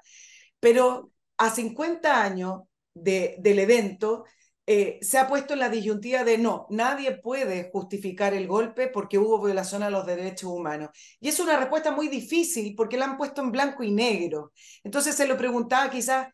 Pero 0.61 1.11
a 1.37 1.51
50 1.51 2.23
años 2.23 2.63
de, 2.95 3.37
del 3.41 3.59
evento, 3.59 4.25
eh, 4.69 4.99
se 5.01 5.19
ha 5.19 5.29
puesto 5.29 5.53
en 5.55 5.61
la 5.61 5.69
disyuntiva 5.69 6.25
de 6.25 6.39
no, 6.39 6.67
nadie 6.71 7.19
puede 7.19 7.71
justificar 7.71 8.35
el 8.35 8.49
golpe 8.49 8.89
porque 8.89 9.19
hubo 9.19 9.41
violación 9.45 9.83
a 9.85 9.91
los 9.91 10.07
derechos 10.07 10.51
humanos. 10.51 10.91
Y 11.21 11.29
es 11.29 11.39
una 11.39 11.57
respuesta 11.57 11.93
muy 11.93 12.09
difícil 12.09 12.75
porque 12.77 12.97
la 12.97 13.05
han 13.05 13.17
puesto 13.17 13.43
en 13.43 13.53
blanco 13.53 13.85
y 13.85 13.93
negro. 13.93 14.53
Entonces 14.83 15.15
se 15.15 15.29
lo 15.29 15.37
preguntaba 15.37 15.91
quizás 15.91 16.29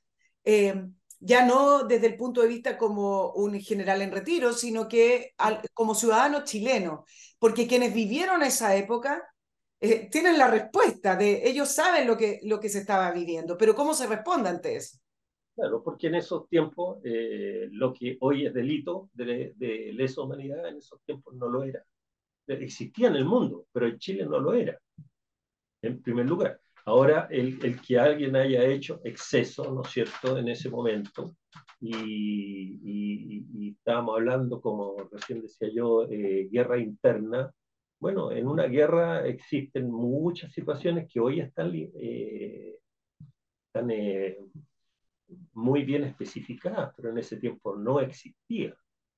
eh, 0.44 0.74
ya 1.20 1.46
no 1.46 1.84
desde 1.84 2.08
el 2.08 2.16
punto 2.16 2.42
de 2.42 2.48
vista 2.48 2.76
como 2.76 3.32
un 3.32 3.58
general 3.60 4.02
en 4.02 4.10
retiro, 4.10 4.52
sino 4.52 4.88
que 4.88 5.32
al, 5.38 5.60
como 5.72 5.94
ciudadano 5.94 6.44
chileno, 6.44 7.04
porque 7.38 7.68
quienes 7.68 7.94
vivieron 7.94 8.42
esa 8.42 8.74
época 8.76 9.22
eh, 9.80 10.08
tienen 10.10 10.38
la 10.38 10.48
respuesta 10.48 11.16
de 11.16 11.48
ellos 11.48 11.68
saben 11.68 12.06
lo 12.06 12.16
que, 12.16 12.40
lo 12.44 12.60
que 12.60 12.68
se 12.68 12.78
estaba 12.78 13.10
viviendo, 13.12 13.56
pero 13.56 13.74
¿cómo 13.74 13.94
se 13.94 14.06
responde 14.06 14.48
ante 14.48 14.76
eso? 14.76 14.98
Claro, 15.54 15.82
porque 15.82 16.06
en 16.06 16.14
esos 16.14 16.48
tiempos 16.48 16.98
eh, 17.04 17.68
lo 17.72 17.92
que 17.92 18.16
hoy 18.20 18.46
es 18.46 18.54
delito 18.54 19.10
de, 19.12 19.52
de, 19.56 19.92
lesa 19.92 20.22
humanidad, 20.22 20.66
en 20.68 20.76
esos 20.78 21.00
tiempos 21.02 21.34
no 21.34 21.48
lo 21.48 21.62
era. 21.62 21.84
Existía 22.46 23.08
en 23.08 23.16
el 23.16 23.24
mundo, 23.24 23.66
pero 23.70 23.86
en 23.86 23.98
Chile 23.98 24.24
no 24.24 24.40
lo 24.40 24.54
era, 24.54 24.78
en 25.82 26.02
primer 26.02 26.26
lugar. 26.26 26.61
Ahora, 26.84 27.28
el, 27.30 27.58
el 27.64 27.80
que 27.80 27.98
alguien 27.98 28.34
haya 28.36 28.64
hecho 28.64 29.00
exceso, 29.04 29.72
¿no 29.72 29.82
es 29.82 29.90
cierto?, 29.90 30.36
en 30.36 30.48
ese 30.48 30.68
momento, 30.68 31.36
y, 31.80 31.94
y, 31.94 33.46
y 33.54 33.70
estábamos 33.70 34.16
hablando, 34.16 34.60
como 34.60 34.96
recién 35.10 35.42
decía 35.42 35.68
yo, 35.72 36.04
eh, 36.10 36.48
guerra 36.50 36.78
interna, 36.78 37.52
bueno, 38.02 38.32
en 38.32 38.48
una 38.48 38.64
guerra 38.64 39.24
existen 39.26 39.88
muchas 39.88 40.52
situaciones 40.52 41.08
que 41.08 41.20
hoy 41.20 41.38
están, 41.38 41.70
eh, 41.72 42.78
están 43.66 43.90
eh, 43.92 44.38
muy 45.52 45.84
bien 45.84 46.02
especificadas, 46.02 46.92
pero 46.96 47.10
en 47.10 47.18
ese 47.18 47.36
tiempo 47.36 47.76
no 47.76 48.00
existía. 48.00 48.74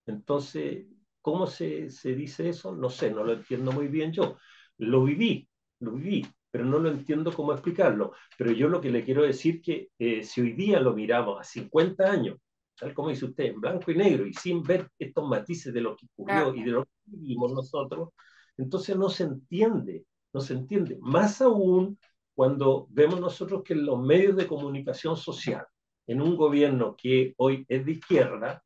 Entonces, 0.06 0.86
¿cómo 1.22 1.46
se, 1.46 1.88
se 1.88 2.14
dice 2.14 2.50
eso? 2.50 2.76
No 2.76 2.90
sé, 2.90 3.10
no 3.10 3.24
lo 3.24 3.32
entiendo 3.32 3.72
muy 3.72 3.88
bien 3.88 4.12
yo. 4.12 4.36
Lo 4.76 5.04
viví, 5.04 5.48
lo 5.80 5.92
viví, 5.92 6.26
pero 6.55 6.66
no 6.66 6.78
lo 6.78 6.88
entiendo 6.88 7.32
cómo 7.32 7.52
explicarlo. 7.52 8.12
Pero 8.38 8.52
yo 8.52 8.68
lo 8.68 8.80
que 8.80 8.88
le 8.88 9.05
quiero 9.05 9.24
decir 9.24 9.61
que 9.61 9.90
eh, 9.98 10.22
si 10.22 10.40
hoy 10.40 10.52
día 10.52 10.78
lo 10.78 10.94
miramos 10.94 11.40
a 11.40 11.42
50 11.42 12.09
años, 12.09 12.38
tal 12.78 12.94
como 12.94 13.09
dice 13.09 13.24
usted, 13.24 13.46
en 13.46 13.61
blanco 13.61 13.90
y 13.90 13.96
negro, 13.96 14.24
y 14.24 14.32
sin 14.34 14.62
ver 14.62 14.88
estos 14.96 15.28
matices 15.28 15.74
de 15.74 15.80
lo 15.80 15.96
que 15.96 16.07
ocurrió 16.14 16.50
ah. 16.50 16.52
y 16.55 16.62
de 16.62 16.70
lo 16.70 16.84
que 16.84 16.90
vivimos 17.07 17.52
nosotros, 17.52 18.11
entonces 18.57 18.96
no 18.96 19.09
se 19.09 19.24
entiende, 19.24 20.05
no 20.32 20.40
se 20.40 20.52
entiende. 20.52 20.96
Más 21.00 21.42
aún 21.42 21.98
cuando 22.36 22.86
vemos 22.90 23.20
nosotros 23.20 23.64
que 23.64 23.74
los 23.74 24.00
medios 24.00 24.36
de 24.36 24.46
comunicación 24.46 25.16
social 25.16 25.66
en 26.07 26.22
un 26.22 26.36
gobierno 26.36 26.94
que 26.96 27.34
hoy 27.38 27.66
es 27.68 27.84
de 27.84 27.90
izquierda, 27.90 28.62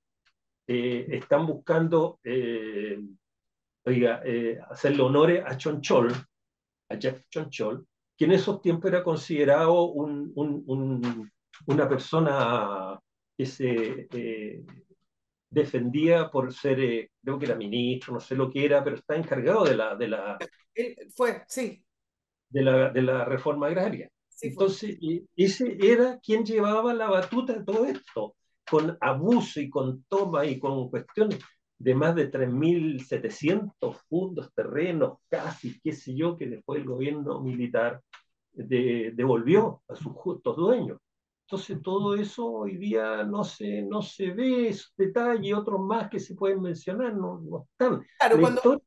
eh, 0.66 1.06
están 1.08 1.46
buscando, 1.46 2.20
eh, 2.22 3.00
oiga, 3.86 4.20
eh, 4.26 4.58
hacerle 4.68 5.02
honores 5.04 5.42
a 5.46 5.56
Chonchol, 5.56 6.12
a 6.88 6.96
Jeff 6.96 7.22
Chonchol, 7.30 7.86
que 8.16 8.24
en 8.24 8.32
esos 8.32 8.60
tiempos 8.60 8.90
era 8.90 9.02
considerado 9.02 9.84
un, 9.90 10.32
un, 10.34 10.64
un, 10.66 11.30
una 11.66 11.88
persona 11.88 12.98
que 13.36 13.46
se 13.46 14.08
eh, 14.12 14.64
defendía 15.48 16.30
por 16.30 16.52
ser, 16.52 16.80
eh, 16.80 17.10
creo 17.22 17.38
que 17.38 17.46
era 17.46 17.54
ministro, 17.54 18.14
no 18.14 18.20
sé 18.20 18.34
lo 18.34 18.50
que 18.50 18.64
era, 18.64 18.82
pero 18.82 18.96
está 18.96 19.16
encargado 19.16 19.64
de 19.64 19.76
la... 19.76 19.96
De 19.96 20.08
la 20.08 20.38
fue, 21.16 21.44
sí. 21.46 21.82
De 22.50 22.62
la, 22.62 22.90
de 22.90 23.02
la 23.02 23.24
reforma 23.24 23.66
agraria. 23.66 24.10
Entonces, 24.40 24.98
ese 25.36 25.76
era 25.80 26.18
quien 26.20 26.44
llevaba 26.44 26.94
la 26.94 27.10
batuta 27.10 27.54
de 27.54 27.64
todo 27.64 27.84
esto, 27.84 28.36
con 28.68 28.96
abuso 29.00 29.60
y 29.60 29.68
con 29.68 30.04
toma 30.04 30.46
y 30.46 30.58
con 30.58 30.88
cuestiones 30.90 31.40
de 31.78 31.94
más 31.94 32.14
de 32.14 32.30
3.700 32.30 33.96
fundos, 34.08 34.52
terrenos, 34.54 35.18
casi, 35.28 35.80
qué 35.80 35.92
sé 35.92 36.14
yo, 36.14 36.36
que 36.36 36.46
después 36.46 36.80
el 36.80 36.86
gobierno 36.86 37.40
militar 37.40 38.02
de, 38.52 39.12
devolvió 39.14 39.82
a 39.88 39.94
sus 39.94 40.12
justos 40.12 40.56
dueños. 40.56 40.98
Entonces, 41.46 41.80
todo 41.82 42.14
eso 42.14 42.46
hoy 42.46 42.76
día 42.76 43.24
no 43.24 43.44
se, 43.44 43.82
no 43.82 44.02
se 44.02 44.32
ve, 44.32 44.68
esos 44.68 44.92
detalles 44.96 45.54
otros 45.54 45.80
más 45.80 46.10
que 46.10 46.20
se 46.20 46.34
pueden 46.34 46.60
mencionar, 46.60 47.14
no, 47.14 47.40
no 47.40 47.66
están. 47.70 48.04
Claro, 48.18 48.40
cuando... 48.40 48.82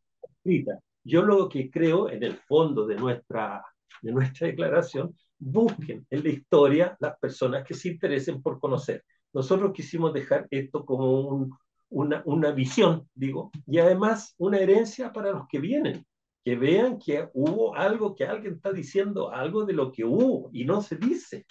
Yo 1.04 1.24
lo 1.24 1.50
que 1.50 1.72
creo 1.72 2.10
en 2.10 2.24
el 2.24 2.38
fondo 2.38 2.86
de 2.86 2.96
nuestra, 2.96 3.66
de 4.04 4.12
nuestra 4.12 4.48
declaración 4.48 5.16
busquen 5.40 6.06
en 6.10 6.24
la 6.24 6.30
historia 6.30 6.96
las 7.00 7.18
personas 7.18 7.66
que 7.66 7.74
se 7.74 7.90
interesen 7.90 8.42
por 8.42 8.60
conocer. 8.60 9.04
Nosotros 9.34 9.72
quisimos 9.74 10.14
dejar 10.14 10.48
esto 10.52 10.86
como 10.86 11.22
un, 11.22 11.58
una, 11.92 12.24
una 12.26 12.52
visión, 12.54 13.10
digo, 13.16 13.52
y 13.68 13.80
además 13.80 14.36
una 14.40 14.60
herencia 14.60 15.14
para 15.14 15.32
los 15.32 15.48
que 15.50 15.60
vienen, 15.60 16.08
que 16.46 16.58
vean 16.58 17.00
que 17.00 17.30
hubo 17.34 17.76
algo, 17.76 18.16
que 18.16 18.26
alguien 18.26 18.56
está 18.56 18.74
diciendo 18.74 19.32
algo 19.32 19.66
de 19.66 19.74
lo 19.74 19.92
que 19.92 20.06
hubo 20.06 20.50
y 20.54 20.66
no 20.66 20.82
se 20.82 20.98
dice. 20.98 21.46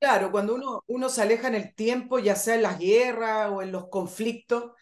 Claro, 0.00 0.30
cuando 0.30 0.54
uno, 0.54 0.84
uno 0.86 1.08
se 1.08 1.22
aleja 1.22 1.48
en 1.48 1.56
el 1.56 1.74
tiempo, 1.74 2.20
ya 2.20 2.36
sea 2.36 2.54
en 2.54 2.62
las 2.62 2.78
guerras 2.78 3.50
o 3.50 3.62
en 3.62 3.72
los 3.72 3.88
conflictos, 3.88 4.72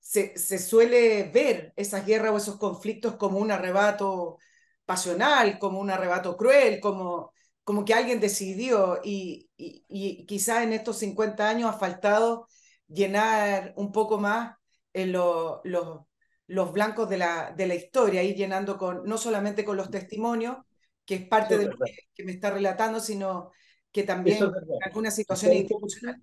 se, 0.00 0.36
se 0.38 0.58
suele 0.58 1.24
ver 1.32 1.72
esas 1.76 2.06
guerras 2.06 2.32
o 2.32 2.36
esos 2.38 2.58
conflictos 2.58 3.16
como 3.16 3.38
un 3.38 3.52
arrebato 3.52 4.38
pasional, 4.86 5.58
como 5.58 5.80
un 5.80 5.90
arrebato 5.90 6.36
cruel, 6.36 6.80
como 6.80 7.32
como 7.64 7.84
que 7.84 7.94
alguien 7.94 8.20
decidió 8.20 9.00
y, 9.04 9.50
y, 9.56 9.84
y 9.88 10.26
quizás 10.26 10.64
en 10.64 10.72
estos 10.72 10.98
50 10.98 11.48
años 11.48 11.70
ha 11.74 11.78
faltado 11.78 12.48
llenar 12.88 13.72
un 13.76 13.92
poco 13.92 14.18
más 14.18 14.56
en 14.92 15.12
lo, 15.12 15.60
lo, 15.64 16.08
los 16.46 16.72
blancos 16.72 17.08
de 17.08 17.18
la, 17.18 17.52
de 17.52 17.66
la 17.66 17.74
historia, 17.74 18.22
ir 18.22 18.36
llenando 18.36 18.78
con, 18.78 19.04
no 19.04 19.18
solamente 19.18 19.64
con 19.64 19.76
los 19.76 19.90
testimonios, 19.90 20.56
que 21.04 21.16
es 21.16 21.28
parte 21.28 21.58
de 21.58 21.66
lo 21.66 21.76
que, 21.76 21.92
que, 22.14 22.24
me 22.24 22.32
está 22.32 22.50
relatando, 22.50 23.00
sino 23.00 23.52
que 23.92 24.02
también 24.02 24.38
alguna 24.84 25.10
situación 25.10 25.52
institucional. 25.52 26.20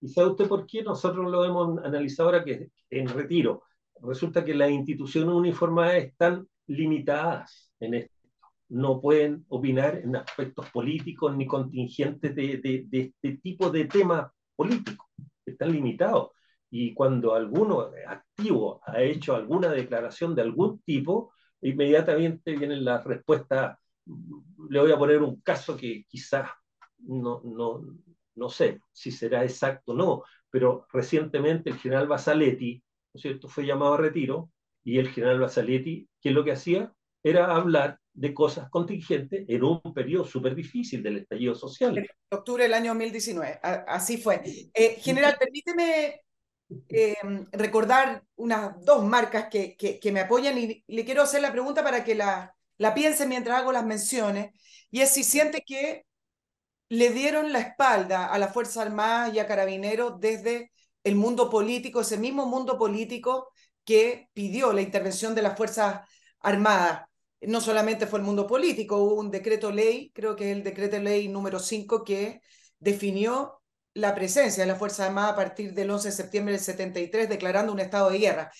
¿Y 0.00 0.08
sabe 0.08 0.30
usted 0.30 0.48
por 0.48 0.66
qué? 0.66 0.82
Nosotros 0.82 1.30
lo 1.30 1.44
hemos 1.44 1.78
analizado 1.84 2.28
ahora 2.28 2.44
que 2.44 2.70
en 2.90 3.08
retiro. 3.08 3.62
Resulta 4.02 4.44
que 4.44 4.54
las 4.54 4.70
instituciones 4.70 5.34
uniformadas 5.34 5.96
están 5.96 6.46
limitadas 6.66 7.70
en 7.80 7.94
esto 7.94 8.16
no 8.68 9.00
pueden 9.00 9.44
opinar 9.48 9.96
en 9.96 10.16
aspectos 10.16 10.68
políticos 10.70 11.36
ni 11.36 11.46
contingentes 11.46 12.34
de, 12.34 12.58
de, 12.58 12.84
de 12.86 13.00
este 13.00 13.38
tipo 13.38 13.70
de 13.70 13.84
temas 13.84 14.30
políticos. 14.56 15.06
Están 15.46 15.72
limitados. 15.72 16.30
Y 16.70 16.92
cuando 16.94 17.34
alguno 17.34 17.90
activo 18.06 18.80
ha 18.84 19.00
hecho 19.02 19.34
alguna 19.34 19.70
declaración 19.70 20.34
de 20.34 20.42
algún 20.42 20.80
tipo, 20.82 21.32
inmediatamente 21.60 22.56
viene 22.56 22.76
la 22.76 23.02
respuesta. 23.02 23.78
Le 24.68 24.80
voy 24.80 24.92
a 24.92 24.98
poner 24.98 25.22
un 25.22 25.40
caso 25.40 25.76
que 25.76 26.04
quizás 26.08 26.50
no, 26.98 27.40
no, 27.44 27.82
no 28.34 28.48
sé 28.48 28.80
si 28.92 29.10
será 29.10 29.44
exacto 29.44 29.92
o 29.92 29.94
no, 29.94 30.22
pero 30.50 30.86
recientemente 30.92 31.70
el 31.70 31.78
general 31.78 32.08
Basaletti, 32.08 32.82
¿no 33.12 33.18
es 33.18 33.22
cierto?, 33.22 33.48
fue 33.48 33.66
llamado 33.66 33.94
a 33.94 33.98
retiro 33.98 34.50
y 34.84 34.98
el 34.98 35.08
general 35.08 35.40
Basaletti, 35.40 36.08
¿qué 36.20 36.28
es 36.30 36.34
lo 36.34 36.44
que 36.44 36.52
hacía? 36.52 36.92
Era 37.22 37.54
hablar 37.56 37.98
de 38.16 38.32
cosas 38.32 38.70
contingentes 38.70 39.44
en 39.46 39.62
un 39.62 39.80
periodo 39.94 40.24
súper 40.24 40.54
difícil 40.54 41.02
del 41.02 41.18
estallido 41.18 41.54
social. 41.54 41.98
En 41.98 42.06
octubre 42.30 42.62
del 42.62 42.74
año 42.74 42.92
2019, 42.92 43.60
así 43.62 44.16
fue. 44.16 44.42
Eh, 44.72 44.96
general, 45.00 45.36
permíteme 45.38 46.22
eh, 46.88 47.14
recordar 47.52 48.24
unas 48.36 48.82
dos 48.84 49.04
marcas 49.04 49.48
que, 49.50 49.76
que, 49.76 50.00
que, 50.00 50.12
me 50.12 50.20
apoyan 50.20 50.56
y 50.58 50.82
le 50.86 51.04
quiero 51.04 51.22
hacer 51.22 51.42
la 51.42 51.52
pregunta 51.52 51.84
para 51.84 52.04
que 52.04 52.14
la, 52.14 52.54
la 52.78 52.94
piense 52.94 53.26
mientras 53.26 53.58
hago 53.58 53.70
las 53.70 53.84
menciones, 53.84 54.50
y 54.90 55.02
es 55.02 55.10
si 55.10 55.22
siente 55.22 55.62
que 55.66 56.06
le 56.88 57.10
dieron 57.10 57.52
la 57.52 57.60
espalda 57.60 58.26
a 58.26 58.38
la 58.38 58.48
Fuerza 58.48 58.80
Armada 58.80 59.28
y 59.28 59.38
a 59.40 59.46
Carabineros 59.46 60.18
desde 60.20 60.72
el 61.04 61.16
mundo 61.16 61.50
político, 61.50 62.00
ese 62.00 62.16
mismo 62.16 62.46
mundo 62.46 62.78
político 62.78 63.50
que 63.84 64.30
pidió 64.32 64.72
la 64.72 64.80
intervención 64.80 65.34
de 65.34 65.42
las 65.42 65.56
Fuerzas 65.56 66.00
Armadas 66.40 67.02
no 67.40 67.60
solamente 67.60 68.06
fue 68.06 68.18
el 68.18 68.24
mundo 68.24 68.46
político, 68.46 68.96
hubo 68.96 69.14
un 69.14 69.30
decreto 69.30 69.70
ley, 69.70 70.10
creo 70.14 70.36
que 70.36 70.50
es 70.50 70.56
el 70.56 70.62
decreto 70.62 70.98
ley 70.98 71.28
número 71.28 71.58
5, 71.58 72.04
que 72.04 72.40
definió 72.78 73.62
la 73.94 74.14
presencia 74.14 74.62
de 74.62 74.70
la 74.70 74.76
Fuerza 74.76 75.06
Armada 75.06 75.30
a 75.30 75.36
partir 75.36 75.72
del 75.72 75.90
11 75.90 76.08
de 76.08 76.14
septiembre 76.14 76.54
del 76.54 76.62
73, 76.62 77.28
declarando 77.28 77.72
un 77.72 77.80
estado 77.80 78.10
de 78.10 78.18
guerra. 78.18 78.50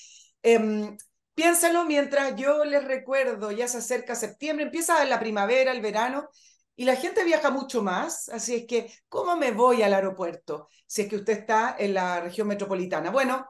Eh, 0.43 0.97
piénsalo 1.35 1.85
mientras 1.85 2.35
yo 2.37 2.64
les 2.64 2.85
recuerdo, 2.85 3.51
ya 3.53 3.68
se 3.68 3.79
acerca 3.79 4.14
septiembre, 4.14 4.64
empieza 4.64 5.05
la 5.05 5.20
primavera, 5.20 5.72
el 5.72 5.83
verano, 5.83 6.29
y 6.74 6.85
la 6.85 6.97
gente 6.97 7.24
viaja 7.24 7.51
mucho 7.51 7.83
más, 7.83 8.29
así 8.29 8.55
es 8.55 8.66
que, 8.66 8.93
¿cómo 9.09 9.37
me 9.37 9.51
voy 9.51 9.83
al 9.83 9.95
aeropuerto 9.95 10.68
si 10.87 11.03
es 11.03 11.09
que 11.09 11.16
usted 11.16 11.39
está 11.39 11.74
en 11.79 11.95
la 11.95 12.20
región 12.20 12.49
metropolitana? 12.49 13.11
Bueno, 13.11 13.47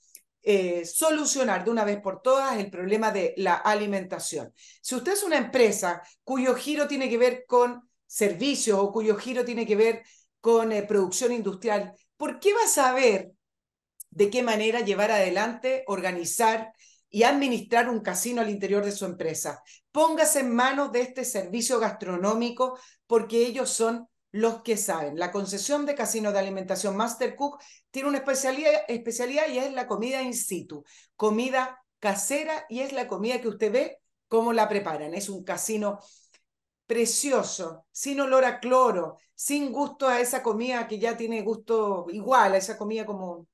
eh, 0.42 0.84
solucionar 0.86 1.64
de 1.64 1.70
una 1.70 1.84
vez 1.84 2.00
por 2.00 2.22
todas 2.22 2.58
el 2.58 2.70
problema 2.70 3.12
de 3.12 3.34
la 3.36 3.54
alimentación. 3.54 4.52
Si 4.80 4.94
usted 4.94 5.12
es 5.12 5.22
una 5.22 5.36
empresa 5.36 6.02
cuyo 6.24 6.54
giro 6.54 6.88
tiene 6.88 7.08
que 7.08 7.18
ver 7.18 7.44
con 7.46 7.88
servicios 8.06 8.78
o 8.78 8.92
cuyo 8.92 9.16
giro 9.16 9.44
tiene 9.44 9.66
que 9.66 9.76
ver 9.76 10.02
con 10.40 10.72
eh, 10.72 10.82
producción 10.82 11.32
industrial, 11.32 11.94
¿por 12.16 12.40
qué 12.40 12.52
va 12.54 12.64
a 12.64 12.68
saber 12.68 13.32
de 14.12 14.30
qué 14.30 14.42
manera 14.42 14.80
llevar 14.80 15.10
adelante, 15.10 15.84
organizar 15.86 16.72
y 17.08 17.24
administrar 17.24 17.88
un 17.88 18.00
casino 18.00 18.40
al 18.40 18.50
interior 18.50 18.84
de 18.84 18.92
su 18.92 19.04
empresa. 19.04 19.62
Póngase 19.90 20.40
en 20.40 20.54
manos 20.54 20.92
de 20.92 21.02
este 21.02 21.24
servicio 21.24 21.78
gastronómico 21.78 22.78
porque 23.06 23.46
ellos 23.46 23.70
son 23.70 24.08
los 24.30 24.62
que 24.62 24.76
saben. 24.76 25.18
La 25.18 25.30
concesión 25.30 25.84
de 25.84 25.94
casino 25.94 26.32
de 26.32 26.38
alimentación 26.38 26.96
Master 26.96 27.36
Cook 27.36 27.62
tiene 27.90 28.08
una 28.08 28.18
especialidad, 28.18 28.72
especialidad 28.88 29.48
y 29.48 29.58
es 29.58 29.72
la 29.72 29.86
comida 29.86 30.22
in 30.22 30.34
situ, 30.34 30.84
comida 31.16 31.82
casera 31.98 32.64
y 32.68 32.80
es 32.80 32.92
la 32.92 33.08
comida 33.08 33.40
que 33.40 33.48
usted 33.48 33.72
ve 33.72 33.98
cómo 34.28 34.52
la 34.52 34.68
preparan. 34.68 35.14
Es 35.14 35.28
un 35.28 35.44
casino 35.44 35.98
precioso, 36.86 37.86
sin 37.90 38.20
olor 38.20 38.44
a 38.44 38.60
cloro, 38.60 39.18
sin 39.34 39.72
gusto 39.72 40.08
a 40.08 40.20
esa 40.20 40.42
comida 40.42 40.86
que 40.88 40.98
ya 40.98 41.16
tiene 41.16 41.42
gusto 41.42 42.06
igual, 42.10 42.54
a 42.54 42.56
esa 42.56 42.76
comida 42.78 43.04
como 43.06 43.46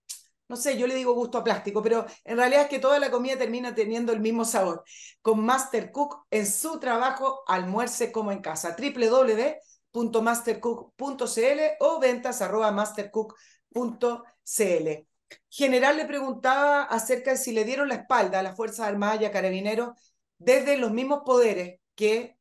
no 0.48 0.56
sé, 0.56 0.78
yo 0.78 0.86
le 0.86 0.94
digo 0.94 1.12
gusto 1.14 1.38
a 1.38 1.44
plástico, 1.44 1.82
pero 1.82 2.06
en 2.24 2.36
realidad 2.36 2.62
es 2.62 2.68
que 2.68 2.78
toda 2.78 2.98
la 2.98 3.10
comida 3.10 3.36
termina 3.36 3.74
teniendo 3.74 4.12
el 4.12 4.20
mismo 4.20 4.44
sabor. 4.44 4.82
Con 5.20 5.44
Master 5.44 5.90
Cook 5.92 6.26
en 6.30 6.46
su 6.46 6.78
trabajo, 6.80 7.42
almuerce 7.46 8.10
como 8.12 8.32
en 8.32 8.40
casa. 8.40 8.76
www.mastercook.cl 8.78 11.60
o 11.80 12.00
ventas 12.00 12.40
arroba 12.42 12.70
mastercook.cl. 12.72 15.06
General 15.50 15.96
le 15.96 16.06
preguntaba 16.06 16.84
acerca 16.84 17.32
de 17.32 17.36
si 17.36 17.52
le 17.52 17.64
dieron 17.64 17.88
la 17.88 17.96
espalda 17.96 18.40
a 18.40 18.42
las 18.42 18.56
Fuerzas 18.56 18.86
Armadas 18.86 19.20
y 19.20 19.24
a 19.26 19.32
Carabineros 19.32 19.90
desde 20.38 20.78
los 20.78 20.90
mismos 20.92 21.22
poderes 21.24 21.80
que 21.94 22.38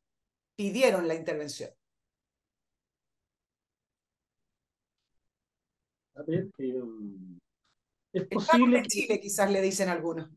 pidieron 0.56 1.08
la 1.08 1.14
intervención. 1.14 1.70
A 6.16 6.22
ver, 6.22 6.50
eh, 6.58 6.72
es 8.18 8.22
el 8.22 8.28
posible. 8.28 8.64
pago 8.64 8.82
de 8.82 8.88
Chile, 8.88 9.20
quizás 9.20 9.50
le 9.50 9.62
dicen 9.62 9.88
algunos. 9.88 10.30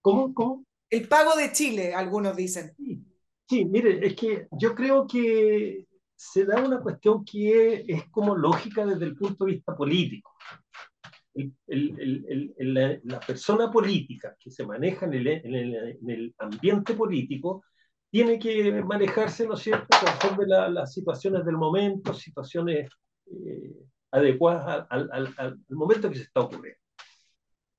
¿Cómo? 0.00 0.32
¿Cómo? 0.34 0.64
El 0.88 1.08
pago 1.08 1.34
de 1.36 1.52
Chile, 1.52 1.94
algunos 1.94 2.36
dicen. 2.36 2.72
Sí, 2.76 3.04
sí, 3.48 3.64
mire, 3.64 4.06
es 4.06 4.14
que 4.14 4.46
yo 4.52 4.74
creo 4.74 5.06
que 5.06 5.86
se 6.14 6.44
da 6.44 6.64
una 6.64 6.80
cuestión 6.80 7.24
que 7.24 7.84
es, 7.86 8.08
como 8.10 8.36
lógica 8.36 8.86
desde 8.86 9.04
el 9.04 9.16
punto 9.16 9.44
de 9.44 9.52
vista 9.52 9.76
político. 9.76 10.32
El, 11.34 11.52
el, 11.66 12.54
el, 12.56 12.74
la, 12.74 12.98
la, 13.04 13.20
persona 13.20 13.70
política 13.70 14.34
que 14.40 14.50
se 14.50 14.64
maneja 14.64 15.04
en 15.04 15.12
el, 15.12 16.34
ambiente 16.38 16.94
político 16.94 17.62
tiene 18.10 18.38
que 18.38 18.82
manejarse, 18.82 19.46
¿no 19.46 19.54
es 19.54 19.60
cierto?, 19.60 19.86
conforme 20.02 20.46
la, 20.46 20.70
las 20.70 20.94
situaciones 20.94 21.44
del 21.44 21.58
momento, 21.58 22.14
situaciones 22.14 22.88
eh, 23.26 23.76
adecuadas 24.10 24.86
al, 24.88 25.10
al, 25.12 25.34
al, 25.36 25.58
momento 25.68 26.08
que 26.08 26.16
se 26.16 26.22
está 26.22 26.40
ocurriendo. 26.40 26.80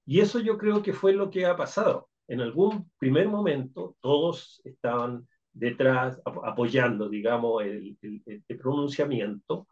Y 0.08 0.22
eso 0.22 0.39
yo 0.39 0.58
creo 0.58 0.82
que 0.82 0.93
fue 0.93 1.14
lo 1.14 1.30
que 1.30 1.45
ha 1.45 1.55
pasado. 1.55 2.10
En 2.28 2.41
algún 2.41 2.89
primer 2.97 3.28
momento 3.28 3.97
todos 4.01 4.62
estaban 4.64 5.28
detrás, 5.51 6.20
apoyando, 6.26 7.10
digamos, 7.10 7.64
el, 7.64 7.97
el, 8.01 8.43
el 8.47 8.58
pronunciamiento, 8.58 9.68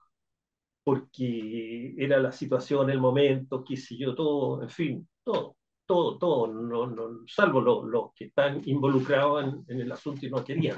porque 0.83 1.95
era 1.97 2.19
la 2.19 2.31
situación, 2.31 2.89
el 2.89 2.99
momento, 2.99 3.63
qué 3.63 3.77
sé 3.77 3.97
yo, 3.97 4.13
todo, 4.13 4.61
en 4.61 4.69
fin, 4.69 5.09
todo, 5.23 5.57
todo, 5.85 6.17
todo, 6.17 6.47
no, 6.47 6.87
no, 6.87 7.25
salvo 7.27 7.61
los 7.61 7.85
lo 7.85 8.13
que 8.15 8.25
están 8.25 8.61
involucrados 8.65 9.43
en, 9.43 9.63
en, 9.67 9.81
el 9.81 9.91
asunto 9.91 10.25
y 10.25 10.29
no 10.29 10.43
querían. 10.43 10.77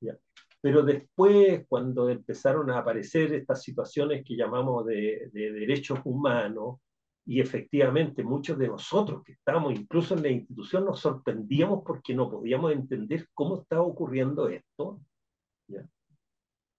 ¿ya? 0.00 0.16
Pero 0.60 0.82
después, 0.82 1.66
cuando 1.68 2.08
empezaron 2.08 2.70
a 2.70 2.78
aparecer 2.78 3.34
estas 3.34 3.62
situaciones 3.62 4.24
que 4.24 4.36
llamamos 4.36 4.86
de, 4.86 5.28
de 5.32 5.52
derechos 5.52 6.00
humanos, 6.04 6.78
y 7.26 7.40
efectivamente, 7.40 8.22
muchos 8.22 8.58
de 8.58 8.68
nosotros 8.68 9.22
que 9.24 9.32
estábamos 9.32 9.72
incluso 9.72 10.14
en 10.14 10.22
la 10.22 10.28
institución 10.28 10.84
nos 10.84 11.00
sorprendíamos 11.00 11.82
porque 11.84 12.14
no 12.14 12.30
podíamos 12.30 12.72
entender 12.72 13.28
cómo 13.32 13.62
estaba 13.62 13.82
ocurriendo 13.82 14.48
esto. 14.48 15.00
¿ya? 15.66 15.88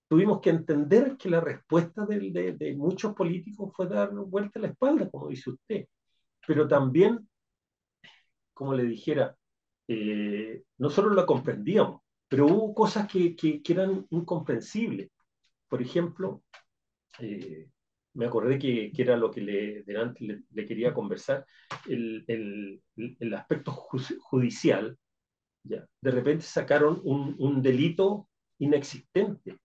Tuvimos 0.07 0.39
que 0.41 0.51
entender 0.51 1.17
que 1.17 1.31
la 1.31 1.41
respuesta 1.41 2.05
de, 2.05 2.29
de, 2.29 2.53
de, 2.53 2.75
muchos 2.75 3.15
políticos 3.15 3.73
fue 3.75 3.87
dar 3.87 4.13
vuelta 4.13 4.59
a 4.59 4.61
la 4.61 4.67
espalda, 4.67 5.09
como 5.09 5.29
dice 5.29 5.49
usted. 5.49 5.87
Pero 6.45 6.67
también, 6.67 7.27
como 8.53 8.75
le 8.75 8.83
dijera, 8.83 9.35
eh, 9.87 10.63
nosotros 10.77 11.15
la 11.15 11.25
comprendíamos, 11.25 12.01
pero 12.27 12.45
hubo 12.45 12.75
cosas 12.75 13.07
que, 13.07 13.35
que, 13.35 13.63
que 13.63 13.73
eran 13.73 14.05
incomprensibles. 14.11 15.09
Por 15.67 15.81
ejemplo, 15.81 16.43
eh, 17.17 17.67
me 18.15 18.25
acordé 18.25 18.57
que, 18.57 18.91
que, 18.91 19.01
era 19.01 19.17
lo 19.17 19.29
que 19.29 19.41
le, 19.41 19.83
delante 19.83 20.43
le, 20.51 20.65
quería 20.65 20.93
conversar, 20.93 21.45
el, 21.87 22.23
el, 22.27 22.81
el 23.19 23.33
aspecto 23.33 23.71
judicial. 23.71 24.97
¿ya? 25.63 25.85
De 26.01 26.11
repente 26.11 26.43
sacaron 26.43 27.01
un, 27.03 27.35
un, 27.39 27.61
delito 27.61 28.29
inexistente, 28.59 29.57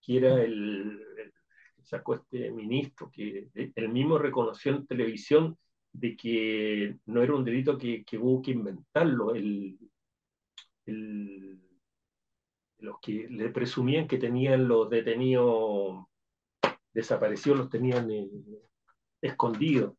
que 0.00 0.16
era 0.18 0.42
el, 0.42 1.02
el 1.18 1.32
sacó 1.82 2.14
este 2.14 2.50
ministro, 2.50 3.10
que 3.10 3.48
él 3.54 3.88
mismo 3.88 4.18
reconoció 4.18 4.72
en 4.72 4.86
televisión 4.86 5.56
de 5.92 6.16
que 6.16 6.96
no 7.06 7.22
era 7.22 7.34
un 7.34 7.44
delito 7.44 7.78
que, 7.78 8.04
que 8.04 8.18
hubo 8.18 8.42
que 8.42 8.50
inventarlo, 8.50 9.34
el, 9.34 9.78
el, 10.84 11.60
los 12.78 12.96
que 13.00 13.26
le 13.30 13.48
presumían 13.50 14.06
que 14.06 14.18
tenían 14.18 14.68
los 14.68 14.90
detenidos 14.90 16.06
desaparecidos 16.96 17.58
los 17.58 17.70
tenían 17.70 18.10
eh, 18.10 18.26
escondidos. 19.20 19.94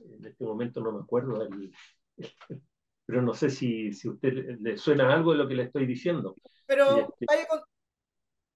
En 0.00 0.26
este 0.26 0.44
momento 0.44 0.80
no 0.80 0.92
me 0.92 1.00
acuerdo, 1.00 1.42
el, 1.42 1.72
pero 3.06 3.22
no 3.22 3.34
sé 3.34 3.50
si, 3.50 3.92
si 3.92 4.08
a 4.08 4.10
usted 4.10 4.58
le 4.60 4.76
suena 4.76 5.12
algo 5.12 5.30
de 5.30 5.38
lo 5.38 5.48
que 5.48 5.54
le 5.54 5.62
estoy 5.64 5.86
diciendo. 5.86 6.34
Pero, 6.66 6.98
este, 6.98 7.26
vaya 7.28 7.46
con... 7.46 7.60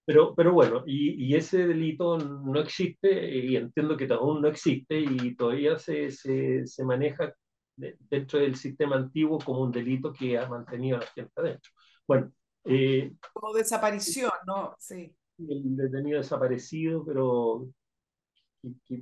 pero, 0.04 0.34
pero 0.34 0.52
bueno, 0.52 0.82
y, 0.86 1.24
y, 1.24 1.36
ese 1.36 1.66
delito 1.68 2.18
no 2.18 2.60
existe 2.60 3.30
y 3.36 3.56
entiendo 3.56 3.96
que 3.96 4.12
aún 4.12 4.42
no 4.42 4.48
existe 4.48 4.98
y 4.98 5.36
todavía 5.36 5.78
se, 5.78 6.10
se, 6.10 6.66
se 6.66 6.84
maneja 6.84 7.32
dentro 7.76 8.40
del 8.40 8.56
sistema 8.56 8.96
antiguo 8.96 9.38
como 9.38 9.60
un 9.60 9.72
delito 9.72 10.12
que 10.12 10.36
ha 10.36 10.48
mantenido 10.48 10.96
a 10.96 11.00
la 11.00 11.06
gente 11.06 11.32
adentro. 11.36 11.70
Bueno. 12.06 12.32
Eh, 12.64 13.12
como 13.32 13.52
desaparición, 13.52 14.32
¿no? 14.46 14.74
Sí. 14.78 15.14
El 15.38 15.76
detenido 15.76 16.18
desaparecido, 16.18 17.04
pero 17.04 17.68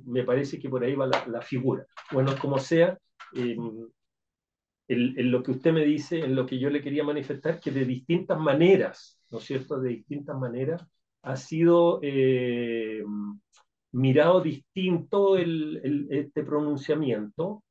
me 0.05 0.23
parece 0.23 0.59
que 0.59 0.69
por 0.69 0.83
ahí 0.83 0.95
va 0.95 1.07
la, 1.07 1.41
figura. 1.41 1.85
Bueno, 2.11 2.35
como 2.39 2.59
sea, 2.59 2.97
eh, 3.35 3.57
en, 4.87 5.31
lo 5.31 5.43
que 5.43 5.51
usted 5.51 5.73
me 5.73 5.85
dice, 5.85 6.19
en 6.19 6.35
lo 6.35 6.45
que 6.45 6.59
yo 6.59 6.69
le 6.69 6.81
quería 6.81 7.03
manifestar, 7.03 7.59
que 7.59 7.71
de 7.71 7.85
distintas 7.85 8.39
maneras, 8.39 9.19
¿no 9.29 9.39
es 9.39 9.45
cierto? 9.45 9.79
De 9.79 9.89
distintas 9.89 10.37
maneras 10.37 10.85
ha 11.23 11.35
sido 11.35 11.99
eh, 12.01 13.03
mirado 13.93 14.41
distinto 14.41 15.37
el, 15.37 16.07
este 16.09 16.43
pronunciamiento. 16.43 17.63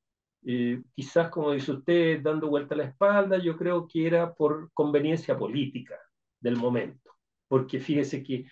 Eh, 0.44 0.82
quizás, 0.94 1.28
como 1.30 1.52
dice 1.52 1.72
usted, 1.72 2.20
dando 2.22 2.48
vuelta 2.48 2.74
a 2.74 2.78
la 2.78 2.84
espalda, 2.84 3.38
yo 3.38 3.56
creo 3.56 3.86
que 3.86 4.06
era 4.06 4.34
por 4.34 4.70
conveniencia 4.72 5.38
política 5.38 5.96
del 6.40 6.56
momento, 6.56 7.10
porque 7.48 7.78
fíjese 7.78 8.22
que 8.22 8.46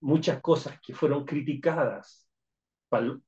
muchas 0.00 0.40
cosas 0.40 0.80
que 0.80 0.94
fueron 0.94 1.24
criticadas 1.24 2.21
para 2.92 3.06
el 3.06 3.22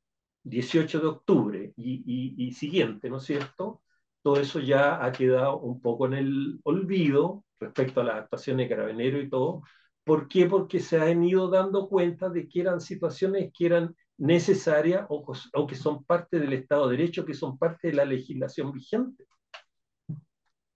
18 0.44 1.00
de 1.00 1.06
octubre 1.06 1.72
y, 1.76 2.34
y 2.36 2.52
siguiente, 2.52 3.08
¿no 3.08 3.16
es 3.16 3.24
cierto? 3.24 3.82
todo 4.24 4.40
eso 4.40 4.58
ya 4.58 5.04
ha 5.04 5.12
quedado 5.12 5.58
un 5.58 5.82
poco 5.82 6.06
en 6.06 6.14
el 6.14 6.60
olvido 6.64 7.44
respecto 7.60 8.00
a 8.00 8.04
las 8.04 8.16
actuaciones 8.22 8.64
de 8.66 8.74
Carabinero 8.74 9.20
y 9.20 9.28
todo. 9.28 9.62
¿Por 10.02 10.28
qué? 10.28 10.46
Porque 10.46 10.80
se 10.80 10.98
han 10.98 11.22
ido 11.22 11.48
dando 11.50 11.90
cuenta 11.90 12.30
de 12.30 12.48
que 12.48 12.62
eran 12.62 12.80
situaciones 12.80 13.52
que 13.52 13.66
eran 13.66 13.94
necesarias 14.16 15.04
o, 15.10 15.30
o 15.52 15.66
que 15.66 15.74
son 15.74 16.04
parte 16.04 16.40
del 16.40 16.54
Estado 16.54 16.88
de 16.88 16.96
Derecho, 16.96 17.26
que 17.26 17.34
son 17.34 17.58
parte 17.58 17.88
de 17.88 17.94
la 17.94 18.06
legislación 18.06 18.72
vigente. 18.72 19.26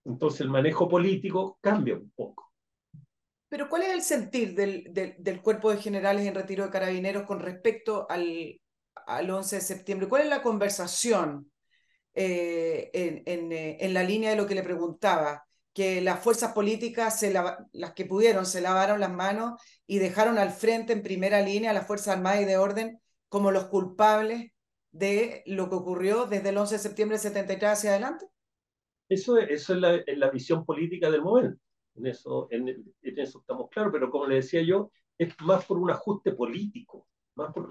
Entonces 0.05 0.43
el 0.43 0.51
manejo 0.51 0.87
político 0.87 1.59
cambia 1.63 1.95
un 1.95 2.13
poco. 2.15 2.53
Pero 3.49 3.71
¿cuál 3.71 3.83
es 3.85 3.95
el 3.95 4.03
sentir 4.03 4.55
del, 4.55 4.93
del, 4.93 5.15
del, 5.19 5.41
cuerpo 5.41 5.71
de 5.71 5.79
generales 5.79 6.27
en 6.27 6.35
retiro 6.35 6.65
de 6.65 6.71
carabineros 6.71 7.23
con 7.23 7.41
respecto 7.41 8.07
al, 8.11 8.61
al 9.07 9.31
11 9.31 9.57
de 9.57 9.63
septiembre? 9.63 10.09
¿Cuál 10.09 10.23
es 10.23 10.29
la 10.29 10.43
conversación? 10.43 11.51
Eh, 12.21 12.91
en, 12.95 13.53
eh, 13.53 13.77
en, 13.81 13.95
la 13.95 14.03
línea 14.03 14.31
de 14.31 14.37
lo 14.37 14.47
que 14.47 14.57
le 14.57 14.65
preguntaba, 14.65 15.47
que 15.73 16.01
las 16.01 16.21
fuerzas 16.21 16.53
políticas, 16.53 17.21
se 17.21 17.33
las 17.33 17.93
que 17.95 18.07
pudieron, 18.07 18.45
se 18.45 18.61
lavaron 18.61 18.99
las 18.99 19.13
manos 19.13 19.61
y 19.87 20.01
dejaron 20.01 20.37
al 20.37 20.51
frente 20.51 20.93
en 20.93 21.05
primera 21.05 21.41
línea 21.43 21.71
a 21.71 21.75
las 21.75 21.87
Fuerzas 21.87 22.17
Armadas 22.17 22.41
y 22.41 22.45
de 22.45 22.57
Orden 22.57 23.01
como 23.29 23.53
los 23.53 23.67
culpables 23.67 24.51
de 24.91 25.45
lo 25.47 25.69
que 25.69 25.77
ocurrió 25.77 26.27
desde 26.27 26.49
el 26.49 26.59
11 26.59 26.75
de 26.75 26.79
septiembre 26.81 27.17
de 27.19 27.23
73 27.23 27.71
hacia 27.71 27.91
adelante? 27.91 28.27
Eso, 29.09 29.39
eso 29.39 29.75
es, 29.75 29.81
la, 29.81 30.03
la 30.05 30.31
visión 30.31 30.65
política 30.65 31.11
del 31.11 31.23
momento. 31.23 31.61
En 31.95 32.07
eso, 32.07 32.49
en, 32.51 32.69
en 32.69 33.19
eso 33.19 33.39
estamos 33.39 33.69
claros, 33.71 33.93
pero 33.93 34.11
como 34.11 34.27
le 34.27 34.37
decía 34.37 34.63
yo, 34.63 34.91
es 35.17 35.33
más 35.41 35.65
por 35.65 35.79
un 35.79 35.91
ajuste 35.91 36.33
político 36.33 37.08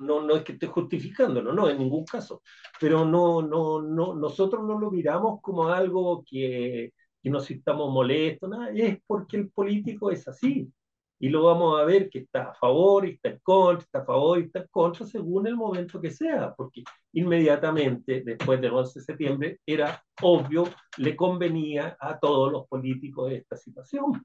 no, 0.01 0.21
no 0.21 0.35
es 0.35 0.43
que 0.43 0.53
esté 0.53 0.67
justificándolo, 0.67 1.53
no, 1.53 1.69
en 1.69 1.77
ningún 1.79 2.05
caso, 2.05 2.41
pero 2.79 3.05
no, 3.05 3.41
no, 3.41 3.81
no, 3.81 4.15
nosotros 4.15 4.65
no 4.65 4.79
lo 4.79 4.91
miramos 4.91 5.41
como 5.41 5.67
algo 5.67 6.23
que, 6.25 6.93
que 7.21 7.29
nos 7.29 7.49
estamos 7.51 7.91
molestos, 7.91 8.49
nada, 8.49 8.71
es 8.71 8.99
porque 9.05 9.37
el 9.37 9.49
político 9.49 10.11
es 10.11 10.27
así. 10.27 10.71
Y 11.19 11.29
lo 11.29 11.43
vamos 11.43 11.79
a 11.79 11.83
ver 11.83 12.09
que 12.09 12.19
está 12.19 12.51
a 12.51 12.53
favor 12.53 13.07
y 13.07 13.13
está 13.13 13.29
en 13.29 13.39
contra, 13.39 13.83
está 13.83 13.99
a 13.99 14.05
favor 14.05 14.39
y 14.39 14.43
está 14.43 14.59
en 14.59 14.67
contra 14.69 15.05
según 15.05 15.47
el 15.47 15.55
momento 15.55 15.99
que 15.99 16.11
sea, 16.11 16.53
porque 16.55 16.83
inmediatamente 17.13 18.21
después 18.23 18.61
del 18.61 18.73
11 18.73 18.99
de 18.99 19.05
septiembre 19.05 19.59
era 19.65 20.03
obvio, 20.21 20.65
le 20.97 21.15
convenía 21.15 21.97
a 21.99 22.19
todos 22.19 22.51
los 22.51 22.67
políticos 22.67 23.31
esta 23.31 23.57
situación. 23.57 24.23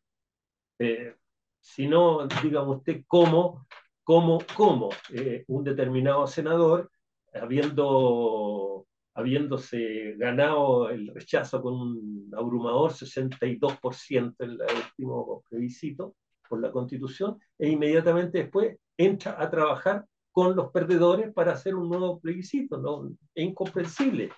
Eh, 0.78 1.16
si 1.60 1.86
no, 1.86 2.26
dígame 2.42 2.72
usted 2.72 3.04
cómo 3.06 3.66
cómo, 4.04 4.38
cómo 4.56 4.90
eh, 5.10 5.44
un 5.48 5.64
determinado 5.64 6.26
senador, 6.26 6.90
habiendo, 7.34 8.86
habiéndose 9.14 10.14
ganado 10.16 10.90
el 10.90 11.08
rechazo 11.08 11.62
con 11.62 11.74
un 11.74 12.30
abrumador 12.36 12.92
62% 12.92 14.34
en 14.38 14.50
el 14.50 14.60
último 14.60 15.42
plebiscito 15.48 16.14
por 16.48 16.60
la 16.60 16.70
Constitución, 16.70 17.38
e 17.58 17.68
inmediatamente 17.68 18.38
después 18.38 18.76
entra 18.96 19.36
a 19.42 19.50
trabajar 19.50 20.04
con 20.30 20.56
los 20.56 20.70
perdedores 20.70 21.32
para 21.32 21.52
hacer 21.52 21.74
un 21.74 21.88
nuevo 21.88 22.18
plebiscito. 22.18 22.78
¿no? 22.78 23.08
Es 23.34 23.44
incomprensible. 23.44 24.30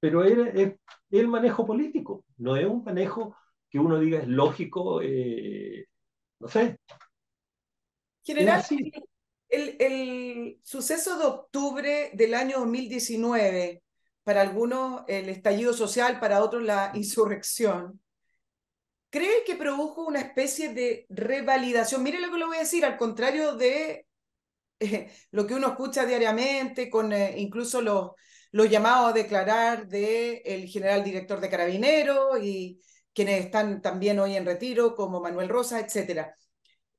Pero 0.00 0.24
es, 0.24 0.74
el 1.10 1.28
manejo 1.28 1.64
político, 1.64 2.24
no 2.38 2.56
es 2.56 2.66
un 2.66 2.82
manejo 2.82 3.36
que 3.70 3.78
uno 3.78 4.00
diga 4.00 4.18
es 4.18 4.28
lógico, 4.28 5.00
eh, 5.00 5.86
no 6.40 6.48
sé, 6.48 6.78
General, 8.22 8.64
el, 9.48 9.76
el, 9.80 10.58
suceso 10.62 11.18
de 11.18 11.24
octubre 11.24 12.10
del 12.14 12.34
año 12.34 12.60
2019, 12.60 13.82
para 14.22 14.40
algunos 14.40 15.02
el 15.08 15.28
estallido 15.28 15.72
social, 15.74 16.20
para 16.20 16.42
otros 16.42 16.62
la 16.62 16.92
insurrección, 16.94 18.00
¿cree 19.10 19.44
que 19.44 19.56
produjo 19.56 20.06
una 20.06 20.20
especie 20.20 20.72
de 20.72 21.06
revalidación? 21.08 22.02
Mire 22.02 22.20
lo 22.20 22.30
que 22.30 22.38
le 22.38 22.46
voy 22.46 22.56
a 22.56 22.60
decir, 22.60 22.84
al 22.84 22.96
contrario 22.96 23.56
de 23.56 24.06
eh, 24.80 25.10
lo 25.32 25.46
que 25.46 25.54
uno 25.54 25.68
escucha 25.68 26.06
diariamente, 26.06 26.88
con 26.88 27.12
eh, 27.12 27.34
incluso 27.38 27.82
los, 27.82 28.12
los 28.52 28.70
llamados 28.70 29.10
a 29.10 29.14
declarar 29.14 29.88
del 29.88 30.42
el 30.44 30.68
general 30.68 31.02
director 31.02 31.40
de 31.40 31.50
Carabineros 31.50 32.42
y 32.42 32.80
quienes 33.12 33.44
están 33.44 33.82
también 33.82 34.20
hoy 34.20 34.36
en 34.36 34.46
retiro, 34.46 34.94
como 34.94 35.20
Manuel 35.20 35.48
Rosa, 35.48 35.80
etcétera 35.80 36.36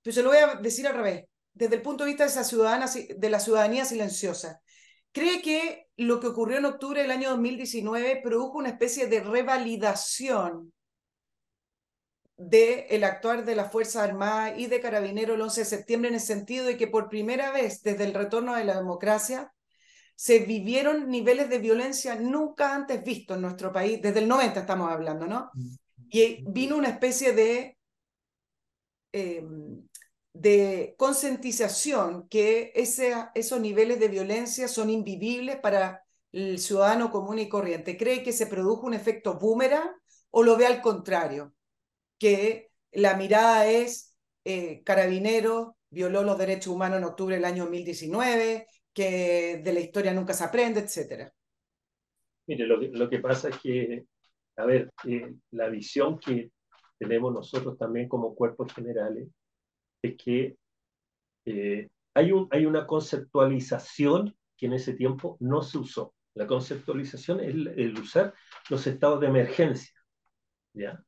pero 0.04 0.14
se 0.14 0.22
lo 0.22 0.30
voy 0.30 0.38
a 0.38 0.56
decir 0.56 0.86
al 0.86 0.96
revés, 0.96 1.26
desde 1.54 1.76
el 1.76 1.82
punto 1.82 2.04
de 2.04 2.10
vista 2.10 2.26
de, 2.26 2.30
esa 2.30 2.44
ciudadana, 2.44 2.88
de 2.88 3.30
la 3.30 3.40
ciudadanía 3.40 3.86
silenciosa. 3.86 4.62
¿Cree 5.12 5.42
que 5.42 5.88
lo 5.98 6.20
que 6.20 6.28
ocurrió 6.28 6.58
en 6.58 6.66
octubre 6.66 7.02
del 7.02 7.12
año 7.12 7.30
2019 7.30 8.22
produjo 8.24 8.58
una 8.58 8.70
especie 8.70 9.08
de 9.08 9.22
revalidación 9.22 10.74
del 12.36 12.86
el 12.90 13.04
actuar 13.04 13.46
de 13.46 13.56
la 13.56 13.70
Fuerza 13.70 14.04
Armada 14.04 14.58
y 14.58 14.66
de 14.66 14.82
Carabineros 14.82 15.36
el 15.36 15.42
11 15.42 15.62
de 15.62 15.66
septiembre 15.66 16.10
en 16.10 16.16
el 16.16 16.22
sentido 16.22 16.66
de 16.66 16.78
que 16.78 16.88
por 16.88 17.10
primera 17.10 17.52
vez 17.52 17.84
desde 17.84 18.04
el 18.06 18.14
retorno 18.14 18.56
de 18.56 18.66
la 18.66 18.76
democracia 18.76 19.54
se 20.16 20.40
vivieron 20.40 21.10
niveles 21.10 21.50
de 21.50 21.60
violencia 21.60 22.16
nunca 22.16 22.76
antes 22.76 23.04
vistos 23.04 23.36
en 23.36 23.42
nuestro 23.42 23.72
país, 23.72 24.02
desde 24.02 24.20
el 24.20 24.28
90 24.28 24.62
estamos 24.62 24.92
hablando, 24.92 25.28
¿no? 25.28 25.50
Mm. 25.54 25.76
Y 26.10 26.44
vino 26.48 26.78
una 26.78 26.90
especie 26.90 27.34
de 27.34 27.78
eh, 29.12 29.44
de 30.34 30.96
concientización 30.98 32.28
que 32.28 32.72
ese, 32.76 33.14
esos 33.36 33.60
niveles 33.60 34.00
de 34.00 34.08
violencia 34.08 34.68
son 34.68 34.90
invivibles 34.90 35.58
para 35.58 36.04
el 36.32 36.60
ciudadano 36.60 37.12
común 37.12 37.40
y 37.40 37.48
corriente. 37.50 37.98
¿Cree 37.98 38.24
que 38.24 38.32
se 38.32 38.48
produjo 38.48 38.88
un 38.88 38.96
efecto 38.96 39.38
boomerang 39.40 39.92
o 40.32 40.44
lo 40.44 40.58
ve 40.58 40.66
al 40.66 40.82
contrario? 40.82 41.54
Que 42.18 42.72
la 42.92 43.16
mirada 43.16 43.68
es 43.68 44.16
eh, 44.44 44.82
carabinero 44.84 45.78
violó 45.94 46.24
los 46.24 46.38
derechos 46.38 46.74
humanos 46.74 46.98
en 46.98 47.04
octubre 47.04 47.36
del 47.36 47.46
año 47.46 47.64
2019, 47.64 48.68
que 48.92 49.62
de 49.64 49.74
la 49.74 49.80
historia 49.80 50.14
nunca 50.14 50.34
se 50.34 50.44
aprende, 50.44 50.80
etcétera. 50.80 51.32
Mire, 52.48 52.66
lo 52.66 52.82
lo 52.82 53.10
que 53.10 53.20
pasa 53.20 53.50
es 53.50 53.58
que, 53.60 54.06
a 54.58 54.66
ver, 54.66 54.92
eh, 55.06 55.36
la 55.52 55.70
visión 55.70 56.20
que 56.20 56.52
tenemos 56.98 57.32
nosotros 57.32 57.78
también 57.78 58.10
como 58.10 58.34
cuerpos 58.34 58.74
generales 58.74 59.28
es 60.04 60.18
que 60.18 60.58
eh, 61.46 61.90
hay, 62.14 62.32
un, 62.32 62.48
hay 62.52 62.66
una 62.66 62.86
conceptualización 62.86 64.36
que 64.58 64.68
en 64.68 64.74
ese 64.74 64.94
tiempo 64.94 65.38
no 65.40 65.62
se 65.62 65.78
usó. 65.78 66.14
La 66.36 66.46
conceptualización 66.46 67.40
es 67.40 67.48
el, 67.48 67.98
usar 68.00 68.34
los 68.70 68.86
estados 68.86 69.22
de 69.22 69.28
emergencia. 69.28 69.94
¿ya? 70.74 71.04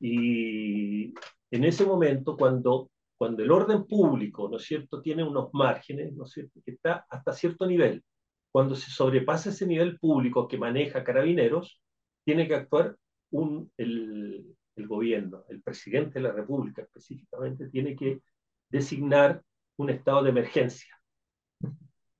Y 0.00 1.14
en 1.50 1.64
ese 1.64 1.84
momento, 1.84 2.36
cuando, 2.36 2.90
cuando 3.18 3.42
el 3.42 3.50
orden 3.50 3.84
público, 3.84 4.48
¿no 4.48 4.56
es 4.56 4.64
cierto?, 4.64 5.00
tiene 5.02 5.22
unos 5.22 5.50
márgenes, 5.52 6.12
¿no 6.14 6.24
es 6.24 6.32
cierto?, 6.32 6.60
que 6.64 6.72
está 6.72 7.06
hasta 7.08 7.32
cierto 7.32 7.66
nivel, 7.66 8.02
cuando 8.50 8.74
se 8.74 8.90
sobrepasa 8.90 9.50
ese 9.50 9.66
nivel 9.66 9.98
público 9.98 10.48
que 10.48 10.58
maneja 10.58 11.04
carabineros, 11.04 11.80
tiene 12.24 12.48
que 12.48 12.54
actuar 12.54 12.96
un, 13.30 13.70
el, 13.76 14.56
el 14.76 14.86
gobierno, 14.86 15.44
el 15.48 15.62
presidente 15.62 16.14
de 16.14 16.28
la 16.28 16.32
República 16.32 16.82
específicamente, 16.82 17.68
tiene 17.68 17.96
que 17.96 18.20
designar 18.68 19.42
un 19.76 19.90
estado 19.90 20.22
de 20.22 20.30
emergencia, 20.30 20.94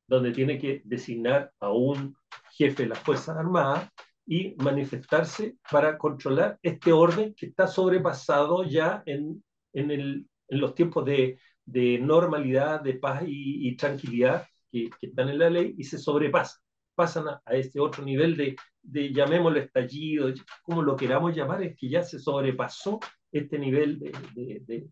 donde 0.07 0.33
tiene 0.33 0.59
que 0.59 0.83
designar 0.85 1.53
a 1.61 1.71
un 1.71 2.17
jefe 2.53 2.85
de 2.85 2.89
las 2.91 3.01
Fuerzas 3.01 3.37
Armadas 3.37 3.91
y 4.27 4.55
manifestarse 4.57 5.57
para 5.71 5.97
controlar 5.97 6.59
este 6.63 6.93
orden 6.93 7.35
que 7.35 7.47
está 7.47 7.67
sobrepasado 7.67 8.65
ya 8.65 9.03
en, 9.07 9.43
en, 9.73 9.91
el, 9.91 10.27
en 10.49 10.61
los 10.61 10.75
tiempos 10.75 11.05
de, 11.05 11.39
de, 11.65 11.99
normalidad, 11.99 12.81
de 12.81 12.95
paz 12.95 13.23
y, 13.27 13.77
tranquilidad 13.77 14.47
que, 14.71 14.91
que, 15.01 15.07
están 15.07 15.29
en 15.29 15.39
la 15.39 15.51
ley 15.51 15.75
y 15.79 15.85
se 15.85 15.99
sobrepasa. 15.99 16.59
Pasan 16.97 17.29
a, 17.29 17.43
a 17.45 17.55
este 17.55 17.79
otro 17.79 18.05
nivel 18.05 18.37
de, 18.37 18.57
de 18.83 19.13
llamémoslo 19.13 19.61
estallido, 19.61 20.33
como 20.63 20.83
lo 20.83 20.97
queramos 20.97 21.35
llamar, 21.37 21.63
es 21.63 21.77
que 21.77 21.89
ya 21.89 22.03
se 22.03 22.19
sobrepasó 22.19 22.99
este 23.31 23.59
nivel 23.59 23.99
de, 23.99 24.13
de, 24.67 24.89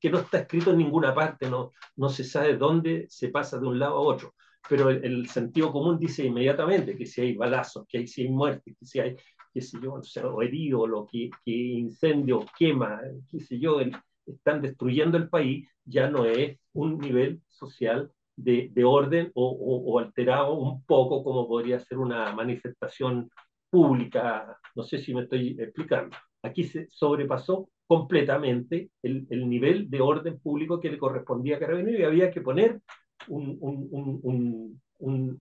que 0.00 0.10
no 0.10 0.18
está 0.18 0.38
escrito 0.38 0.70
en 0.70 0.78
ninguna 0.78 1.14
parte, 1.14 1.48
no, 1.48 1.72
no 1.96 2.08
se 2.08 2.24
sabe 2.24 2.56
dónde 2.56 3.06
se 3.08 3.28
pasa 3.28 3.58
de 3.58 3.66
un 3.66 3.78
lado 3.78 3.96
a 3.96 4.00
otro. 4.00 4.34
pero 4.68 4.90
el, 4.90 5.28
sentido 5.28 5.72
común 5.72 5.98
dice 5.98 6.24
inmediatamente 6.24 6.96
que 6.96 7.06
si 7.06 7.20
hay 7.22 7.34
balazos, 7.34 7.86
que 7.88 8.06
si 8.06 8.22
hay 8.22 8.28
muertes, 8.28 8.76
que 8.78 8.86
si 8.86 9.00
hay, 9.00 9.16
qué 9.52 9.60
sé 9.60 9.78
yo, 9.82 9.94
o 9.94 10.42
herido, 10.42 10.86
lo 10.86 11.06
que, 11.06 11.30
que 11.44 11.52
incendio, 11.52 12.44
quema, 12.58 13.00
qué 13.30 13.40
sé 13.40 13.58
yo, 13.58 13.80
están 14.26 14.62
destruyendo 14.62 15.16
el 15.16 15.28
país, 15.28 15.68
ya 15.84 16.08
no 16.08 16.24
es 16.24 16.58
un 16.72 16.98
nivel 16.98 17.42
social 17.48 18.12
de, 18.36 18.70
de 18.72 18.84
orden 18.84 19.30
o, 19.34 19.50
o, 19.50 19.98
alterado 19.98 20.54
un 20.54 20.84
poco 20.84 21.22
como 21.22 21.46
podría 21.46 21.78
ser 21.78 21.98
una 21.98 22.32
manifestación 22.34 23.30
pública, 23.68 24.58
no 24.74 24.82
sé 24.82 24.98
si 24.98 25.14
me 25.14 25.22
estoy 25.22 25.56
explicando. 25.58 26.16
Aquí 26.42 26.64
se 26.64 26.86
sobrepasó 26.88 27.68
completamente 27.86 28.90
el, 29.02 29.26
el 29.30 29.48
nivel 29.48 29.90
de 29.90 30.00
orden 30.00 30.38
público 30.40 30.80
que 30.80 30.90
le 30.90 30.98
correspondía 30.98 31.56
a 31.56 31.58
Carabineros 31.58 32.00
y 32.00 32.04
había 32.04 32.30
que 32.30 32.40
poner 32.40 32.80
un, 33.28 33.58
un, 33.60 34.80
un, 34.98 35.40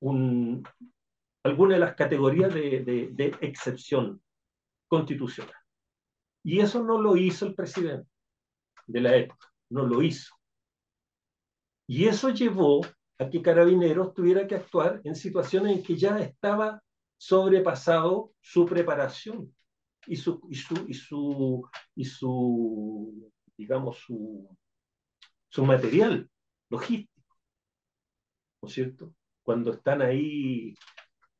un 0.00 0.64
alguna 1.44 1.74
de 1.74 1.80
las 1.80 1.94
categorías 1.94 2.52
de, 2.52 2.82
de 3.12 3.34
excepción 3.40 4.20
constitucional. 4.88 5.54
Y 6.42 6.60
eso 6.60 6.82
no 6.82 7.00
lo 7.00 7.16
hizo 7.16 7.46
el 7.46 7.54
presidente 7.54 8.08
de 8.86 9.00
la 9.00 9.16
época, 9.16 9.48
no 9.70 9.84
lo 9.84 10.02
hizo. 10.02 10.35
Y 11.86 12.06
eso 12.06 12.30
llevó 12.30 12.80
a 13.18 13.30
que 13.30 13.42
Carabineros 13.42 14.12
tuviera 14.12 14.46
que 14.46 14.56
actuar 14.56 15.00
en 15.04 15.14
situaciones 15.14 15.76
en 15.76 15.82
que 15.82 15.96
ya 15.96 16.18
estaba 16.18 16.82
sobrepasado 17.16 18.32
su 18.40 18.66
preparación 18.66 19.54
y 20.06 20.16
su, 20.16 20.40
y 20.50 20.54
su, 20.54 20.84
y 20.86 20.94
su, 20.94 21.68
y 21.94 22.04
su 22.04 23.32
digamos, 23.56 23.98
su, 23.98 24.48
su 25.48 25.64
material 25.64 26.28
logístico. 26.68 27.22
¿No 28.60 28.68
es 28.68 28.74
cierto? 28.74 29.14
Cuando 29.42 29.72
están 29.72 30.02
ahí 30.02 30.74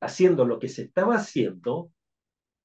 haciendo 0.00 0.44
lo 0.44 0.58
que 0.58 0.68
se 0.68 0.82
estaba 0.82 1.16
haciendo, 1.16 1.90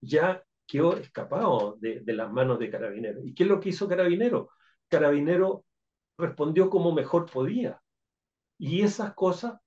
ya 0.01 0.43
quedó 0.67 0.95
escapado 0.97 1.77
de, 1.79 2.01
de 2.01 2.13
las 2.13 2.31
manos 2.31 2.59
de 2.59 2.69
Carabinero. 2.69 3.25
¿Y 3.25 3.33
qué 3.33 3.43
es 3.43 3.49
lo 3.49 3.59
que 3.59 3.69
hizo 3.69 3.87
Carabinero? 3.87 4.49
Carabinero 4.87 5.65
respondió 6.21 6.69
como 6.69 6.93
mejor 6.93 7.29
podía. 7.29 7.81
Y 8.57 8.83
esas 8.83 9.13
cosas 9.13 9.59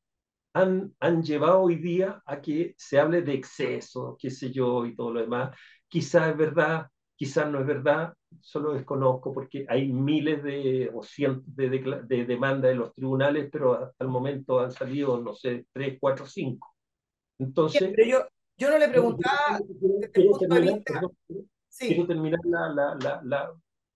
han, 0.55 0.95
han 1.01 1.23
llevado 1.23 1.63
hoy 1.63 1.77
día 1.77 2.23
a 2.25 2.41
que 2.41 2.75
se 2.79 2.99
hable 2.99 3.23
de 3.23 3.35
exceso, 3.35 4.17
qué 4.19 4.31
sé 4.31 4.53
yo, 4.53 4.87
y 4.87 4.95
todo 4.95 5.13
lo 5.13 5.21
demás. 5.21 5.57
Quizás 5.89 6.31
es 6.31 6.37
verdad, 6.37 6.87
quizás 7.17 7.51
no 7.51 7.61
es 7.61 7.67
verdad, 7.67 8.15
solo 8.41 8.73
desconozco 8.73 9.33
porque 9.33 9.67
hay 9.69 9.93
miles 9.93 10.43
de 10.43 10.91
o 10.95 11.03
cientos 11.03 11.45
de, 11.55 11.71
de, 11.71 12.03
de 12.05 12.25
demandas 12.25 12.71
de 12.71 12.77
los 12.77 12.95
tribunales, 12.95 13.49
pero 13.51 13.75
hasta 13.75 14.05
el 14.05 14.09
momento 14.09 14.61
han 14.61 14.73
salido, 14.73 15.21
no 15.21 15.35
sé, 15.35 15.67
tres, 15.73 15.99
cuatro, 16.01 16.27
cinco. 16.27 16.75
Entonces... 17.39 17.93
pero 17.95 18.09
yo, 18.09 18.27
yo 18.57 18.71
no 18.71 18.79
le 18.79 18.89
preguntaba... 18.89 19.59
Quiero, 20.13 20.39
terminar, 20.39 20.83
sí. 21.69 21.89
quiero 21.89 22.07
terminar 22.07 22.41
la, 22.45 22.69
la, 22.69 22.95
la, 23.01 23.21
la, 23.25 23.55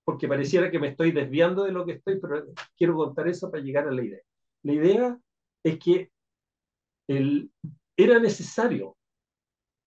porque 0.09 0.27
pareciera 0.27 0.71
que 0.71 0.79
me 0.79 0.89
estoy 0.89 1.13
desviando 1.13 1.65
de 1.65 1.73
lo 1.73 1.85
que 1.85 1.93
estoy, 1.93 2.19
pero 2.19 2.47
quiero 2.79 2.97
contar 2.97 3.29
eso 3.29 3.51
para 3.51 3.63
llegar 3.63 3.87
a 3.87 3.91
la 3.91 4.03
idea. 4.03 4.23
La 4.63 4.73
idea 4.73 5.19
es 5.63 5.79
que 5.79 6.11
el, 7.09 7.53
era 7.95 8.19
necesario 8.19 8.97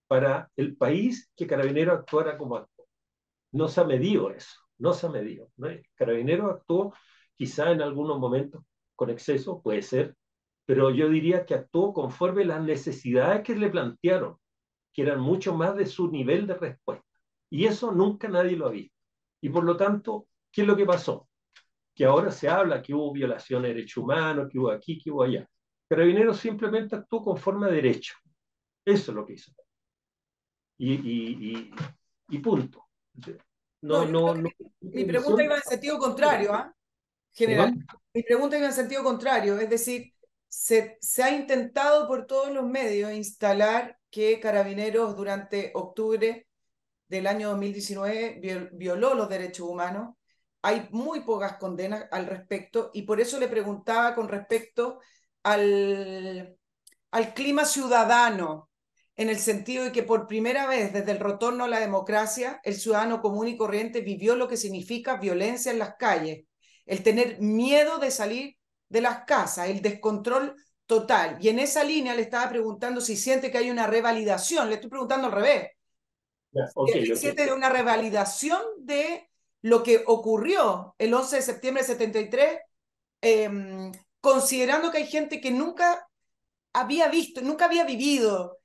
para 0.07 0.47
el 0.57 0.77
país 0.77 1.31
que 1.35 1.47
Carabinero 1.47 1.93
actuara 1.93 2.37
como 2.37 2.55
actuó. 2.55 2.85
No 3.51 3.67
se 3.67 3.81
ha 3.81 3.83
medido 3.83 4.29
eso, 4.29 4.59
no 4.77 4.93
se 4.93 5.07
ha 5.07 5.09
medido. 5.09 5.49
¿no? 5.57 5.69
Carabinero 5.95 6.51
actuó 6.51 6.93
quizá 7.33 7.71
en 7.71 7.81
algunos 7.81 8.19
momentos 8.19 8.61
con 8.95 9.09
exceso, 9.09 9.59
puede 9.63 9.81
ser, 9.81 10.15
pero 10.67 10.91
yo 10.91 11.09
diría 11.09 11.47
que 11.47 11.55
actuó 11.55 11.95
conforme 11.95 12.45
las 12.45 12.61
necesidades 12.63 13.41
que 13.41 13.55
le 13.55 13.71
plantearon, 13.71 14.37
que 14.93 15.01
eran 15.01 15.19
mucho 15.19 15.55
más 15.55 15.75
de 15.75 15.87
su 15.87 16.11
nivel 16.11 16.45
de 16.45 16.53
respuesta. 16.53 17.07
Y 17.49 17.65
eso 17.65 17.91
nunca 17.91 18.27
nadie 18.29 18.55
lo 18.55 18.67
ha 18.67 18.69
visto. 18.69 19.00
Y 19.41 19.49
por 19.49 19.63
lo 19.63 19.75
tanto, 19.75 20.27
¿qué 20.51 20.61
es 20.61 20.67
lo 20.67 20.75
que 20.75 20.85
pasó? 20.85 21.27
Que 21.93 22.05
ahora 22.05 22.31
se 22.31 22.47
habla 22.47 22.81
que 22.81 22.93
hubo 22.93 23.11
violación 23.11 23.63
de 23.63 23.69
derechos 23.69 23.97
humanos, 23.97 24.47
que 24.49 24.59
hubo 24.59 24.71
aquí, 24.71 24.99
que 25.01 25.11
hubo 25.11 25.23
allá. 25.23 25.47
Carabineros 25.89 26.39
simplemente 26.39 26.95
actuó 26.95 27.21
conforme 27.21 27.67
a 27.67 27.71
derecho. 27.71 28.15
Eso 28.85 29.11
es 29.11 29.15
lo 29.15 29.25
que 29.25 29.33
hizo. 29.33 29.51
Y, 30.77 30.93
y, 30.93 31.51
y, 31.51 31.71
y 32.29 32.39
punto. 32.39 32.87
No, 33.81 34.05
no, 34.05 34.35
no, 34.35 34.49
mi 34.81 35.05
pregunta 35.05 35.43
iba 35.43 35.55
en 35.55 35.63
sentido 35.63 35.97
contrario, 35.97 36.53
¿ah? 36.53 36.73
General. 37.33 37.73
Mi 38.13 38.23
pregunta 38.23 38.57
iba 38.57 38.67
en 38.67 38.73
sentido 38.73 39.03
contrario, 39.03 39.57
es 39.59 39.69
decir, 39.69 40.13
se, 40.47 40.97
se, 41.01 41.23
ha 41.23 41.31
intentado 41.31 42.07
por 42.07 42.27
todos 42.27 42.51
los 42.51 42.65
medios 42.67 43.11
instalar 43.11 43.97
que 44.09 44.39
Carabineros 44.39 45.15
durante 45.15 45.71
octubre 45.73 46.47
del 47.11 47.27
año 47.27 47.49
2019 47.49 48.69
violó 48.71 49.13
los 49.13 49.27
derechos 49.27 49.67
humanos. 49.67 50.15
Hay 50.61 50.87
muy 50.91 51.19
pocas 51.21 51.57
condenas 51.57 52.05
al 52.09 52.25
respecto 52.25 52.89
y 52.93 53.01
por 53.01 53.19
eso 53.19 53.37
le 53.37 53.49
preguntaba 53.49 54.15
con 54.15 54.29
respecto 54.29 54.99
al, 55.43 56.55
al 57.11 57.33
clima 57.33 57.65
ciudadano, 57.65 58.69
en 59.17 59.27
el 59.27 59.39
sentido 59.39 59.83
de 59.83 59.91
que 59.91 60.03
por 60.03 60.25
primera 60.25 60.67
vez 60.67 60.93
desde 60.93 61.11
el 61.11 61.19
retorno 61.19 61.65
a 61.65 61.67
la 61.67 61.81
democracia, 61.81 62.61
el 62.63 62.75
ciudadano 62.75 63.21
común 63.21 63.49
y 63.49 63.57
corriente 63.57 63.99
vivió 63.99 64.37
lo 64.37 64.47
que 64.47 64.55
significa 64.55 65.17
violencia 65.17 65.69
en 65.69 65.79
las 65.79 65.95
calles, 65.97 66.45
el 66.85 67.03
tener 67.03 67.41
miedo 67.41 67.97
de 67.99 68.09
salir 68.09 68.55
de 68.87 69.01
las 69.01 69.25
casas, 69.25 69.67
el 69.67 69.81
descontrol 69.81 70.55
total. 70.85 71.37
Y 71.41 71.49
en 71.49 71.59
esa 71.59 71.83
línea 71.83 72.15
le 72.15 72.21
estaba 72.21 72.49
preguntando 72.49 73.01
si 73.01 73.17
siente 73.17 73.51
que 73.51 73.57
hay 73.57 73.69
una 73.69 73.85
revalidación, 73.85 74.69
le 74.69 74.75
estoy 74.75 74.89
preguntando 74.89 75.27
al 75.27 75.33
revés. 75.33 75.71
Yeah, 76.51 76.69
okay, 76.75 77.05
si 77.05 77.15
siente 77.15 77.43
okay. 77.43 77.53
una 77.53 77.69
revalidación 77.69 78.61
de 78.79 79.29
lo 79.61 79.83
que 79.83 80.03
ocurrió 80.05 80.95
el 80.97 81.13
11 81.13 81.37
de 81.37 81.41
septiembre 81.41 81.83
de 81.83 81.87
73, 81.87 82.59
eh, 83.21 83.91
considerando 84.19 84.91
que 84.91 84.99
hay 84.99 85.07
gente 85.07 85.39
que 85.39 85.51
nunca 85.51 86.07
había 86.73 87.07
visto, 87.07 87.41
nunca 87.41 87.65
había 87.65 87.85
vivido 87.85 88.59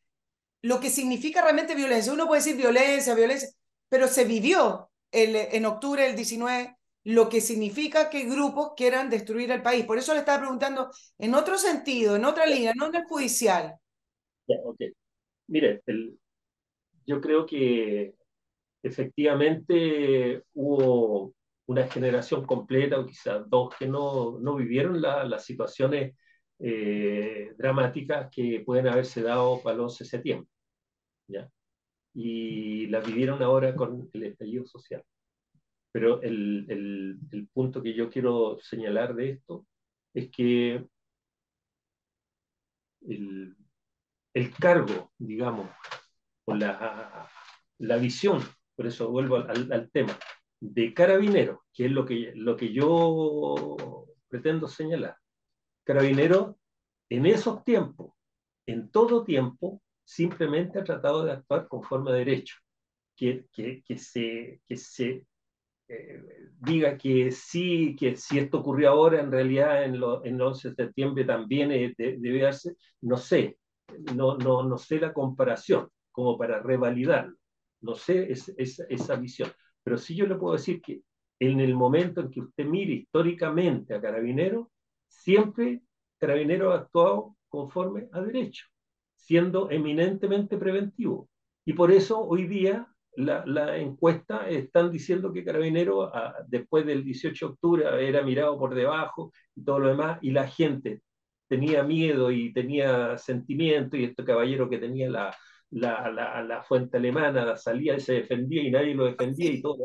lo 0.62 0.80
que 0.80 0.90
significa 0.90 1.42
realmente 1.42 1.74
violencia. 1.74 2.12
Uno 2.12 2.26
puede 2.26 2.40
decir 2.40 2.56
violencia, 2.56 3.14
violencia, 3.14 3.48
pero 3.88 4.08
se 4.08 4.24
vivió 4.24 4.90
el, 5.12 5.36
en 5.36 5.66
octubre 5.66 6.02
del 6.02 6.16
19 6.16 6.76
lo 7.04 7.28
que 7.28 7.40
significa 7.40 8.10
que 8.10 8.24
grupos 8.24 8.72
quieran 8.76 9.08
destruir 9.08 9.52
el 9.52 9.62
país. 9.62 9.84
Por 9.84 9.96
eso 9.96 10.12
le 10.12 10.20
estaba 10.20 10.40
preguntando 10.40 10.90
en 11.18 11.34
otro 11.36 11.56
sentido, 11.56 12.16
en 12.16 12.24
otra 12.24 12.46
línea, 12.46 12.72
no 12.74 12.86
en 12.86 12.96
el 12.96 13.04
judicial. 13.04 13.76
Yeah, 14.46 14.58
okay. 14.64 14.92
Mire, 15.46 15.82
el, 15.86 16.18
yo 17.06 17.20
creo 17.20 17.46
que 17.46 18.14
efectivamente 18.82 20.44
hubo 20.54 21.34
una 21.66 21.86
generación 21.88 22.44
completa, 22.46 22.98
o 22.98 23.06
quizás 23.06 23.48
dos, 23.48 23.74
que 23.76 23.86
no, 23.88 24.38
no 24.40 24.56
vivieron 24.56 25.00
la, 25.00 25.24
las 25.24 25.44
situaciones 25.44 26.16
eh, 26.58 27.52
dramáticas 27.58 28.30
que 28.30 28.62
pueden 28.64 28.88
haberse 28.88 29.22
dado 29.22 29.60
para 29.62 29.74
el 29.74 29.80
11 29.82 30.04
de 30.04 30.10
septiembre. 30.10 30.48
¿ya? 31.28 31.50
Y 32.14 32.86
las 32.86 33.06
vivieron 33.06 33.42
ahora 33.42 33.74
con 33.74 34.08
el 34.12 34.22
estallido 34.24 34.66
social. 34.66 35.02
Pero 35.92 36.22
el, 36.22 36.66
el, 36.68 37.18
el, 37.32 37.48
punto 37.48 37.82
que 37.82 37.94
yo 37.94 38.10
quiero 38.10 38.58
señalar 38.60 39.14
de 39.14 39.30
esto 39.30 39.66
es 40.14 40.30
que 40.30 40.84
el, 43.08 43.56
el 44.34 44.54
cargo, 44.54 45.12
digamos, 45.18 45.68
la, 46.54 47.28
la, 47.78 47.96
visión, 47.96 48.40
por 48.76 48.86
eso 48.86 49.10
vuelvo 49.10 49.36
al, 49.36 49.90
tema, 49.90 50.16
de 50.60 50.94
carabinero, 50.94 51.64
que 51.72 51.86
es 51.86 51.90
lo 51.90 52.04
que, 52.04 52.32
lo 52.34 52.56
que 52.56 52.72
yo 52.72 53.76
pretendo 54.28 54.68
señalar. 54.68 55.16
Carabinero, 55.84 56.58
en 57.08 57.26
esos 57.26 57.64
tiempos, 57.64 58.12
en 58.66 58.90
todo 58.90 59.24
tiempo, 59.24 59.82
simplemente 60.04 60.78
ha 60.78 60.84
tratado 60.84 61.24
de 61.24 61.32
actuar 61.32 61.68
conforme 61.68 62.10
a 62.10 62.14
derecho, 62.14 62.56
que, 63.16 63.46
que, 63.52 63.82
que 63.82 63.98
se, 63.98 64.60
que 64.66 64.76
se 64.76 65.26
eh, 65.88 66.22
diga 66.60 66.96
que 66.96 67.30
sí, 67.30 67.96
que 67.98 68.16
si 68.16 68.38
esto 68.38 68.58
ocurrió 68.58 68.90
ahora, 68.90 69.20
en 69.20 69.30
realidad 69.30 69.84
en, 69.84 69.98
lo, 69.98 70.24
en 70.24 70.36
el 70.36 70.42
11 70.42 70.70
de 70.70 70.74
septiembre 70.74 71.24
también 71.24 71.72
eh, 71.72 71.94
de, 71.96 72.16
debe 72.18 72.42
darse, 72.42 72.76
no 73.00 73.16
sé, 73.16 73.58
no, 74.14 74.36
no, 74.36 74.64
no 74.64 74.78
sé 74.78 75.00
la 75.00 75.12
comparación 75.12 75.88
como 76.16 76.38
para 76.38 76.62
revalidarlo, 76.62 77.36
no 77.82 77.94
sé 77.94 78.32
es, 78.32 78.48
es, 78.56 78.80
esa 78.88 79.16
visión, 79.16 79.50
pero 79.84 79.98
sí 79.98 80.16
yo 80.16 80.26
le 80.26 80.36
puedo 80.36 80.54
decir 80.54 80.80
que 80.80 81.02
en 81.38 81.60
el 81.60 81.74
momento 81.74 82.22
en 82.22 82.30
que 82.30 82.40
usted 82.40 82.64
mire 82.64 82.94
históricamente 82.94 83.92
a 83.94 84.00
Carabinero, 84.00 84.70
siempre 85.06 85.82
Carabinero 86.18 86.72
ha 86.72 86.76
actuado 86.76 87.36
conforme 87.50 88.08
a 88.12 88.22
derecho, 88.22 88.64
siendo 89.14 89.70
eminentemente 89.70 90.56
preventivo. 90.56 91.28
Y 91.66 91.74
por 91.74 91.92
eso 91.92 92.18
hoy 92.18 92.46
día 92.46 92.88
la, 93.16 93.76
encuesta 93.76 94.48
están 94.48 94.90
diciendo 94.90 95.34
que 95.34 95.44
Carabinero 95.44 96.04
a, 96.04 96.34
después 96.48 96.86
del 96.86 97.04
18 97.04 97.46
de 97.46 97.52
octubre 97.52 98.08
era 98.08 98.22
mirado 98.22 98.58
por 98.58 98.74
debajo 98.74 99.32
y 99.54 99.62
todo 99.62 99.80
lo 99.80 99.88
demás, 99.88 100.18
y 100.22 100.30
la 100.30 100.48
gente 100.48 101.02
tenía 101.46 101.82
miedo 101.82 102.30
y 102.30 102.54
tenía 102.54 103.18
sentimiento, 103.18 103.98
y 103.98 104.04
este 104.04 104.24
caballero 104.24 104.70
que 104.70 104.78
tenía 104.78 105.10
la, 105.10 105.36
la, 105.70 106.10
la, 106.10 106.42
la 106.42 106.62
fuente 106.62 106.96
alemana 106.96 107.56
salía 107.56 107.96
y 107.96 108.00
se 108.00 108.14
defendía 108.14 108.62
y 108.62 108.70
nadie 108.70 108.94
lo 108.94 109.04
defendía 109.04 109.50
y 109.50 109.62
todo. 109.62 109.84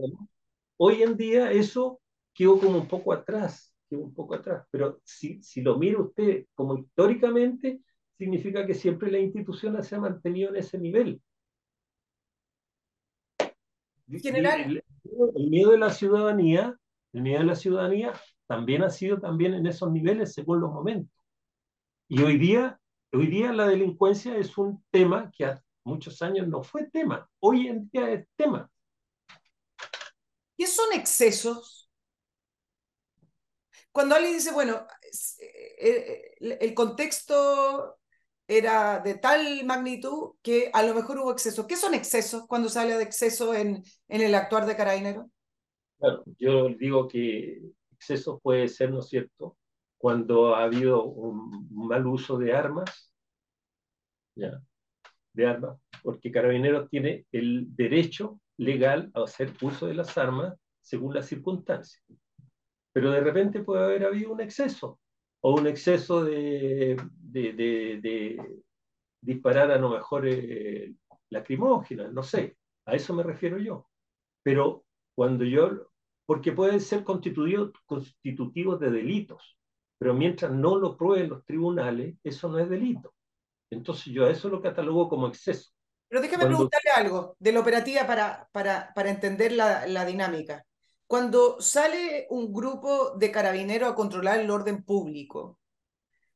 Hoy 0.78 1.04
en 1.04 1.18
día 1.18 1.52
eso 1.52 2.02
quedó 2.34 2.60
como 2.60 2.80
un 2.80 2.88
poco 2.88 3.14
atrás, 3.14 3.74
quedó 3.90 4.02
un 4.02 4.14
poco 4.14 4.36
atrás, 4.36 4.66
pero 4.72 5.00
si, 5.04 5.42
si 5.44 5.62
lo 5.62 5.78
mira 5.78 6.02
usted 6.02 6.46
como 6.54 6.78
históricamente, 6.78 7.82
significa 8.18 8.66
que 8.66 8.74
siempre 8.74 9.12
la 9.12 9.20
institución 9.20 9.82
se 9.84 9.96
ha 9.96 10.00
mantenido 10.00 10.50
en 10.50 10.58
ese 10.58 10.78
nivel. 10.78 11.22
General. 14.08 14.62
El, 14.62 14.84
el, 15.36 15.50
miedo 15.50 15.72
de 15.72 15.78
la 15.78 15.90
ciudadanía, 15.90 16.78
el 17.14 17.22
miedo 17.22 17.40
de 17.40 17.46
la 17.46 17.56
ciudadanía 17.56 18.14
también 18.48 18.84
ha 18.84 18.90
sido 18.90 19.20
también 19.20 19.54
en 19.54 19.66
esos 19.66 19.92
niveles 19.92 20.34
según 20.34 20.60
los 20.60 20.72
momentos. 20.72 21.16
Y 22.10 22.22
hoy 22.22 22.38
día, 22.38 22.80
hoy 23.14 23.28
día 23.28 23.54
la 23.54 23.68
delincuencia 23.68 24.36
es 24.36 24.58
un 24.58 24.84
tema 24.92 25.32
que 25.32 25.46
hace 25.46 25.64
muchos 25.84 26.22
años 26.22 26.48
no 26.48 26.64
fue 26.64 26.90
tema, 26.90 27.30
hoy 27.40 27.68
en 27.68 27.90
día 27.90 28.10
es 28.12 28.28
tema. 28.36 28.70
¿Qué 30.58 30.68
son 30.68 30.94
excesos? 30.94 31.90
Cuando 33.92 34.16
alguien 34.16 34.34
dice, 34.34 34.52
bueno, 34.54 34.86
el 36.60 36.74
contexto 36.74 37.98
era 38.48 39.00
de 39.00 39.16
tal 39.16 39.66
magnitud 39.66 40.34
que 40.42 40.70
a 40.74 40.84
lo 40.84 40.94
mejor 40.94 41.20
hubo 41.20 41.32
exceso. 41.32 41.68
¿Qué 41.68 41.76
son 41.76 41.94
excesos 41.94 42.46
cuando 42.48 42.70
se 42.70 42.80
habla 42.80 42.98
de 42.98 43.04
exceso 43.04 43.54
en, 43.54 43.84
en 44.08 44.22
el 44.22 44.36
actuar 44.36 44.66
de 44.66 44.76
Carabinero? 44.76 45.30
Claro, 46.00 46.24
yo 46.38 46.70
digo 46.70 47.08
que 47.08 47.62
exceso 47.92 48.40
puede 48.40 48.68
ser, 48.68 48.92
¿no 48.92 49.00
es 49.00 49.10
cierto?, 49.10 49.58
cuando 49.98 50.56
ha 50.56 50.64
habido 50.64 51.04
un 51.04 51.70
mal 51.72 52.08
uso 52.08 52.38
de 52.38 52.54
armas, 52.54 53.14
¿ya? 54.36 54.60
De 55.34 55.48
armas, 55.48 55.78
porque 56.04 56.32
Carabineros 56.32 56.90
tiene 56.90 57.26
el 57.32 57.76
derecho 57.76 58.40
legal 58.58 59.12
a 59.14 59.24
hacer 59.24 59.52
uso 59.62 59.88
de 59.88 59.96
las 59.96 60.18
armas 60.18 60.56
según 60.82 61.14
las 61.14 61.28
circunstancias. 61.28 62.04
Pero 62.94 63.12
de 63.12 63.22
repente 63.22 63.64
puede 63.64 63.84
haber 63.84 64.06
habido 64.06 64.34
un 64.34 64.42
exceso, 64.42 65.00
o 65.42 65.56
un 65.56 65.68
exceso 65.68 66.24
de, 66.24 66.98
de, 67.18 67.54
de, 67.54 68.00
de 68.02 68.62
disparar 69.22 69.72
a 69.72 69.78
lo 69.78 69.90
mejor 69.90 70.28
eh, 70.28 70.94
lacrimógenas, 71.30 72.12
no 72.12 72.24
sé, 72.24 72.58
a 72.86 72.96
eso 72.96 73.14
me 73.14 73.24
refiero 73.24 73.58
yo. 73.58 73.88
Pero 74.44 74.86
cuando 75.16 75.46
yo, 75.46 75.92
porque 76.26 76.52
pueden 76.52 76.82
ser 76.82 77.04
constitutivos, 77.04 77.72
constitutivos 77.86 78.80
de 78.80 78.92
delitos, 78.92 79.58
pero 79.98 80.14
mientras 80.14 80.52
no 80.52 80.78
lo 80.78 80.98
prueben 80.98 81.30
los 81.30 81.46
tribunales, 81.46 82.16
eso 82.24 82.50
no 82.50 82.60
es 82.60 82.70
delito. 82.70 83.14
Entonces 83.72 84.14
yo 84.14 84.26
a 84.26 84.30
eso 84.30 84.50
lo 84.50 84.62
catalogo 84.62 85.10
como 85.10 85.28
exceso. 85.28 85.72
Pero 86.08 86.22
déjame 86.22 86.44
Cuando... 86.44 86.58
preguntarle 86.58 86.92
algo 86.96 87.36
de 87.40 87.52
la 87.52 87.60
operativa 87.62 88.06
para, 88.06 88.48
para, 88.52 88.94
para 88.94 89.10
entender 89.10 89.54
la, 89.54 89.88
la 89.88 90.06
dinámica. 90.06 90.64
Cuando 91.08 91.60
sale 91.60 92.28
un 92.30 92.54
grupo 92.54 93.16
de 93.18 93.32
carabineros 93.32 93.92
a 93.92 93.96
controlar 93.96 94.40
el 94.40 94.52
orden 94.52 94.84
público, 94.84 95.58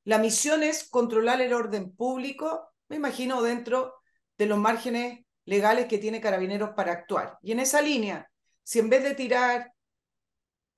la 0.06 0.18
misión 0.18 0.64
es 0.64 0.90
controlar 0.90 1.42
el 1.42 1.54
orden 1.54 1.96
público, 1.96 2.70
me 2.90 2.96
imagino, 2.96 3.42
dentro 3.42 3.96
de 4.38 4.46
los 4.46 4.58
márgenes 4.58 5.26
legales 5.46 5.88
que 5.88 5.98
tiene 5.98 6.22
carabineros 6.22 6.72
para 6.76 6.92
actuar. 6.92 7.38
Y 7.42 7.52
en 7.52 7.60
esa 7.60 7.82
línea, 7.82 8.30
si 8.64 8.80
en 8.80 8.90
vez 8.90 9.04
de 9.04 9.14
tirar 9.16 9.74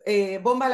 eh, 0.10 0.40
bomba 0.42 0.70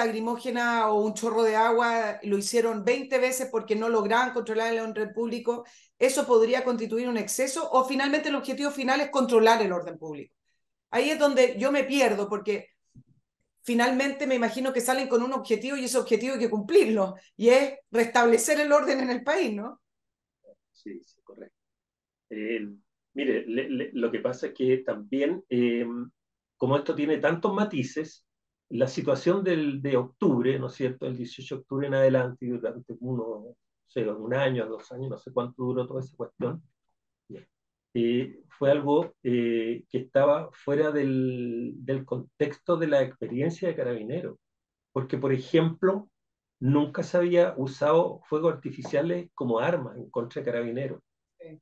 o 0.90 1.02
un 1.02 1.16
chorro 1.16 1.42
de 1.42 1.56
agua 1.56 2.20
lo 2.22 2.38
hicieron 2.38 2.86
20 2.86 3.18
veces 3.18 3.50
porque 3.52 3.76
no 3.76 3.90
lograban 3.90 4.32
controlar 4.32 4.72
el 4.72 4.80
orden 4.80 5.12
público, 5.12 5.66
¿eso 5.98 6.28
podría 6.28 6.64
constituir 6.64 7.10
un 7.10 7.18
exceso? 7.18 7.68
¿O 7.72 7.84
finalmente 7.84 8.30
el 8.30 8.36
objetivo 8.36 8.70
final 8.70 9.02
es 9.02 9.10
controlar 9.10 9.60
el 9.64 9.72
orden 9.72 9.98
público? 9.98 10.36
Ahí 10.92 11.10
es 11.10 11.18
donde 11.18 11.58
yo 11.58 11.72
me 11.72 11.84
pierdo 11.84 12.30
porque 12.30 12.74
finalmente 13.64 14.28
me 14.28 14.36
imagino 14.36 14.72
que 14.72 14.82
salen 14.82 15.08
con 15.08 15.24
un 15.24 15.34
objetivo 15.34 15.78
y 15.78 15.86
ese 15.86 15.98
objetivo 15.98 16.36
hay 16.36 16.40
que 16.40 16.50
cumplirlo, 16.52 17.16
y 17.36 17.50
es 17.50 17.74
restablecer 17.90 18.60
el 18.60 18.72
orden 18.72 19.00
en 19.00 19.10
el 19.10 19.24
país, 19.24 19.52
¿no? 19.52 19.82
Sí, 20.72 21.02
sí, 21.04 21.20
correcto. 21.24 21.58
Eh, 22.30 22.68
mire, 23.16 23.46
lo 23.94 24.12
que 24.12 24.20
pasa 24.20 24.48
es 24.48 24.54
que 24.54 24.78
también, 24.86 25.44
eh, 25.50 25.88
como 26.56 26.78
esto 26.78 26.94
tiene 26.94 27.18
tantos 27.18 27.52
matices, 27.52 28.28
la 28.70 28.88
situación 28.88 29.44
del, 29.44 29.82
de 29.82 29.98
octubre, 29.98 30.58
¿no 30.60 30.68
es 30.68 30.74
cierto?, 30.74 31.06
el 31.06 31.18
18 31.18 31.56
de 31.56 31.62
octubre 31.62 31.88
en 31.88 31.94
adelante, 31.96 32.48
durante 32.48 32.96
uno, 33.00 33.24
no 33.46 33.56
sé, 33.88 34.10
un 34.10 34.34
año, 34.34 34.68
dos 34.68 34.92
años, 34.92 35.10
no 35.10 35.18
sé 35.18 35.32
cuánto 35.32 35.64
duró 35.64 35.88
toda 35.88 36.02
esa 36.02 36.16
cuestión, 36.16 36.64
eh, 37.96 38.42
fue 38.50 38.72
algo 38.72 39.14
eh, 39.24 39.84
que 39.90 40.00
estaba 40.00 40.50
fuera 40.52 40.92
del, 40.92 41.74
del, 41.78 42.06
contexto 42.06 42.76
de 42.78 42.88
la 42.88 43.04
experiencia 43.04 43.68
de 43.68 43.76
carabinero. 43.76 44.40
Porque, 44.92 45.18
por 45.18 45.32
ejemplo, 45.32 46.10
nunca 46.60 47.04
se 47.04 47.18
había 47.18 47.54
usado 47.58 48.22
fuegos 48.26 48.54
artificiales 48.54 49.30
como 49.36 49.60
arma 49.60 49.94
en 49.98 50.10
contra 50.10 50.42
de 50.42 50.46
carabineros. 50.52 51.02
Sí. 51.40 51.60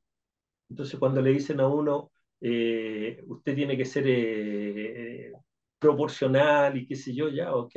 Entonces, 0.70 0.98
cuando 0.98 1.20
le 1.22 1.32
dicen 1.32 1.60
a 1.60 1.68
uno, 1.68 2.12
eh, 2.40 3.22
usted 3.26 3.54
tiene 3.54 3.76
que 3.76 3.84
ser 3.84 4.04
eh, 4.06 5.32
proporcional 5.82 6.76
y 6.78 6.86
qué 6.86 6.94
sé 6.94 7.12
yo, 7.12 7.28
ya, 7.28 7.54
ok. 7.54 7.74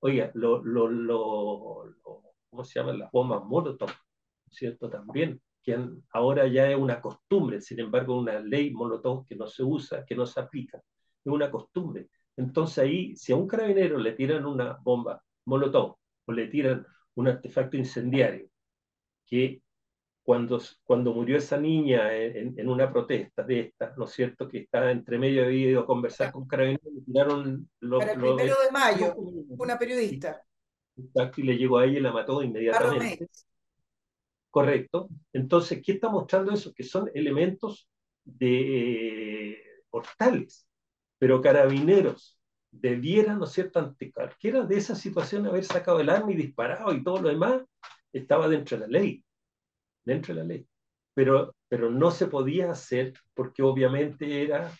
Oiga, 0.00 0.30
lo, 0.34 0.64
lo, 0.64 0.88
lo, 0.88 1.84
lo 1.84 2.22
¿cómo 2.50 2.64
se 2.64 2.80
llaman? 2.80 2.98
Las 2.98 3.12
bombas 3.12 3.44
Molotov, 3.44 3.90
¿cierto? 4.50 4.88
También 4.88 5.40
que 5.62 5.78
ahora 6.12 6.46
ya 6.46 6.70
es 6.70 6.76
una 6.76 7.00
costumbre, 7.00 7.60
sin 7.60 7.80
embargo, 7.80 8.18
una 8.18 8.38
ley 8.38 8.70
Molotov 8.70 9.24
que 9.26 9.34
no 9.34 9.46
se 9.46 9.62
usa, 9.62 10.04
que 10.04 10.14
no 10.14 10.26
se 10.26 10.40
aplica, 10.40 10.78
es 10.78 11.32
una 11.32 11.50
costumbre. 11.50 12.08
Entonces 12.36 12.78
ahí, 12.78 13.16
si 13.16 13.32
a 13.32 13.36
un 13.36 13.46
carabinero 13.46 13.98
le 13.98 14.12
tiran 14.12 14.44
una 14.44 14.78
bomba 14.82 15.22
Molotov 15.46 15.96
o 16.26 16.32
le 16.32 16.48
tiran 16.48 16.86
un 17.14 17.28
artefacto 17.28 17.76
incendiario, 17.76 18.48
que 19.26 19.62
cuando, 20.24 20.58
cuando 20.84 21.12
murió 21.12 21.36
esa 21.36 21.58
niña 21.58 22.16
en, 22.16 22.58
en 22.58 22.68
una 22.68 22.90
protesta 22.90 23.42
de 23.42 23.60
esta, 23.60 23.94
¿no 23.98 24.06
es 24.06 24.12
cierto?, 24.12 24.48
que 24.48 24.60
estaba 24.60 24.90
entre 24.90 25.18
medio 25.18 25.44
de 25.44 25.54
ido 25.54 25.82
a 25.82 25.86
conversar 25.86 26.32
con 26.32 26.48
carabineros, 26.48 26.94
le 26.94 27.00
tiraron... 27.02 27.70
Lo, 27.80 27.98
Para 27.98 28.12
el 28.12 28.18
primero 28.18 28.56
de 28.64 28.70
mayo, 28.72 29.14
una 29.14 29.78
periodista. 29.78 30.42
Exacto, 30.96 31.42
y 31.42 31.44
le 31.44 31.58
llegó 31.58 31.76
a 31.76 31.84
ella 31.84 31.98
y 31.98 32.00
la 32.00 32.12
mató 32.12 32.42
inmediatamente. 32.42 33.28
Correcto. 34.48 35.08
Entonces, 35.32 35.82
¿qué 35.84 35.92
está 35.92 36.08
mostrando 36.08 36.52
eso? 36.52 36.72
Que 36.72 36.84
son 36.84 37.10
elementos 37.12 37.86
de 38.24 39.62
portales, 39.90 40.66
pero 41.18 41.42
carabineros 41.42 42.38
debieran, 42.70 43.40
¿no 43.40 43.44
es 43.44 43.52
cierto?, 43.52 43.78
ante 43.78 44.10
cualquiera 44.10 44.64
de 44.64 44.78
esas 44.78 44.98
situaciones 44.98 45.50
haber 45.50 45.64
sacado 45.64 46.00
el 46.00 46.08
arma 46.08 46.32
y 46.32 46.36
disparado 46.36 46.94
y 46.94 47.04
todo 47.04 47.20
lo 47.20 47.28
demás, 47.28 47.62
estaba 48.10 48.48
dentro 48.48 48.78
de 48.78 48.86
la 48.86 48.98
ley, 49.00 49.22
dentro 50.04 50.34
de 50.34 50.40
la 50.40 50.46
ley. 50.46 50.66
Pero, 51.14 51.54
pero 51.68 51.90
no 51.90 52.10
se 52.10 52.26
podía 52.26 52.70
hacer 52.70 53.14
porque 53.34 53.62
obviamente 53.62 54.42
era, 54.42 54.70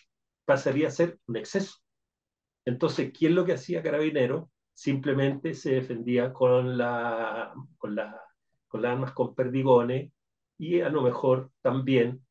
pasaría 0.45 0.87
a 0.89 0.91
ser 0.91 1.19
un 1.27 1.37
exceso. 1.37 1.77
Entonces, 2.65 3.11
¿quién 3.17 3.31
es 3.31 3.35
lo 3.35 3.45
que 3.45 3.53
hacía 3.53 3.83
carabinero? 3.83 4.49
Simplemente 4.73 5.53
se 5.53 5.75
defendía 5.75 6.33
con 6.33 6.77
la, 6.77 7.53
con 7.77 7.95
la 7.95 8.21
con 8.75 8.81
las 8.81 8.91
armas 8.91 9.13
con 9.13 9.33
perdigones, 9.33 10.11
y 10.57 10.81
a 10.81 10.89
lo 10.89 11.01
mejor 11.01 11.49
también 11.61 12.25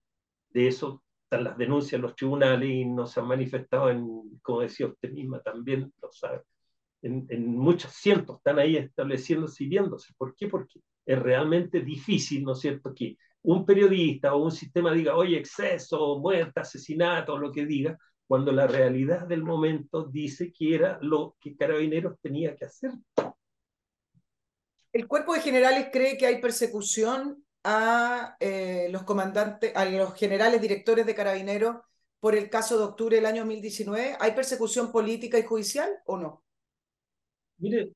de 0.51 0.69
eso 0.69 1.03
están 1.25 1.45
las 1.45 1.57
denuncias 1.57 1.95
en 1.95 2.03
los 2.03 2.15
tribunales 2.15 2.69
y 2.69 2.85
no 2.85 3.07
se 3.07 3.21
han 3.21 3.29
manifestado 3.29 3.89
en, 3.89 4.39
como 4.43 4.61
decía 4.61 4.87
usted 4.87 5.11
misma, 5.11 5.41
también 5.41 5.91
lo 6.03 6.13
sabe, 6.13 6.43
en, 7.01 7.27
en 7.31 7.57
muchos 7.57 7.93
cientos 7.93 8.37
están 8.37 8.59
ahí 8.59 8.77
estableciéndose 8.77 9.65
y 9.65 9.69
viéndose. 9.69 10.13
¿Por 10.19 10.35
qué? 10.35 10.49
Porque 10.49 10.81
es 11.07 11.19
realmente 11.19 11.81
difícil, 11.81 12.45
¿no 12.45 12.53
es 12.53 12.61
cierto?, 12.61 12.95
que 12.95 13.17
un 13.43 13.67
periodista 13.67 14.35
o 14.35 14.45
un 14.45 14.53
sistema 14.53 14.93
diga, 14.93 15.17
oye, 15.17 15.39
exceso, 15.39 16.19
muerte, 16.19 16.61
asesinato, 16.61 17.37
lo 17.37 17.53
que 17.53 17.67
diga, 17.67 17.99
cuando 18.27 18.53
la 18.53 18.67
realidad 18.67 19.27
del 19.27 19.43
momento 19.43 20.05
dice 20.05 20.51
que 20.51 20.75
era 20.75 20.99
lo 21.03 21.37
que 21.41 21.55
Carabineros 21.55 22.19
tenía 22.21 22.57
que 22.57 22.65
hacer. 22.65 22.93
El 24.93 25.07
cuerpo 25.07 25.35
de 25.35 25.41
generales 25.41 25.89
cree 25.93 26.17
que 26.17 26.27
hay 26.27 26.41
persecución 26.41 27.45
a 27.65 28.37
eh, 28.39 28.89
los 28.91 29.03
comandantes, 29.03 29.75
a 29.75 29.85
los 29.87 30.15
generales 30.15 30.61
directores 30.61 31.05
de 31.07 31.15
carabineros 31.15 31.79
por 32.21 32.35
el 32.35 32.49
caso 32.49 32.79
de 32.79 32.85
octubre 32.85 33.17
del 33.17 33.27
año 33.27 33.43
2019. 33.43 34.17
¿Hay 34.21 34.33
persecución 34.33 34.93
política 34.93 35.39
y 35.39 35.43
judicial 35.43 35.91
o 36.07 36.17
no? 36.17 36.45
Mire, 37.59 37.93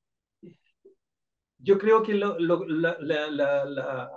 yo 1.58 1.78
creo 1.78 2.02
que 2.02 2.14
lo, 2.14 2.38
lo, 2.38 2.66
la, 2.66 2.96
la, 3.00 3.30
la, 3.30 4.10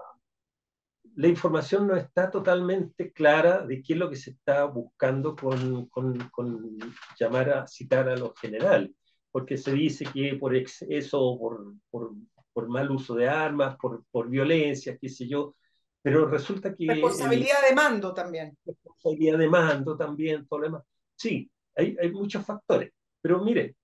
la, 1.16 1.28
información 1.28 1.88
no 1.88 1.96
está 1.96 2.30
totalmente 2.30 3.12
clara 3.12 3.66
de 3.66 3.82
qué 3.82 3.94
es 3.94 4.00
lo 4.00 4.10
que 4.10 4.16
se 4.16 4.32
está 4.32 4.66
buscando 4.66 5.36
con, 5.36 5.88
con, 5.88 6.18
con 6.30 6.78
llamar 7.20 7.50
a 7.50 7.68
citar 7.68 8.08
a 8.10 8.16
los 8.16 8.34
generales, 8.40 8.92
porque 9.32 9.58
se 9.58 9.74
dice 9.74 10.06
que 10.06 10.36
por 10.36 10.56
exceso, 10.56 11.38
por, 11.40 11.74
por 11.90 12.12
por 12.54 12.68
mal 12.68 12.92
uso 12.92 13.16
de 13.16 13.28
armas, 13.28 13.78
por, 13.78 14.04
por 14.12 14.30
violencia, 14.30 14.98
qué 15.00 15.10
sé 15.10 15.28
yo, 15.28 15.56
pero 16.02 16.28
resulta 16.28 16.76
que... 16.76 16.88
Responsabilidad 16.88 17.62
de 17.68 17.76
mando 17.76 18.14
también. 18.14 18.58
Responsabilidad 18.66 19.38
de 19.38 19.50
mando 19.50 19.98
también, 19.98 20.48
todo 20.48 20.60
lo 20.60 20.66
demás. 20.66 20.84
Sí, 21.16 21.50
hay, 21.76 21.96
hay 22.00 22.12
muchos 22.12 22.46
factores, 22.46 22.92
pero 23.22 23.44
mire, 23.44 23.76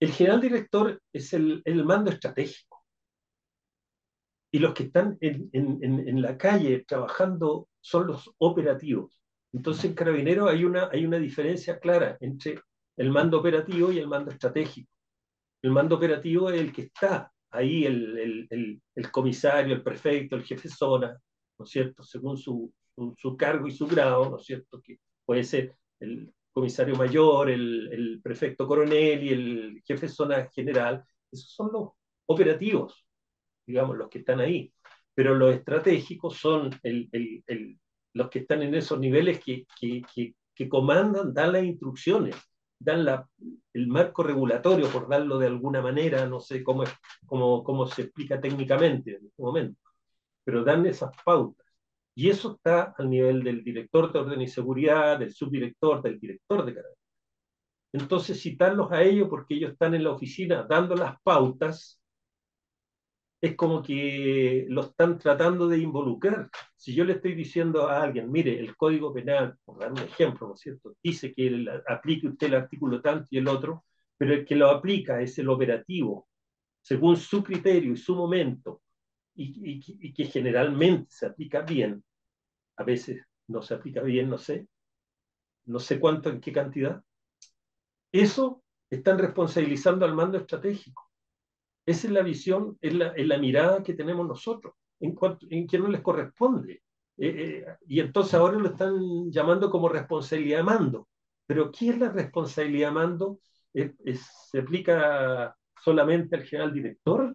el 0.00 0.10
general 0.10 0.40
director 0.40 1.00
es 1.12 1.32
el, 1.32 1.62
el 1.64 1.84
mando 1.84 2.10
estratégico. 2.10 2.71
Y 4.54 4.58
los 4.58 4.74
que 4.74 4.84
están 4.84 5.16
en, 5.20 5.48
en, 5.52 5.82
en, 5.82 6.20
la 6.20 6.36
calle 6.36 6.84
trabajando 6.86 7.68
son 7.80 8.08
los 8.08 8.30
operativos. 8.36 9.18
Entonces 9.50 9.86
en 9.86 9.94
Carabinero 9.94 10.46
hay 10.46 10.64
una, 10.64 10.90
hay 10.92 11.06
una 11.06 11.18
diferencia 11.18 11.80
clara 11.80 12.18
entre 12.20 12.60
el 12.98 13.10
mando 13.10 13.40
operativo 13.40 13.90
y 13.90 13.98
el 13.98 14.08
mando 14.08 14.30
estratégico. 14.30 14.92
El 15.62 15.70
mando 15.70 15.96
operativo 15.96 16.50
es 16.50 16.60
el 16.60 16.70
que 16.70 16.82
está 16.82 17.32
ahí, 17.50 17.86
el, 17.86 18.18
el, 18.18 18.46
el, 18.50 18.82
el 18.94 19.10
comisario, 19.10 19.74
el 19.74 19.82
prefecto, 19.82 20.36
el 20.36 20.44
jefe 20.44 20.68
zona, 20.68 21.18
¿no 21.58 21.64
es 21.64 21.70
cierto? 21.70 22.02
Según 22.02 22.36
su, 22.36 22.70
su, 22.94 23.14
su, 23.16 23.36
cargo 23.38 23.66
y 23.66 23.72
su 23.72 23.86
grado, 23.86 24.28
¿no 24.28 24.36
es 24.36 24.44
cierto? 24.44 24.82
Que 24.82 24.98
puede 25.24 25.44
ser 25.44 25.74
el 25.98 26.30
comisario 26.52 26.94
mayor, 26.96 27.48
el 27.48 28.20
prefecto 28.22 28.66
coronel 28.66 29.24
y 29.24 29.28
el 29.30 29.82
jefe 29.86 30.08
zona 30.08 30.46
general. 30.54 31.02
Esos 31.30 31.52
son 31.52 31.70
los 31.72 31.88
operativos, 32.26 33.06
digamos, 33.66 33.96
los 33.96 34.08
que 34.08 34.18
están 34.18 34.40
ahí. 34.40 34.72
Pero 35.14 35.34
los 35.34 35.54
estratégicos 35.54 36.36
son 36.38 36.70
el, 36.82 37.08
el, 37.12 37.44
el, 37.46 37.78
los 38.14 38.30
que 38.30 38.40
están 38.40 38.62
en 38.62 38.74
esos 38.74 38.98
niveles 38.98 39.40
que, 39.44 39.66
que, 39.78 40.02
que, 40.14 40.34
que 40.54 40.68
comandan, 40.68 41.34
dan 41.34 41.52
las 41.52 41.64
instrucciones 41.64 42.36
dan 42.82 43.04
la, 43.04 43.28
el 43.72 43.86
marco 43.86 44.22
regulatorio, 44.22 44.88
por 44.88 45.08
darlo 45.08 45.38
de 45.38 45.46
alguna 45.46 45.80
manera, 45.80 46.26
no 46.26 46.40
sé 46.40 46.62
cómo, 46.62 46.84
cómo, 47.26 47.62
cómo 47.62 47.86
se 47.86 48.02
explica 48.02 48.40
técnicamente 48.40 49.16
en 49.16 49.26
este 49.26 49.42
momento, 49.42 49.80
pero 50.44 50.64
dan 50.64 50.86
esas 50.86 51.10
pautas. 51.24 51.66
Y 52.14 52.28
eso 52.28 52.56
está 52.56 52.94
al 52.98 53.08
nivel 53.08 53.42
del 53.42 53.64
director 53.64 54.12
de 54.12 54.18
orden 54.18 54.40
y 54.42 54.48
seguridad, 54.48 55.18
del 55.18 55.32
subdirector, 55.32 56.02
del 56.02 56.20
director 56.20 56.64
de 56.64 56.74
carrera. 56.74 56.94
Entonces, 57.92 58.40
citarlos 58.40 58.90
a 58.90 59.02
ellos 59.02 59.28
porque 59.28 59.54
ellos 59.54 59.72
están 59.72 59.94
en 59.94 60.04
la 60.04 60.12
oficina 60.12 60.66
dando 60.68 60.94
las 60.94 61.20
pautas, 61.22 62.01
es 63.42 63.56
como 63.56 63.82
que 63.82 64.66
lo 64.68 64.82
están 64.82 65.18
tratando 65.18 65.66
de 65.68 65.78
involucrar. 65.78 66.48
Si 66.76 66.94
yo 66.94 67.04
le 67.04 67.14
estoy 67.14 67.34
diciendo 67.34 67.88
a 67.88 68.02
alguien, 68.02 68.30
mire, 68.30 68.58
el 68.58 68.76
Código 68.76 69.12
Penal, 69.12 69.58
por 69.64 69.80
dar 69.80 69.90
un 69.90 69.98
ejemplo, 69.98 70.46
¿no 70.46 70.54
es 70.54 70.60
cierto?, 70.60 70.94
dice 71.02 71.34
que 71.34 71.48
el, 71.48 71.68
aplique 71.88 72.28
usted 72.28 72.46
el 72.46 72.54
artículo 72.54 73.02
tanto 73.02 73.26
y 73.30 73.38
el 73.38 73.48
otro, 73.48 73.84
pero 74.16 74.32
el 74.32 74.44
que 74.44 74.54
lo 74.54 74.70
aplica 74.70 75.20
es 75.20 75.36
el 75.40 75.48
operativo, 75.48 76.28
según 76.80 77.16
su 77.16 77.42
criterio 77.42 77.92
y 77.92 77.96
su 77.96 78.14
momento, 78.14 78.82
y, 79.34 79.72
y, 79.72 79.80
y 80.08 80.12
que 80.14 80.26
generalmente 80.26 81.10
se 81.10 81.26
aplica 81.26 81.62
bien, 81.62 82.04
a 82.76 82.84
veces 82.84 83.24
no 83.48 83.60
se 83.60 83.74
aplica 83.74 84.02
bien, 84.02 84.30
no 84.30 84.38
sé, 84.38 84.68
no 85.64 85.80
sé 85.80 85.98
cuánto, 85.98 86.30
en 86.30 86.40
qué 86.40 86.52
cantidad, 86.52 87.02
eso 88.12 88.62
están 88.88 89.18
responsabilizando 89.18 90.04
al 90.04 90.14
mando 90.14 90.38
estratégico. 90.38 91.11
Esa 91.84 92.06
es 92.06 92.12
la 92.12 92.22
visión, 92.22 92.78
es 92.80 92.94
la, 92.94 93.08
es 93.08 93.26
la 93.26 93.38
mirada 93.38 93.82
que 93.82 93.94
tenemos 93.94 94.26
nosotros, 94.26 94.74
en, 95.00 95.14
cuanto, 95.14 95.46
en 95.50 95.66
que 95.66 95.78
no 95.78 95.88
les 95.88 96.00
corresponde. 96.00 96.82
Eh, 97.18 97.64
eh, 97.64 97.66
y 97.88 98.00
entonces 98.00 98.34
ahora 98.34 98.58
lo 98.58 98.68
están 98.68 99.30
llamando 99.30 99.70
como 99.70 99.88
responsabilidad 99.88 100.58
de 100.58 100.64
mando. 100.64 101.08
Pero 101.46 101.70
¿qué 101.72 101.90
es 101.90 101.98
la 101.98 102.10
responsabilidad 102.10 102.88
de 102.88 102.94
mando? 102.94 103.38
¿Es, 103.72 103.92
es, 104.04 104.20
¿Se 104.50 104.60
aplica 104.60 105.56
solamente 105.82 106.36
al 106.36 106.44
general 106.44 106.72
director? 106.72 107.34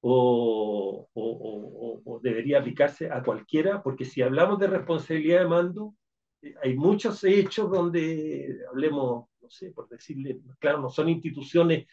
O, 0.00 1.08
o, 1.12 2.02
o, 2.04 2.20
debería 2.20 2.58
aplicarse 2.58 3.10
a 3.10 3.22
cualquiera? 3.22 3.82
Porque 3.82 4.04
si 4.04 4.22
hablamos 4.22 4.58
de 4.58 4.66
responsabilidad 4.66 5.40
de 5.40 5.48
mando, 5.48 5.94
eh, 6.42 6.54
hay 6.62 6.74
muchos 6.76 7.22
hechos 7.24 7.70
donde 7.70 8.60
hablemos, 8.70 9.26
no 9.40 9.50
sé, 9.50 9.70
por 9.72 9.88
decirle, 9.88 10.40
claro, 10.58 10.80
no 10.80 10.90
son 10.90 11.08
instituciones 11.08 11.86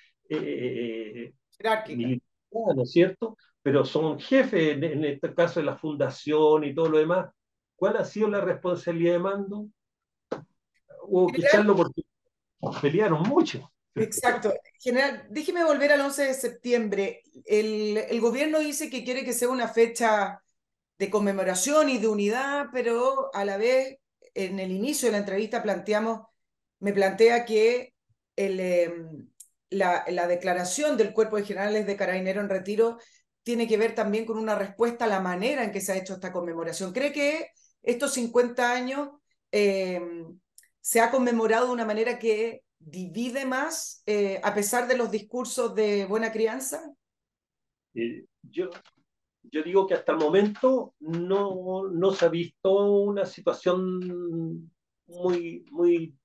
¿no 2.75 2.83
es 2.83 2.91
cierto? 2.91 3.37
Pero 3.61 3.85
son 3.85 4.19
jefes, 4.19 4.75
en, 4.75 4.83
en, 4.83 5.05
este 5.05 5.33
caso 5.33 5.59
de 5.59 5.65
la 5.65 5.77
fundación 5.77 6.63
y 6.63 6.73
todo 6.73 6.89
lo 6.89 6.97
demás. 6.97 7.29
¿Cuál 7.75 7.97
ha 7.97 8.05
sido 8.05 8.27
la 8.27 8.41
responsabilidad 8.41 9.13
de 9.13 9.19
mando? 9.19 9.67
Hubo 11.03 11.27
que 11.27 11.41
echarlo 11.41 11.75
porque 11.75 12.03
pelearon 12.81 13.23
mucho. 13.23 13.71
Exacto. 13.95 14.53
General, 14.79 15.27
déjeme 15.29 15.63
volver 15.63 15.91
al 15.91 16.01
11 16.01 16.23
de 16.23 16.33
septiembre. 16.33 17.21
El, 17.45 17.97
el 17.97 18.21
gobierno 18.21 18.59
dice 18.59 18.89
que 18.89 19.03
quiere 19.03 19.25
que 19.25 19.33
sea 19.33 19.49
una 19.49 19.67
fecha 19.67 20.41
de 20.97 21.09
conmemoración 21.09 21.89
y 21.89 21.97
de 21.97 22.07
unidad, 22.07 22.67
pero 22.71 23.33
a 23.33 23.43
la 23.43 23.57
vez, 23.57 23.97
en 24.35 24.59
el 24.59 24.71
inicio 24.71 25.07
de 25.07 25.13
la 25.13 25.17
entrevista 25.17 25.63
planteamos, 25.63 26.21
me 26.79 26.93
plantea 26.93 27.45
que 27.45 27.93
el, 28.35 28.59
eh, 28.59 28.93
la, 29.71 30.05
la, 30.07 30.27
declaración 30.27 30.97
del 30.97 31.13
Cuerpo 31.13 31.37
de 31.37 31.45
Generales 31.45 31.87
de 31.87 31.95
Carabinero 31.95 32.41
en 32.41 32.49
retiro 32.49 32.97
tiene 33.43 33.67
que 33.67 33.77
ver 33.77 33.95
también 33.95 34.25
con 34.25 34.37
una 34.37 34.55
respuesta 34.55 35.05
a 35.05 35.07
la 35.07 35.19
manera 35.19 35.63
en 35.63 35.71
que 35.71 35.81
se 35.81 35.91
ha 35.91 35.97
hecho 35.97 36.13
esta 36.13 36.31
conmemoración. 36.31 36.93
¿Cree 36.93 37.11
que 37.11 37.47
estos 37.81 38.13
50 38.13 38.71
años 38.71 39.09
eh, 39.51 39.99
se 40.79 40.99
ha 41.01 41.09
conmemorado 41.09 41.67
de 41.67 41.73
una 41.73 41.85
manera 41.85 42.19
que 42.19 42.63
divide 42.77 43.45
más 43.45 44.03
eh, 44.05 44.39
a 44.43 44.53
pesar 44.53 44.87
de 44.87 44.97
los 44.97 45.09
discursos 45.09 45.73
de 45.73 46.05
buena 46.05 46.31
crianza? 46.31 46.93
Eh, 47.93 48.25
yo, 48.43 48.69
yo 49.43 49.63
digo 49.63 49.87
que 49.87 49.95
hasta 49.95 50.11
el 50.11 50.19
momento 50.19 50.95
no, 50.99 51.87
no 51.89 52.11
se 52.11 52.25
ha 52.25 52.29
visto 52.29 53.01
una 53.01 53.25
situación 53.25 54.71
muy, 55.07 55.65
muy 55.71 56.15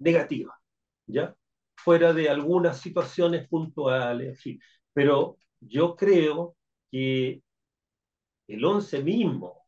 negativa. 0.00 0.58
¿Ya? 1.06 1.34
Fuera 1.76 2.12
de 2.12 2.28
algunas 2.28 2.80
situaciones 2.80 3.48
puntuales, 3.48 4.28
en 4.28 4.36
fin. 4.36 4.60
Pero 4.92 5.38
yo 5.60 5.96
creo 5.96 6.56
que 6.90 7.42
el 8.46 8.64
11 8.64 9.02
mismo, 9.02 9.66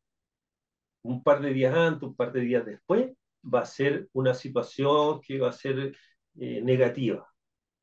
un 1.03 1.23
par 1.23 1.41
de 1.41 1.53
días 1.53 1.75
antes, 1.75 2.03
un 2.03 2.17
par 2.17 2.33
de 2.33 2.41
días 2.41 2.65
después, 2.65 3.13
va 3.43 3.61
a 3.61 3.67
ser 3.67 4.09
una 4.13 4.35
situación 4.35 5.21
que 5.21 5.39
va 5.39 5.51
a 5.51 5.53
ser 5.53 5.97
eh, 6.39 6.61
negativa. 6.63 7.29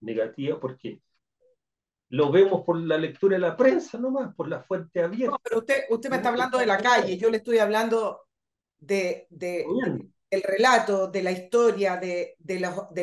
Negativa 0.02 0.60
porque 0.60 1.02
lo 2.10 2.32
vemos 2.32 2.64
por 2.64 2.80
la 2.80 2.98
lectura 2.98 3.36
de 3.36 3.42
la 3.42 3.58
prensa 3.58 3.98
nomás, 3.98 4.36
por 4.36 4.48
la 4.48 4.62
fuente 4.62 5.02
abierta. 5.02 5.32
No, 5.32 5.42
pero 5.44 5.60
usted, 5.60 5.86
usted 5.90 6.10
me 6.10 6.18
está 6.18 6.30
hablando 6.30 6.58
de 6.58 6.66
la 6.66 6.78
calle, 6.78 7.18
yo 7.18 7.30
le 7.30 7.38
estoy 7.38 7.58
hablando 7.58 8.22
de, 8.78 9.26
de, 9.30 9.66
el 10.34 10.44
relato, 10.44 11.08
de 11.08 11.24
la 11.24 11.32
historia, 11.32 11.98
de, 11.98 12.36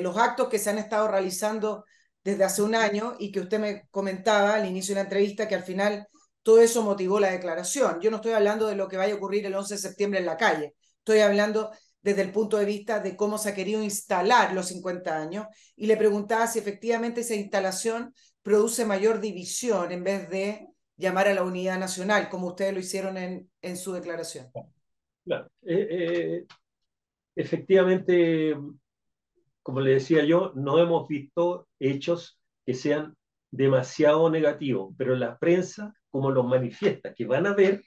los, 0.03 0.17
actos 0.17 0.49
que 0.49 0.59
se 0.59 0.71
han 0.71 0.79
estado 0.79 1.09
realizando 1.09 1.85
desde 2.23 2.45
hace 2.45 2.63
un 2.63 2.75
año 2.75 3.17
y 3.19 3.33
que 3.33 3.41
usted 3.41 3.59
me 3.59 3.89
comentaba 3.91 4.55
al 4.55 4.67
inicio 4.67 4.95
de 4.95 5.01
la 5.01 5.05
entrevista 5.05 5.49
que 5.49 5.55
al 5.55 5.65
final 5.65 6.07
todo 6.43 6.61
eso 6.61 6.83
motivó 6.83 7.21
la 7.21 7.31
declaración. 7.31 8.01
Yo 8.01 8.11
no 8.11 8.17
estoy 8.17 8.33
hablando 8.33 8.67
de 8.67 8.77
lo 8.77 8.89
que 8.89 8.97
vaya 8.97 9.15
a 9.15 9.17
ocurrir 9.17 9.47
el 9.47 9.55
11 9.55 9.75
de 9.75 9.81
septiembre 9.81 10.21
en 10.21 10.27
la 10.27 10.37
calle, 10.37 10.75
estoy 10.99 11.21
hablando 11.21 11.71
desde 12.03 12.23
el 12.23 12.33
punto 12.33 12.57
de 12.57 12.65
vista 12.65 13.01
de 13.01 13.17
cómo 13.17 13.39
se 13.39 13.51
ha 13.51 13.55
querido 13.55 13.83
instalar 13.83 14.55
los 14.55 14.69
50 14.69 15.17
años 15.17 15.47
y 15.77 15.87
le 15.87 15.97
preguntaba 15.97 16.47
si 16.47 16.59
efectivamente 16.59 17.21
esa 17.21 17.35
instalación 17.35 18.15
produce 18.43 18.87
mayor 18.87 19.21
división 19.21 19.93
en 19.93 20.03
vez 20.03 20.31
de 20.31 20.67
llamar 20.97 21.29
a 21.29 21.35
la 21.35 21.43
unidad 21.43 21.79
nacional, 21.79 22.29
como 22.29 22.49
ustedes 22.49 22.73
lo 22.73 22.81
hicieron 22.81 23.17
en, 23.17 23.51
en 23.63 23.77
su 23.77 23.93
declaración. 23.93 24.51
Claro. 25.25 25.51
Eh, 25.63 25.89
eh, 25.91 26.47
efectivamente, 27.35 28.57
como 29.63 29.81
le 29.81 29.93
decía 29.93 30.25
yo, 30.25 30.53
no 30.55 30.79
hemos 30.79 31.09
visto 31.09 31.69
hechos 31.79 32.41
que 32.65 32.75
sean 32.75 33.17
demasiado 33.51 34.31
negativos, 34.31 34.95
pero 34.97 35.15
la 35.17 35.39
prensa, 35.39 35.95
como 36.11 36.31
los 36.31 36.47
manifiesta, 36.47 37.15
que 37.15 37.27
van 37.27 37.47
a 37.47 37.55
ver, 37.55 37.83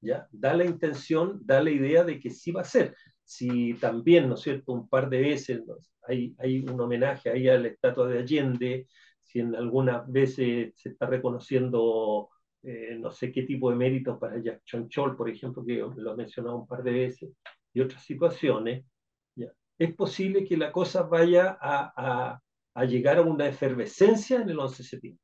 ya 0.00 0.28
da 0.30 0.54
la 0.54 0.64
intención, 0.64 1.40
da 1.44 1.62
la 1.62 1.70
idea 1.70 2.04
de 2.04 2.18
que 2.20 2.30
sí 2.30 2.52
va 2.52 2.62
a 2.62 2.64
ser. 2.64 2.94
Si 3.24 3.74
también, 3.74 4.28
¿no 4.28 4.34
es 4.34 4.40
cierto?, 4.42 4.72
un 4.72 4.88
par 4.88 5.10
de 5.10 5.20
veces 5.20 5.62
hay, 6.02 6.34
hay 6.38 6.60
un 6.60 6.80
homenaje 6.80 7.30
ahí 7.30 7.48
a 7.48 7.58
la 7.58 7.68
estatua 7.68 8.06
de 8.08 8.20
Allende, 8.20 8.86
si 9.22 9.40
en 9.40 9.54
algunas 9.56 10.10
veces 10.10 10.72
se 10.76 10.90
está 10.90 11.06
reconociendo 11.06 12.30
eh, 12.62 12.96
no 12.98 13.12
sé 13.12 13.30
qué 13.30 13.44
tipo 13.44 13.70
de 13.70 13.76
méritos 13.76 14.18
para 14.18 14.42
Jack 14.42 14.64
Chonchol, 14.64 15.16
por 15.16 15.30
ejemplo, 15.30 15.64
que 15.64 15.76
lo 15.96 16.12
he 16.12 16.16
mencionado 16.16 16.56
un 16.56 16.66
par 16.66 16.82
de 16.82 16.90
veces, 16.90 17.30
y 17.76 17.82
otras 17.82 18.02
situaciones, 18.04 18.86
¿ya? 19.34 19.52
es 19.78 19.94
posible 19.94 20.46
que 20.46 20.56
la 20.56 20.72
cosa 20.72 21.02
vaya 21.02 21.58
a, 21.60 21.92
a, 21.94 22.42
a, 22.74 22.84
llegar 22.86 23.18
a 23.18 23.20
una 23.20 23.46
efervescencia 23.46 24.40
en 24.40 24.48
el 24.48 24.58
11 24.58 24.78
de 24.78 24.88
septiembre. 24.88 25.22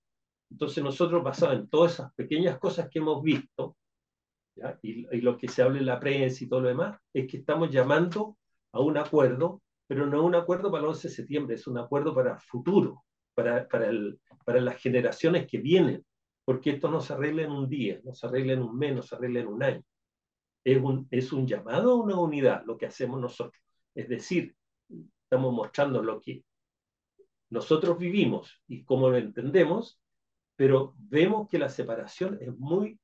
Entonces 0.50 0.84
nosotros, 0.84 1.24
basado 1.24 1.54
en 1.54 1.66
todas 1.70 1.94
esas 1.94 2.12
pequeñas 2.12 2.58
cosas 2.58 2.90
que 2.90 2.98
hemos 2.98 3.22
visto, 3.22 3.78
¿ya? 4.54 4.78
Y, 4.82 5.06
y, 5.16 5.22
lo 5.22 5.38
que 5.38 5.48
se 5.48 5.62
habla 5.62 5.78
en 5.78 5.86
la 5.86 5.98
prensa 5.98 6.44
y 6.44 6.48
todo 6.50 6.60
lo 6.60 6.68
demás, 6.68 6.98
es 7.14 7.26
que 7.26 7.38
estamos 7.38 7.70
llamando 7.70 8.36
a 8.72 8.80
un 8.80 8.98
acuerdo, 8.98 9.62
pero 9.86 10.04
no 10.04 10.22
un 10.22 10.34
acuerdo 10.34 10.70
para 10.70 10.82
el 10.82 10.90
11 10.90 11.08
de 11.08 11.14
septiembre, 11.14 11.54
es 11.54 11.66
un 11.66 11.78
acuerdo 11.78 12.14
para 12.14 12.38
futuro, 12.38 13.02
para, 13.34 13.66
para, 13.66 13.88
el, 13.88 14.20
para 14.44 14.60
las 14.60 14.76
generaciones 14.76 15.46
que 15.46 15.56
vienen, 15.56 16.04
porque 16.44 16.72
esto 16.72 16.90
no 16.90 17.00
se 17.00 17.14
arregla 17.14 17.44
en 17.44 17.52
un 17.52 17.66
día, 17.66 17.98
no 18.04 18.12
se 18.12 18.26
arregla 18.26 18.52
en 18.52 18.60
un 18.60 18.76
mes, 18.76 18.94
no 18.94 19.00
se 19.00 19.14
arregla 19.14 19.40
en 19.40 19.46
un 19.46 19.62
año. 19.62 19.82
Es 20.64 20.80
un, 20.80 21.08
es 21.10 21.32
un 21.32 21.46
llamado 21.46 21.92
a 21.92 21.96
una 21.96 22.18
unidad 22.18 22.64
lo 22.64 22.76
que 22.76 22.86
hacemos 22.86 23.20
nosotros. 23.20 23.62
Es 23.94 24.08
decir, 24.08 24.54
estamos 25.24 25.52
mostrando 25.52 26.02
lo 26.02 26.20
que 26.20 26.44
nosotros 27.50 27.98
vivimos 27.98 28.62
y 28.68 28.84
cómo 28.84 29.10
lo 29.10 29.16
entendemos, 29.16 30.00
pero 30.56 30.94
vemos 30.96 31.48
que 31.48 31.58
la 31.58 31.68
separación 31.68 32.38
es 32.40 32.56
muy, 32.56 32.98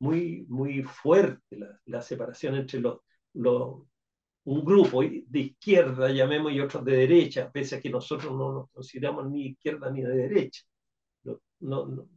muy, 0.00 0.44
muy 0.48 0.82
fuerte, 0.82 1.56
la, 1.56 1.80
la 1.86 2.02
separación 2.02 2.56
entre 2.56 2.80
los, 2.80 2.98
los, 3.34 3.82
un 4.44 4.64
grupo 4.64 5.02
de 5.02 5.38
izquierda, 5.38 6.10
llamemos, 6.10 6.52
y 6.52 6.60
otros 6.60 6.84
de 6.84 6.96
derecha, 6.96 7.50
pese 7.50 7.76
a 7.76 7.80
que 7.80 7.88
nosotros 7.90 8.32
no 8.32 8.52
nos 8.52 8.70
consideramos 8.70 9.30
ni 9.30 9.46
izquierda 9.46 9.90
ni 9.90 10.02
de 10.02 10.14
derecha. 10.14 10.62
No, 11.22 11.40
no, 11.86 12.08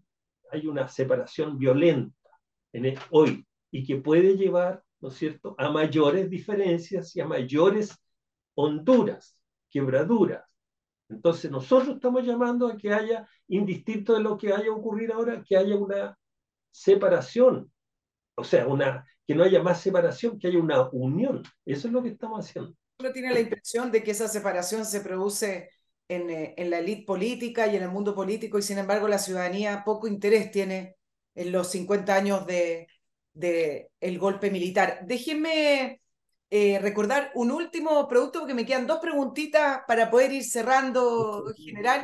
hay 0.51 0.67
una 0.67 0.87
separación 0.89 1.57
violenta 1.57 2.29
en 2.73 2.95
hoy 3.11 3.45
y 3.71 3.85
que 3.85 3.97
puede 3.97 4.35
llevar, 4.35 4.83
¿no 4.99 5.09
es 5.09 5.15
cierto?, 5.15 5.55
a 5.57 5.69
mayores 5.69 6.29
diferencias 6.29 7.15
y 7.15 7.21
a 7.21 7.25
mayores 7.25 7.95
honduras, 8.55 9.37
quebraduras. 9.69 10.43
Entonces 11.09 11.49
nosotros 11.51 11.95
estamos 11.95 12.25
llamando 12.25 12.67
a 12.67 12.75
que 12.75 12.93
haya, 12.93 13.27
indistinto 13.47 14.13
de 14.13 14.21
lo 14.21 14.37
que 14.37 14.51
haya 14.53 14.71
ocurrido 14.71 15.13
ahora, 15.13 15.43
que 15.43 15.55
haya 15.55 15.75
una 15.75 16.17
separación, 16.71 17.71
o 18.35 18.43
sea, 18.43 18.67
una 18.67 19.05
que 19.25 19.35
no 19.35 19.43
haya 19.43 19.61
más 19.61 19.81
separación, 19.81 20.39
que 20.39 20.47
haya 20.47 20.59
una 20.59 20.89
unión. 20.91 21.43
Eso 21.65 21.87
es 21.87 21.93
lo 21.93 22.01
que 22.01 22.09
estamos 22.09 22.45
haciendo. 22.45 22.73
Uno 22.99 23.11
tiene 23.11 23.33
la 23.33 23.41
impresión 23.41 23.91
de 23.91 24.01
que 24.01 24.11
esa 24.11 24.27
separación 24.27 24.85
se 24.85 25.01
produce 25.01 25.69
en, 26.07 26.29
eh, 26.29 26.53
en 26.57 26.69
la 26.69 26.79
élite 26.79 27.05
política 27.05 27.67
y 27.67 27.75
en 27.75 27.83
el 27.83 27.89
mundo 27.89 28.15
político 28.15 28.57
y 28.57 28.61
sin 28.61 28.77
embargo 28.77 29.07
la 29.07 29.19
ciudadanía 29.19 29.83
poco 29.85 30.07
interés 30.07 30.51
tiene 30.51 30.95
en 31.35 31.51
los 31.51 31.69
50 31.69 32.15
años 32.15 32.47
de, 32.47 32.87
de 33.37 33.89
el 33.99 34.19
golpe 34.19 34.49
militar. 34.49 34.99
Déjenme 35.05 36.01
eh, 36.49 36.79
recordar 36.79 37.31
un 37.35 37.51
último 37.51 38.07
producto 38.07 38.39
porque 38.39 38.53
me 38.53 38.65
quedan 38.65 38.87
dos 38.87 38.99
preguntitas 38.99 39.81
para 39.87 40.09
poder 40.09 40.31
ir 40.31 40.43
cerrando, 40.43 41.45
general. 41.55 42.03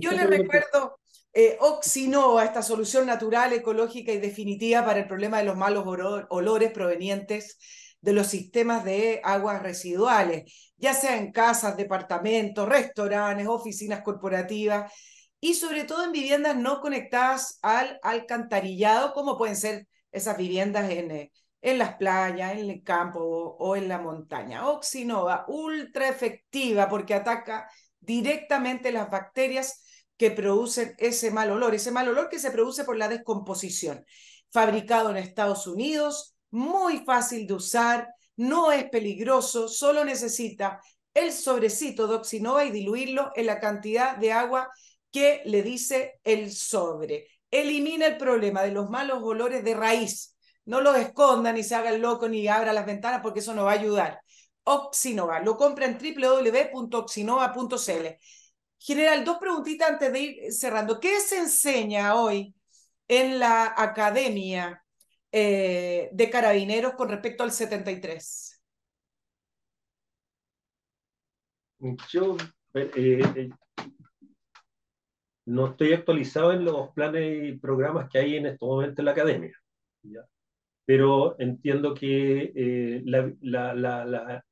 Yo 0.00 0.12
le 0.12 0.26
recuerdo 0.26 0.98
eh, 1.32 1.56
Oxinova, 1.60 2.44
esta 2.44 2.62
solución 2.62 3.06
natural, 3.06 3.52
ecológica 3.52 4.12
y 4.12 4.18
definitiva 4.18 4.84
para 4.84 5.00
el 5.00 5.06
problema 5.06 5.38
de 5.38 5.44
los 5.44 5.56
malos 5.56 5.84
olores 6.30 6.70
provenientes 6.72 7.58
de 8.00 8.12
los 8.12 8.26
sistemas 8.26 8.84
de 8.84 9.20
aguas 9.24 9.62
residuales, 9.62 10.72
ya 10.76 10.92
sea 10.92 11.16
en 11.16 11.32
casas, 11.32 11.76
departamentos, 11.76 12.68
restaurantes, 12.68 13.46
oficinas 13.46 14.02
corporativas 14.02 14.92
y 15.40 15.54
sobre 15.54 15.84
todo 15.84 16.04
en 16.04 16.12
viviendas 16.12 16.56
no 16.56 16.80
conectadas 16.80 17.58
al 17.62 17.98
alcantarillado, 18.02 19.12
como 19.12 19.36
pueden 19.36 19.56
ser 19.56 19.86
esas 20.14 20.36
viviendas 20.36 20.90
en, 20.90 21.10
eh, 21.10 21.32
en 21.60 21.78
las 21.78 21.96
playas, 21.96 22.52
en 22.52 22.70
el 22.70 22.82
campo 22.82 23.20
o 23.20 23.76
en 23.76 23.88
la 23.88 23.98
montaña. 23.98 24.68
Oxinova, 24.68 25.44
ultra 25.48 26.08
efectiva 26.08 26.88
porque 26.88 27.14
ataca 27.14 27.68
directamente 28.00 28.92
las 28.92 29.10
bacterias 29.10 29.82
que 30.16 30.30
producen 30.30 30.94
ese 30.98 31.30
mal 31.30 31.50
olor, 31.50 31.74
ese 31.74 31.90
mal 31.90 32.08
olor 32.08 32.28
que 32.28 32.38
se 32.38 32.50
produce 32.50 32.84
por 32.84 32.96
la 32.96 33.08
descomposición. 33.08 34.04
Fabricado 34.52 35.10
en 35.10 35.16
Estados 35.16 35.66
Unidos, 35.66 36.36
muy 36.50 36.98
fácil 37.04 37.46
de 37.46 37.54
usar, 37.54 38.08
no 38.36 38.70
es 38.70 38.88
peligroso, 38.90 39.68
solo 39.68 40.04
necesita 40.04 40.80
el 41.14 41.32
sobrecito 41.32 42.06
de 42.06 42.16
Oxinova 42.16 42.64
y 42.64 42.70
diluirlo 42.70 43.32
en 43.34 43.46
la 43.46 43.58
cantidad 43.58 44.16
de 44.16 44.32
agua 44.32 44.68
que 45.10 45.42
le 45.46 45.62
dice 45.62 46.20
el 46.24 46.52
sobre. 46.52 47.26
Elimina 47.54 48.06
el 48.08 48.16
problema 48.16 48.62
de 48.62 48.72
los 48.72 48.90
malos 48.90 49.20
olores 49.22 49.62
de 49.62 49.74
raíz. 49.74 50.36
No 50.64 50.80
los 50.80 50.96
esconda 50.96 51.52
ni 51.52 51.62
se 51.62 51.76
haga 51.76 51.90
el 51.90 52.00
loco 52.00 52.28
ni 52.28 52.48
abra 52.48 52.72
las 52.72 52.84
ventanas 52.84 53.20
porque 53.22 53.38
eso 53.38 53.54
no 53.54 53.62
va 53.64 53.70
a 53.70 53.74
ayudar. 53.74 54.20
Oxinova, 54.64 55.38
lo 55.38 55.56
compra 55.56 55.86
en 55.86 55.96
www.oxinova.cl. 55.96 58.06
General, 58.76 59.24
dos 59.24 59.38
preguntitas 59.38 59.88
antes 59.88 60.12
de 60.12 60.20
ir 60.20 60.52
cerrando. 60.52 60.98
¿Qué 60.98 61.20
se 61.20 61.38
enseña 61.38 62.16
hoy 62.16 62.56
en 63.06 63.38
la 63.38 63.72
academia 63.76 64.84
eh, 65.30 66.08
de 66.12 66.30
carabineros 66.30 66.94
con 66.94 67.08
respecto 67.08 67.44
al 67.44 67.52
73? 67.52 68.60
Yo 72.10 72.36
eh, 72.74 72.90
eh, 72.96 73.48
no 75.46 75.68
estoy 75.68 75.92
actualizado 75.92 76.52
en 76.52 76.64
los 76.64 76.90
planes 76.92 77.48
y 77.54 77.58
programas 77.58 78.08
que 78.10 78.18
hay 78.18 78.36
en 78.36 78.46
este 78.46 78.64
momento 78.64 79.00
en 79.02 79.06
la 79.06 79.12
academia, 79.12 79.52
pero 80.84 81.36
entiendo 81.38 81.94
que 81.94 83.02
la, 83.04 83.32
la, 83.40 83.74
la, 83.74 84.44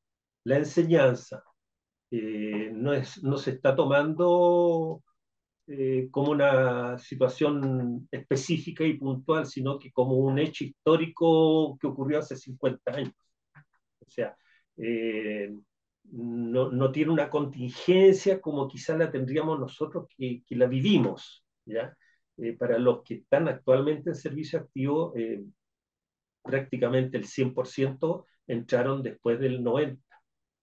la 0.45 0.57
enseñanza 0.57 1.43
eh, 2.11 2.71
no, 2.75 2.93
es, 2.95 3.23
no 3.23 3.39
se 3.39 3.53
está 3.53 3.77
tomando 3.77 5.03
eh, 5.67 6.09
como 6.11 6.33
una 6.33 6.99
situación 6.99 8.09
específica 8.11 8.85
y 8.85 8.99
puntual, 8.99 9.47
sino 9.47 9.79
que 9.79 9.93
como 9.93 10.17
un 10.17 10.39
hecho 10.39 10.65
histórico 10.65 11.79
que 11.81 11.87
ocurrió 11.89 12.19
hace 12.21 12.37
50 12.37 12.93
años. 12.93 13.15
O 14.01 14.11
sea, 14.11 14.37
eh, 14.77 15.53
no, 16.05 16.71
no, 16.71 16.93
tiene 16.93 17.13
una 17.13 17.31
contingencia 17.31 18.41
como 18.41 18.69
quizá 18.69 18.97
la 18.97 19.11
tendríamos 19.11 19.59
nosotros 19.59 20.07
que, 20.17 20.43
que 20.47 20.57
la 20.57 20.67
vivimos. 20.67 21.45
¿ya? 21.65 21.97
para 22.59 22.79
los 22.79 23.03
que 23.05 23.15
están 23.15 23.47
actualmente 23.47 24.11
en 24.11 24.17
servicio 24.17 24.59
activo, 24.59 25.15
prácticamente 26.43 27.17
el 27.17 27.25
100% 27.25 28.27
entraron 28.47 29.03
después 29.03 29.39
del 29.39 29.63
90, 29.63 30.03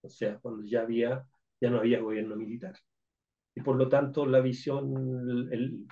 o 0.02 0.10
sea, 0.10 0.38
cuando 0.40 0.66
ya 0.66 0.82
había 0.82 1.26
ya 1.62 1.70
no 1.70 1.80
había 1.80 2.00
gobierno 2.00 2.36
militar. 2.36 2.76
Y 3.56 3.62
por 3.62 3.76
lo 3.76 3.90
tanto 3.90 4.26
la 4.26 4.40
visión, 4.40 5.50
el, 5.52 5.86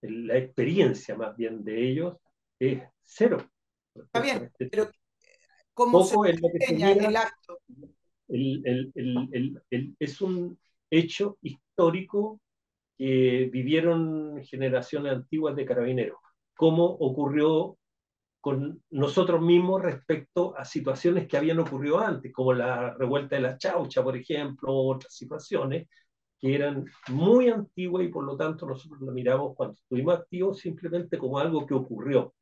la 0.00 0.36
experiencia 0.36 1.16
más 1.16 1.36
bien 1.36 1.64
de 1.64 1.90
ellos 1.90 2.16
es 2.58 2.82
cero. 3.04 3.38
Está 3.94 4.20
bien, 4.20 4.44
este 4.44 4.66
pero 4.66 4.90
¿cómo 5.72 6.02
se 6.04 6.16
enseña 6.30 6.92
el 6.92 7.16
acto? 7.16 7.58
El, 8.28 8.90
el, 8.94 9.94
es 9.98 10.20
un 10.20 10.58
hecho 10.90 11.38
histórico 11.42 12.40
que 12.96 13.48
vivieron 13.52 14.42
generaciones 14.44 15.12
antiguas 15.12 15.54
de 15.56 15.66
carabineros, 15.66 16.18
como 16.54 16.84
ocurrió 16.84 17.78
con 18.40 18.82
nosotros 18.90 19.42
mismos 19.42 19.82
respecto 19.82 20.56
a 20.56 20.64
situaciones 20.64 21.26
que 21.26 21.36
habían 21.36 21.58
ocurrido 21.58 21.98
antes, 21.98 22.32
como 22.32 22.52
la 22.52 22.94
revuelta 22.94 23.36
de 23.36 23.42
la 23.42 23.58
chaucha, 23.58 24.04
por 24.04 24.16
ejemplo, 24.16 24.72
otras 24.72 25.12
situaciones 25.12 25.88
que 26.38 26.54
eran 26.54 26.86
muy 27.08 27.48
antiguas 27.48 28.04
y 28.04 28.08
por 28.08 28.24
lo 28.24 28.36
tanto 28.36 28.66
nosotros 28.66 29.00
lo 29.00 29.10
miramos 29.12 29.54
cuando 29.56 29.74
estuvimos 29.74 30.18
activos 30.18 30.58
simplemente 30.60 31.18
como 31.18 31.38
algo 31.38 31.66
que 31.66 31.74
ocurrió, 31.74 32.34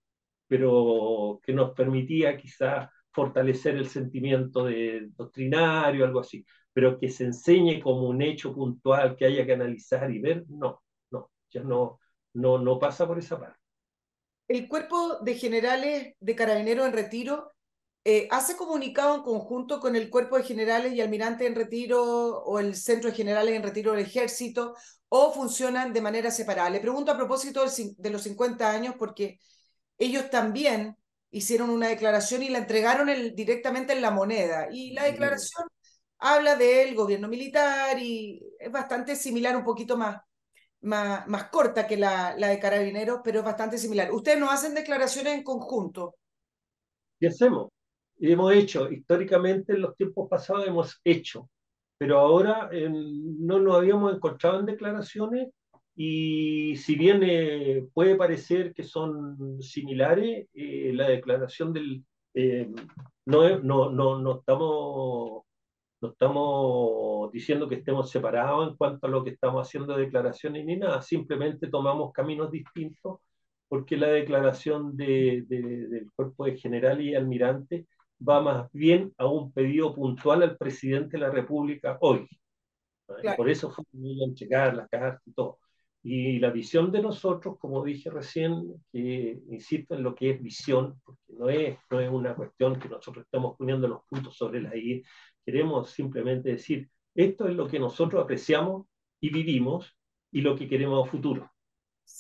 pero 0.47 1.41
que 1.43 1.53
nos 1.53 1.73
permitía 1.73 2.37
quizá 2.37 2.91
fortalecer 3.15 3.77
el 3.77 3.89
sentimiento 3.89 4.65
de 4.65 5.09
doctrinario, 5.17 6.05
algo 6.05 6.21
así, 6.21 6.45
pero 6.73 6.99
que 6.99 7.09
se 7.09 7.25
enseñe 7.25 7.81
como 7.81 8.09
un 8.09 8.23
hecho 8.23 8.55
puntual 8.55 9.17
que 9.17 9.27
haya 9.27 9.47
que 9.47 9.55
analizar 9.55 10.11
y 10.11 10.21
ver, 10.21 10.45
no, 10.49 10.83
no, 11.11 11.31
ya 11.51 11.63
no, 11.63 12.01
no, 12.35 12.59
no 12.59 12.79
pasa 12.79 13.07
por 13.07 13.19
esa 13.19 13.39
parte 13.41 13.65
el 14.49 14.69
cuerpo 14.69 15.19
de 15.21 15.35
generales 15.35 16.15
de 16.21 16.37
carabineros 16.37 16.87
en 16.87 16.93
retiro 16.93 17.53
eh, 18.05 18.29
hace 18.31 18.57
comunicado 18.57 19.15
en 19.15 19.23
conjunto 19.23 19.81
con 19.81 19.97
el 19.97 20.11
cuerpo 20.11 20.37
de 20.37 20.45
generales 20.45 20.93
y 20.93 21.01
almirantes 21.01 21.47
en 21.47 21.55
retiro 21.55 22.03
o 22.43 22.59
el 22.59 22.75
centro 22.77 23.11
de 23.11 23.17
generales 23.17 23.55
en 23.55 23.63
retiro 23.63 23.93
del 23.93 24.05
ejército 24.05 24.75
o 25.09 25.33
funcionan 25.33 25.93
de 25.93 26.03
manera 26.03 26.31
separada. 26.31 26.69
Le 26.69 26.81
pregunto 26.81 27.13
a 27.13 27.17
propósito 27.17 27.65
de 27.97 28.11
los 28.11 28.23
50 28.23 28.71
años 28.71 28.95
porque 28.99 29.39
ellos 29.97 30.29
también 30.29 30.97
hicieron 31.35 31.71
una 31.71 31.89
declaración 31.89 32.45
y 32.45 32.49
la 32.49 32.59
entregaron 32.59 33.09
directamente 33.35 33.93
en 33.93 34.01
la 34.03 34.13
moneda. 34.13 34.69
Y 34.71 34.93
la 34.93 35.05
declaración 35.05 35.67
habla 36.19 36.55
del 36.55 36.95
gobierno 36.95 37.27
militar 37.27 37.99
y 37.99 38.41
es 38.59 38.71
bastante 38.71 39.17
similar, 39.17 39.57
un 39.57 39.65
poquito 39.65 39.97
más, 39.97 40.17
más, 40.83 41.27
más 41.27 41.49
corta 41.51 41.89
que 41.89 41.97
la, 41.97 42.37
la 42.39 42.49
de 42.49 42.61
Carabineros, 42.61 43.21
pero 43.25 43.41
es 43.41 43.45
bastante 43.45 43.79
similar. 43.79 44.13
¿Ustedes 44.13 44.39
no 44.39 44.49
hacen 44.49 44.75
declaraciones 44.75 45.35
en 45.35 45.43
conjunto? 45.43 46.15
¿Qué 47.19 47.27
hacemos? 47.27 47.71
Hemos 48.21 48.55
hecho, 48.55 48.89
históricamente 48.89 49.73
en 49.73 49.81
los 49.81 49.97
tiempos 49.97 50.29
pasados 50.31 50.69
hemos 50.69 51.01
hecho, 51.03 51.51
pero 51.99 52.21
ahora 52.21 52.69
eh, 52.71 52.89
no 52.89 53.59
nos 53.59 53.77
habíamos 53.77 54.15
encontrado 54.15 54.61
en 54.61 54.67
declaraciones 54.67 55.49
y 55.97 56.77
si 56.77 56.97
bien 56.97 57.23
eh, 57.23 57.87
puede 57.93 58.17
parecer 58.17 58.75
que 58.75 58.83
son 58.83 59.63
similares, 59.63 60.49
eh, 60.55 60.93
la 60.95 61.09
declaración 61.09 61.73
del... 61.73 62.05
no, 63.27 63.59
no, 63.61 63.91
no, 63.91 64.19
no 64.21 64.39
estamos 64.39 65.45
no 66.01 66.11
estamos 66.11 67.33
diciendo 67.33 67.69
que 67.69 67.77
estemos 67.77 68.11
separados 68.11 68.69
en 68.69 68.77
cuanto 68.77 69.07
a 69.07 69.11
lo 69.11 69.25
que 69.25 69.31
estamos 69.31 69.67
haciendo 69.67 69.97
declaraciones 69.97 70.65
ni 70.67 70.77
nada, 70.77 71.01
simplemente 71.01 71.69
tomamos 71.69 72.13
caminos 72.13 72.51
distintos 72.51 73.21
porque 73.69 73.97
la 73.97 74.09
declaración 74.09 74.97
de, 74.97 75.45
del 75.49 76.11
cuerpo 76.15 76.45
de 76.45 76.57
general 76.57 77.01
y 77.01 77.15
almirante 77.15 77.87
va 78.27 78.41
más 78.41 78.71
bien 78.73 79.13
a 79.19 79.27
un 79.27 79.53
pedido 79.53 79.95
puntual 79.95 80.43
al 80.43 80.57
presidente 80.57 81.17
de 81.17 81.23
la 81.23 81.31
República 81.31 81.99
hoy. 82.01 82.29
por 83.37 83.49
eso 83.51 83.71
fue 83.71 83.85
a 83.85 84.25
entregar 84.25 84.77
la 84.77 84.87
carta 84.87 85.23
y 85.27 85.33
todo. 85.33 85.59
Y 86.07 86.39
la 86.39 86.51
visión 86.51 86.93
de 86.93 87.01
nosotros, 87.01 87.57
como 87.59 87.83
dije 87.83 88.11
recién, 88.11 88.75
que 88.93 89.41
insisto 89.49 89.95
en 89.95 90.03
lo 90.03 90.15
que 90.15 90.31
es 90.31 90.43
visión, 90.43 91.01
porque 91.03 91.33
no 91.33 91.49
es, 91.49 91.79
no 91.91 91.99
es 91.99 92.11
una 92.11 92.35
cuestión 92.35 92.79
que 92.79 92.91
nosotros 92.91 93.25
estamos 93.25 93.57
poniendo 93.57 93.89
los 93.89 94.03
puntos 94.09 94.37
sobre 94.37 94.61
la 94.61 94.77
I, 94.77 95.03
queremos 95.45 95.91
simplemente 95.91 96.51
decir, 96.51 96.91
esto 97.15 97.49
es 97.49 97.55
lo 97.55 97.67
que 97.67 97.79
nosotros 97.79 98.23
apreciamos 98.23 98.87
y 99.19 99.31
vivimos 99.31 99.97
y 100.31 100.43
lo 100.43 100.55
que 100.55 100.69
queremos 100.69 101.09
a 101.09 101.11
futuro. 101.11 101.51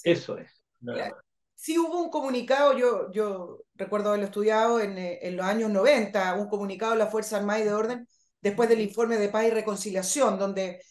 Eso 0.03 0.39
es. 0.39 0.65
Nada 0.81 1.15
Sí 1.55 1.79
hubo 1.79 2.03
un 2.03 2.11
comunicado, 2.11 2.77
yo, 2.77 3.11
yo 3.13 3.65
recuerdo 3.75 4.09
haberlo 4.09 4.27
estudiado 4.27 4.81
en, 4.81 4.99
eh, 4.99 5.21
en, 5.23 5.37
los 5.37 5.47
años 5.47 5.71
90, 5.71 6.35
un 6.35 6.49
comunicado 6.49 6.93
de 6.93 6.99
la 6.99 7.07
Fuerza 7.07 7.37
Armada 7.39 7.61
y 7.61 7.65
de 7.65 7.73
Orden 7.73 8.09
después 8.41 8.69
del 8.69 8.81
informe 8.81 9.17
de 9.17 9.29
paz 9.29 9.47
y 9.47 9.51
reconciliación, 9.51 10.39
donde 10.39 10.83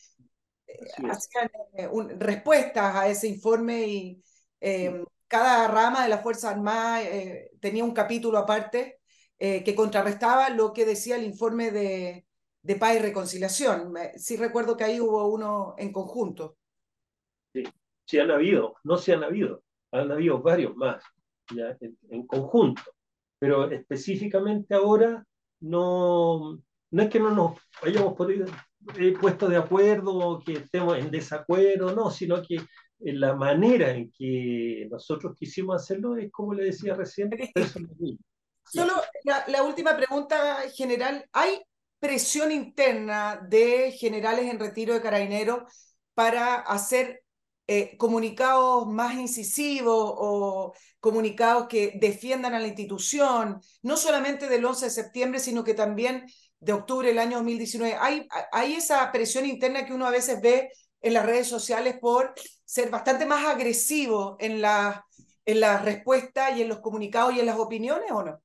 hacían 1.10 1.50
eh, 1.74 1.90
respuestas 2.18 2.96
a 2.96 3.08
ese 3.08 3.28
informe 3.28 3.88
y 3.88 4.24
em, 4.60 5.06
cada 5.28 5.68
rama 5.68 6.04
de 6.04 6.10
la 6.10 6.20
Fuerza 6.20 6.50
Armada 6.50 7.02
tenía 7.60 7.84
un 7.84 7.94
capítulo 7.94 8.38
aparte 8.38 9.00
que 9.40 9.76
contrarrestaba 9.76 10.50
lo 10.52 10.72
que 10.72 10.86
decía 10.86 11.18
el 11.18 11.26
informe 11.26 11.70
de, 11.70 12.26
de 12.62 12.76
paz 12.78 12.96
y 12.96 13.00
reconciliación. 13.00 13.94
Sí 14.16 14.38
recuerdo 14.38 14.78
que 14.78 14.86
ahí 14.86 15.02
hubo 15.02 15.28
uno 15.28 15.76
en 15.78 15.92
conjunto. 15.92 16.56
Sí, 17.52 17.64
sí 18.06 18.20
han 18.20 18.32
habido, 18.32 18.76
no 18.84 18.98
se 18.98 19.12
han 19.12 19.24
habido 19.24 19.64
han 19.94 20.12
habido 20.12 20.42
varios 20.42 20.76
más 20.76 21.04
ya, 21.56 21.78
en, 22.10 22.26
conjunto, 22.26 22.82
pero 23.40 23.70
específicamente 23.70 24.74
ahora 24.74 25.24
no, 25.60 26.60
no 26.92 27.02
es 27.04 27.10
que 27.10 27.20
no 27.20 27.30
nos 27.30 27.60
hayamos 27.82 28.16
podido, 28.16 28.48
eh, 28.98 29.14
puesto 29.20 29.48
de 29.48 29.58
acuerdo, 29.58 30.42
que 30.46 30.54
estemos 30.54 30.98
en 30.98 31.12
desacuerdo, 31.12 31.94
no, 31.96 32.10
sino 32.12 32.42
que 32.42 32.58
la 33.00 33.36
manera 33.36 33.92
en 33.92 34.12
que 34.12 34.88
nosotros 34.90 35.36
quisimos 35.38 35.82
hacerlo 35.82 36.16
es 36.16 36.32
como 36.32 36.54
le 36.54 36.66
decía 36.66 36.94
recién, 36.94 37.30
Solo 38.66 38.94
la, 39.26 39.44
la, 39.48 39.64
última 39.64 39.96
pregunta 39.98 40.58
general, 40.74 41.26
¿hay 41.34 41.62
presión 42.00 42.52
interna 42.52 43.40
de 43.48 43.92
generales 43.92 44.50
en 44.50 44.60
retiro 44.60 44.94
de 44.94 45.02
carabineros 45.02 45.64
para 46.14 46.56
hacer 46.56 47.24
eh, 47.66 47.96
comunicados 47.98 48.88
más 48.88 49.16
incisivos 49.16 50.14
o 50.18 50.74
comunicados 51.00 51.68
que 51.70 51.94
defiendan 51.96 52.54
a 52.54 52.60
la 52.60 52.68
institución, 52.68 53.62
no 53.82 53.96
solamente 53.96 54.50
del 54.50 54.66
11 54.66 54.86
de 54.86 54.92
septiembre, 54.92 55.40
sino 55.40 55.64
que 55.64 55.74
también 55.74 56.26
de 56.64 56.74
octubre 56.74 57.08
del 57.08 57.20
año 57.20 57.38
2019. 57.38 57.96
Hay, 58.00 58.28
hay 58.52 58.74
esa 58.74 59.12
presión 59.12 59.46
interna 59.46 59.86
que 59.86 59.94
uno 59.94 60.06
a 60.06 60.12
veces 60.12 60.42
ve 60.42 60.70
en 61.02 61.14
las 61.14 61.26
redes 61.26 61.48
sociales 61.48 61.98
por 62.00 62.34
ser 62.64 62.90
bastante 62.90 63.26
más 63.26 63.46
agresivo 63.46 64.38
en 64.40 64.62
la, 64.62 65.06
en 65.46 65.60
la 65.60 65.82
respuesta 65.82 66.58
y 66.58 66.62
en 66.62 66.70
los 66.70 66.80
comunicados 66.80 67.36
y 67.36 67.40
en 67.40 67.46
las 67.46 67.60
opiniones, 67.60 68.10
¿o 68.12 68.24
no? 68.24 68.40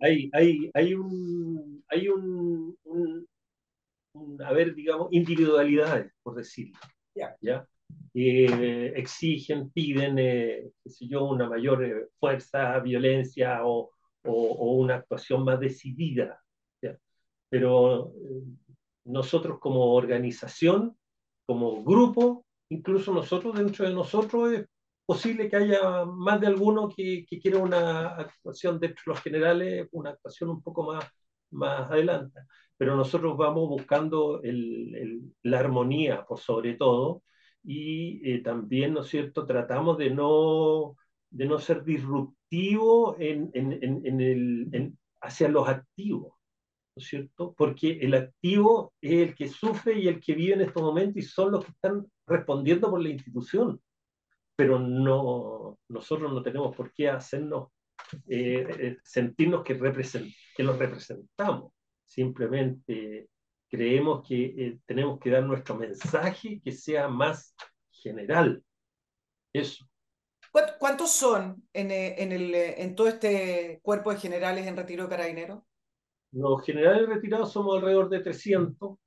Hay, 0.00 0.30
hay, 0.32 0.70
hay 0.72 0.94
un, 0.94 1.84
hay 1.88 2.08
un, 2.08 2.76
un, 2.84 4.42
a 4.42 4.52
ver, 4.52 4.74
digamos, 4.74 5.08
individualidades, 5.12 6.12
por 6.22 6.34
decirlo. 6.34 6.78
¿ya? 7.40 7.66
eh, 8.14 8.92
exigen, 8.96 9.70
piden, 9.70 10.18
eh, 10.18 10.70
qué 10.82 11.08
yo, 11.08 11.24
una 11.24 11.48
mayor 11.48 11.84
eh, 11.84 12.08
fuerza, 12.18 12.78
violencia 12.80 13.64
o, 13.64 13.90
o, 14.24 14.72
una 14.76 14.96
actuación 14.96 15.44
más 15.44 15.60
decidida. 15.60 16.40
Pero 17.54 18.08
eh, 18.08 18.42
nosotros 19.04 19.60
como 19.60 19.94
organización, 19.94 20.96
como 21.46 21.84
grupo, 21.84 22.44
incluso 22.68 23.14
nosotros 23.14 23.54
dentro 23.54 23.86
de 23.86 23.94
nosotros 23.94 24.52
es 24.52 24.66
posible 25.06 25.48
que 25.48 25.54
haya 25.54 26.04
más 26.04 26.40
de 26.40 26.48
alguno 26.48 26.88
que, 26.88 27.24
que 27.24 27.38
quiera 27.38 27.58
una 27.58 28.08
actuación 28.16 28.80
dentro 28.80 29.02
de 29.06 29.12
los 29.12 29.22
generales, 29.22 29.88
una 29.92 30.10
actuación 30.10 30.50
un 30.50 30.62
poco 30.62 30.82
más, 30.82 31.04
más 31.52 31.88
adelante. 31.92 32.40
Pero 32.76 32.96
nosotros 32.96 33.36
vamos 33.36 33.68
buscando 33.68 34.42
el, 34.42 34.92
el, 34.96 35.22
la 35.44 35.60
armonía 35.60 36.24
por 36.26 36.40
sobre 36.40 36.74
todo, 36.74 37.22
y 37.62 38.20
eh, 38.32 38.42
también, 38.42 38.94
¿no 38.94 39.02
es 39.02 39.08
cierto?, 39.08 39.46
tratamos 39.46 39.96
de 39.98 40.10
no, 40.10 40.96
de 41.30 41.46
no 41.46 41.60
ser 41.60 41.84
disruptivo 41.84 43.14
en, 43.20 43.52
en, 43.54 43.78
en, 43.80 44.20
el, 44.20 44.92
hacia 45.22 45.48
los 45.48 45.68
activos, 45.68 46.34
¿no 46.94 47.02
es 47.02 47.08
cierto? 47.08 47.54
Porque 47.56 47.98
el 48.00 48.14
activo 48.14 48.92
es 49.00 49.28
el 49.28 49.34
que 49.34 49.48
sufre 49.48 49.98
y 49.98 50.08
el 50.08 50.20
que 50.20 50.34
vive 50.34 50.54
en 50.54 50.60
estos 50.62 50.82
momentos 50.82 51.16
y 51.16 51.22
son 51.22 51.52
los 51.52 51.64
que 51.64 51.72
están 51.72 52.06
respondiendo 52.26 52.90
por 52.90 53.02
la 53.02 53.08
institución. 53.08 53.80
Pero 54.56 54.78
no, 54.78 55.78
nosotros 55.88 56.32
no 56.32 56.42
tenemos 56.42 56.74
por 56.76 56.92
qué 56.92 57.08
hacernos 57.08 57.70
eh, 58.28 58.66
eh, 58.78 58.96
sentirnos 59.02 59.64
que, 59.64 59.74
represent, 59.74 60.32
que 60.56 60.62
los 60.62 60.78
representamos. 60.78 61.72
Simplemente 62.04 63.28
creemos 63.68 64.26
que 64.26 64.44
eh, 64.44 64.78
tenemos 64.86 65.18
que 65.18 65.30
dar 65.30 65.42
nuestro 65.42 65.74
mensaje 65.74 66.60
que 66.62 66.72
sea 66.72 67.08
más 67.08 67.54
general. 67.90 68.62
Eso. 69.52 69.84
¿Cuántos 70.78 71.10
son 71.10 71.66
en, 71.72 71.90
eh, 71.90 72.22
en, 72.22 72.30
el, 72.30 72.54
eh, 72.54 72.82
en 72.82 72.94
todo 72.94 73.08
este 73.08 73.80
cuerpo 73.82 74.12
de 74.12 74.20
generales 74.20 74.66
en 74.68 74.76
retiro 74.76 75.04
de 75.04 75.10
carabineros? 75.10 75.62
Los 76.34 76.64
generales 76.64 77.08
retirados 77.08 77.52
somos 77.52 77.76
alrededor 77.76 78.08
de 78.08 78.20
300, 78.20 78.98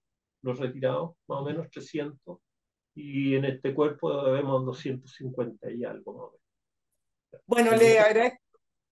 los 0.42 0.60
retirados, 0.60 1.16
más 1.28 1.40
o 1.40 1.44
menos 1.44 1.70
300, 1.70 2.40
y 2.96 3.36
en 3.36 3.46
este 3.46 3.74
cuerpo 3.74 4.24
vemos 4.32 4.66
250 4.66 5.72
y 5.72 5.84
algo. 5.84 6.40
Bueno, 7.46 7.76
le 7.76 8.00
agradezco 8.00 8.48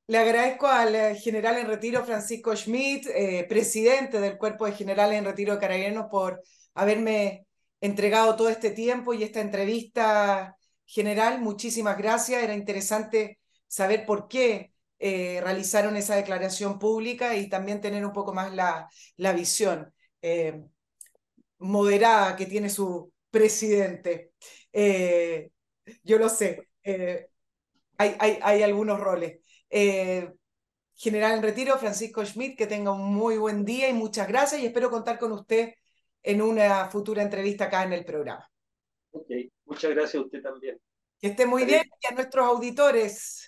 le 0.07 0.19
agradezco 0.19 0.67
al 0.67 0.93
eh, 0.93 1.15
general 1.15 1.57
en 1.57 1.67
retiro 1.67 2.03
Francisco 2.05 2.55
Schmidt, 2.55 3.07
eh, 3.07 3.43
presidente 3.49 4.19
del 4.19 4.37
Cuerpo 4.37 4.67
de 4.67 4.73
Generales 4.73 5.17
en 5.17 5.25
Retiro 5.25 5.53
de 5.53 5.59
Carabineros, 5.59 6.05
por 6.11 6.43
haberme 6.75 7.47
entregado 7.81 8.35
todo 8.35 8.49
este 8.49 8.69
tiempo 8.69 9.15
y 9.15 9.23
esta 9.23 9.41
entrevista 9.41 10.57
general. 10.85 11.41
Muchísimas 11.41 11.97
gracias. 11.97 12.43
Era 12.43 12.53
interesante 12.53 13.39
saber 13.67 14.05
por 14.05 14.27
qué 14.27 14.73
eh, 14.99 15.41
realizaron 15.41 15.95
esa 15.97 16.15
declaración 16.15 16.79
pública 16.79 17.35
y 17.35 17.49
también 17.49 17.81
tener 17.81 18.05
un 18.05 18.13
poco 18.13 18.33
más 18.33 18.53
la, 18.53 18.89
la 19.17 19.33
visión 19.33 19.93
moderada 21.59 22.35
que 22.35 22.45
tiene 22.45 22.69
su 22.69 23.11
presidente. 23.29 24.31
yo 26.03 26.17
lo 26.17 26.29
sé. 26.29 26.67
hay, 27.97 28.15
hay, 28.19 28.39
hay 28.41 28.63
algunos 28.63 28.99
roles. 28.99 29.39
Eh, 29.69 30.31
general 30.95 31.33
en 31.33 31.43
retiro, 31.43 31.77
Francisco 31.77 32.25
Schmidt, 32.25 32.57
que 32.57 32.67
tenga 32.67 32.91
un 32.91 33.13
muy 33.13 33.37
buen 33.37 33.65
día 33.65 33.89
y 33.89 33.93
muchas 33.93 34.27
gracias 34.27 34.61
y 34.61 34.65
espero 34.65 34.89
contar 34.89 35.19
con 35.19 35.31
usted 35.33 35.73
en 36.23 36.41
una 36.41 36.89
futura 36.89 37.21
entrevista 37.21 37.65
acá 37.65 37.83
en 37.83 37.93
el 37.93 38.05
programa. 38.05 38.49
Ok, 39.11 39.27
muchas 39.65 39.91
gracias 39.91 40.15
a 40.15 40.25
usted 40.25 40.41
también. 40.41 40.79
Que 41.19 41.27
esté 41.27 41.45
muy 41.45 41.65
bien 41.65 41.83
y 42.01 42.07
a 42.07 42.15
nuestros 42.15 42.45
auditores 42.45 43.44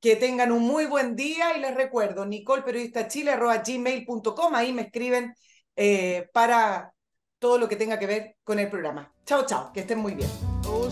que 0.00 0.16
tengan 0.16 0.50
un 0.52 0.62
muy 0.62 0.86
buen 0.86 1.14
día 1.14 1.54
y 1.56 1.60
les 1.60 1.74
recuerdo, 1.74 2.24
nicolperiodistachile.gmail.com, 2.26 4.54
ahí 4.54 4.72
me 4.72 4.82
escriben 4.82 5.34
eh, 5.76 6.28
para 6.32 6.92
todo 7.38 7.58
lo 7.58 7.68
que 7.68 7.76
tenga 7.76 7.96
que 7.98 8.06
ver 8.06 8.36
con 8.44 8.58
el 8.58 8.70
programa. 8.70 9.12
Chao, 9.24 9.46
chao, 9.46 9.72
que 9.72 9.80
estén 9.80 9.98
muy 9.98 10.14
bien. 10.14 10.28
Oh, 10.66 10.88